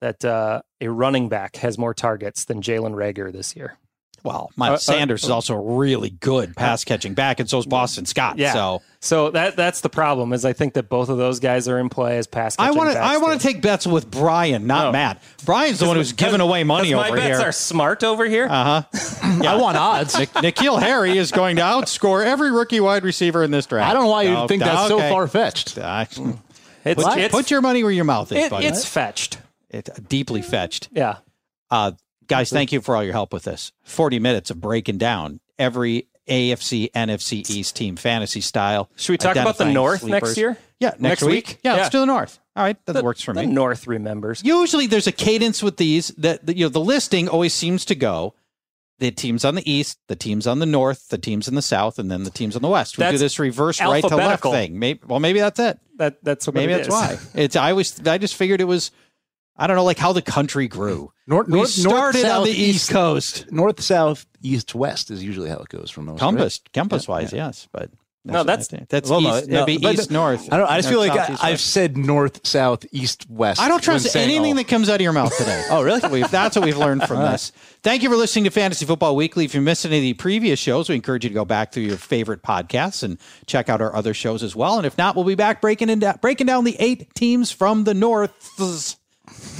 that 0.00 0.24
uh, 0.24 0.62
a 0.80 0.88
running 0.88 1.28
back 1.28 1.56
has 1.56 1.78
more 1.78 1.94
targets 1.94 2.44
than 2.44 2.60
Jalen 2.60 2.94
Reagor 2.94 3.32
this 3.32 3.56
year. 3.56 3.78
Well, 4.24 4.50
Miles 4.56 4.88
uh, 4.88 4.92
uh 4.92 4.94
Sanders 4.94 5.24
is 5.24 5.30
uh, 5.30 5.34
also 5.34 5.54
a 5.54 5.60
really 5.60 6.10
good 6.10 6.56
pass 6.56 6.84
catching 6.84 7.14
back, 7.14 7.40
and 7.40 7.48
so 7.48 7.58
is 7.58 7.66
Boston 7.66 8.04
Scott. 8.04 8.38
Yeah. 8.38 8.52
So, 8.52 8.82
so 9.00 9.30
that 9.30 9.56
that's 9.56 9.80
the 9.80 9.88
problem. 9.88 10.32
Is 10.32 10.44
I 10.44 10.52
think 10.52 10.74
that 10.74 10.88
both 10.88 11.08
of 11.08 11.18
those 11.18 11.40
guys 11.40 11.68
are 11.68 11.78
in 11.78 11.88
play 11.88 12.18
as 12.18 12.26
pass. 12.26 12.56
I 12.58 12.72
want 12.72 12.92
to 12.92 12.98
I 12.98 13.18
want 13.18 13.40
to 13.40 13.46
take 13.46 13.62
bets 13.62 13.86
with 13.86 14.10
Brian, 14.10 14.66
not 14.66 14.86
oh. 14.86 14.92
Matt. 14.92 15.22
Brian's 15.44 15.78
the 15.78 15.86
one 15.86 15.96
who's 15.96 16.12
giving 16.12 16.40
away 16.40 16.64
money 16.64 16.94
over 16.94 17.04
here. 17.06 17.16
My 17.16 17.28
bets 17.28 17.40
are 17.40 17.52
smart 17.52 18.02
over 18.02 18.24
here. 18.24 18.46
Uh 18.48 18.82
huh. 18.82 19.38
yeah. 19.42 19.52
I 19.52 19.56
want 19.56 19.76
odds. 19.76 20.18
Nick, 20.18 20.30
N'Keal 20.32 20.80
Harry 20.80 21.16
is 21.16 21.30
going 21.30 21.56
to 21.56 21.62
outscore 21.62 22.24
every 22.24 22.50
rookie 22.50 22.80
wide 22.80 23.04
receiver 23.04 23.44
in 23.44 23.50
this 23.50 23.66
draft. 23.66 23.88
I 23.88 23.94
don't 23.94 24.04
know 24.04 24.10
why 24.10 24.22
you 24.22 24.34
oh, 24.34 24.48
think 24.48 24.62
that's 24.62 24.90
okay. 24.90 25.08
so 25.08 25.14
far 25.14 25.28
fetched. 25.28 25.76
put, 25.76 27.30
put, 27.30 27.50
your 27.50 27.60
money 27.60 27.82
where 27.82 27.92
your 27.92 28.04
mouth 28.04 28.32
is, 28.32 28.46
it, 28.46 28.50
buddy. 28.50 28.66
It's 28.66 28.84
fetched. 28.84 29.38
It's 29.70 29.90
deeply 30.00 30.42
fetched. 30.42 30.88
Yeah. 30.92 31.18
Uh, 31.70 31.92
Guys, 32.28 32.50
thank 32.50 32.72
you 32.72 32.80
for 32.80 32.94
all 32.94 33.02
your 33.02 33.12
help 33.12 33.32
with 33.32 33.44
this. 33.44 33.72
40 33.84 34.18
minutes 34.18 34.50
of 34.50 34.60
breaking 34.60 34.98
down 34.98 35.40
every 35.58 36.08
AFC, 36.28 36.90
NFC 36.92 37.48
East 37.50 37.74
team 37.74 37.96
fantasy 37.96 38.42
style. 38.42 38.90
Should 38.96 39.12
we 39.12 39.18
talk 39.18 39.36
about 39.36 39.56
the 39.56 39.72
North 39.72 40.00
sleepers. 40.00 40.22
next 40.22 40.36
year? 40.36 40.58
Yeah, 40.78 40.88
next, 40.90 41.00
next 41.00 41.22
week? 41.22 41.46
week? 41.48 41.58
Yeah, 41.64 41.72
yeah, 41.72 41.76
let's 41.78 41.90
do 41.90 42.00
the 42.00 42.06
North. 42.06 42.38
All 42.54 42.62
right, 42.62 42.76
that 42.86 42.92
the, 42.92 43.02
works 43.02 43.22
for 43.22 43.32
the 43.32 43.40
me. 43.40 43.46
North 43.46 43.86
remembers. 43.86 44.42
Usually 44.44 44.86
there's 44.86 45.06
a 45.06 45.12
cadence 45.12 45.62
with 45.62 45.76
these 45.76 46.08
that, 46.18 46.46
you 46.56 46.66
know, 46.66 46.68
the 46.68 46.80
listing 46.80 47.28
always 47.28 47.54
seems 47.54 47.84
to 47.86 47.94
go 47.94 48.34
the 48.98 49.10
teams 49.10 49.44
on 49.44 49.54
the 49.54 49.70
east, 49.70 49.98
the 50.08 50.16
teams 50.16 50.46
on 50.46 50.58
the 50.58 50.66
north, 50.66 51.08
the 51.08 51.18
teams 51.18 51.48
in 51.48 51.54
the 51.54 51.62
south, 51.62 51.98
and 51.98 52.10
then 52.10 52.24
the 52.24 52.30
teams 52.30 52.56
on 52.56 52.62
the 52.62 52.68
west. 52.68 52.98
We 52.98 53.02
that's 53.02 53.14
do 53.14 53.18
this 53.18 53.38
reverse 53.38 53.80
right 53.80 54.02
to 54.02 54.16
left 54.16 54.42
thing. 54.42 54.78
Maybe, 54.78 55.00
well, 55.06 55.20
maybe 55.20 55.38
that's 55.38 55.60
it. 55.60 55.78
That 55.96 56.22
that's 56.22 56.46
what 56.46 56.54
maybe 56.54 56.72
that's 56.72 56.88
is. 56.88 56.92
why. 56.92 57.18
It's 57.34 57.56
I 57.56 57.72
was 57.72 58.00
I 58.06 58.18
just 58.18 58.34
figured 58.34 58.60
it 58.60 58.64
was 58.64 58.90
I 59.58 59.66
don't 59.66 59.76
know, 59.76 59.84
like 59.84 59.98
how 59.98 60.12
the 60.12 60.22
country 60.22 60.68
grew. 60.68 61.12
North, 61.26 61.48
we 61.48 61.66
started 61.66 62.22
north, 62.22 62.32
on 62.32 62.44
the 62.44 62.50
east, 62.50 62.60
east, 62.60 62.90
coast. 62.90 63.52
North, 63.52 63.82
south, 63.82 64.26
east, 64.40 64.74
west 64.74 65.10
is 65.10 65.22
usually 65.22 65.50
how 65.50 65.58
it 65.58 65.68
goes 65.68 65.90
from 65.90 66.06
most. 66.06 66.20
Compass, 66.20 66.60
right? 66.64 66.72
compass 66.72 67.08
wise, 67.08 67.32
yeah. 67.32 67.46
yes, 67.46 67.68
but 67.72 67.90
no, 68.24 68.44
that's 68.44 68.68
that's 68.88 69.08
well, 69.08 69.20
east. 69.20 69.48
No, 69.48 69.62
it'd 69.62 69.80
be 69.80 69.86
east 69.86 70.10
north. 70.10 70.52
I 70.52 70.58
don't. 70.58 70.70
I 70.70 70.78
just 70.78 70.88
feel 70.88 70.98
like 70.98 71.12
I, 71.12 71.50
have 71.50 71.60
said 71.60 71.96
north, 71.96 72.46
south, 72.46 72.84
east, 72.92 73.26
west. 73.30 73.60
I 73.60 73.68
don't 73.68 73.82
trust 73.82 74.14
anything 74.16 74.56
that 74.56 74.68
comes 74.68 74.88
out 74.88 74.96
of 74.96 75.00
your 75.00 75.12
mouth 75.12 75.34
today. 75.36 75.64
oh, 75.70 75.82
really? 75.82 76.06
We've, 76.08 76.30
that's 76.30 76.56
what 76.56 76.64
we've 76.64 76.76
learned 76.76 77.04
from 77.04 77.18
this. 77.18 77.52
Thank 77.82 78.02
you 78.02 78.10
for 78.10 78.16
listening 78.16 78.44
to 78.44 78.50
Fantasy 78.50 78.84
Football 78.84 79.16
Weekly. 79.16 79.44
If 79.44 79.54
you 79.54 79.60
missed 79.60 79.86
any 79.86 79.96
of 79.98 80.02
the 80.02 80.14
previous 80.14 80.58
shows, 80.58 80.88
we 80.88 80.94
encourage 80.94 81.24
you 81.24 81.30
to 81.30 81.34
go 81.34 81.44
back 81.44 81.72
through 81.72 81.84
your 81.84 81.96
favorite 81.96 82.42
podcasts 82.42 83.02
and 83.02 83.18
check 83.46 83.68
out 83.68 83.80
our 83.80 83.94
other 83.94 84.12
shows 84.12 84.42
as 84.42 84.54
well. 84.54 84.76
And 84.76 84.86
if 84.86 84.98
not, 84.98 85.16
we'll 85.16 85.24
be 85.24 85.34
back 85.34 85.60
breaking 85.60 85.88
in, 85.88 86.02
breaking 86.20 86.46
down 86.46 86.64
the 86.64 86.76
eight 86.78 87.14
teams 87.14 87.50
from 87.50 87.84
the 87.84 87.94
north 87.94 88.32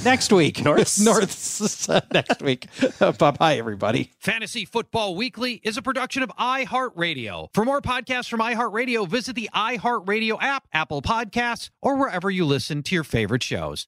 next 0.03 0.31
week. 0.31 0.63
North. 0.63 0.99
North 1.03 1.89
next 2.13 2.41
week. 2.41 2.67
Uh, 2.99 3.13
bye 3.13 3.31
bye, 3.31 3.55
everybody. 3.57 4.11
Fantasy 4.19 4.65
Football 4.65 5.15
Weekly 5.15 5.61
is 5.63 5.77
a 5.77 5.81
production 5.81 6.21
of 6.21 6.29
iHeartRadio. 6.37 7.47
For 7.53 7.63
more 7.63 7.81
podcasts 7.81 8.29
from 8.29 8.41
iHeartRadio, 8.41 9.07
visit 9.07 9.35
the 9.35 9.49
iHeartRadio 9.55 10.37
app, 10.41 10.67
Apple 10.73 11.01
Podcasts, 11.01 11.69
or 11.81 11.95
wherever 11.95 12.29
you 12.29 12.45
listen 12.45 12.83
to 12.83 12.95
your 12.95 13.05
favorite 13.05 13.43
shows. 13.43 13.87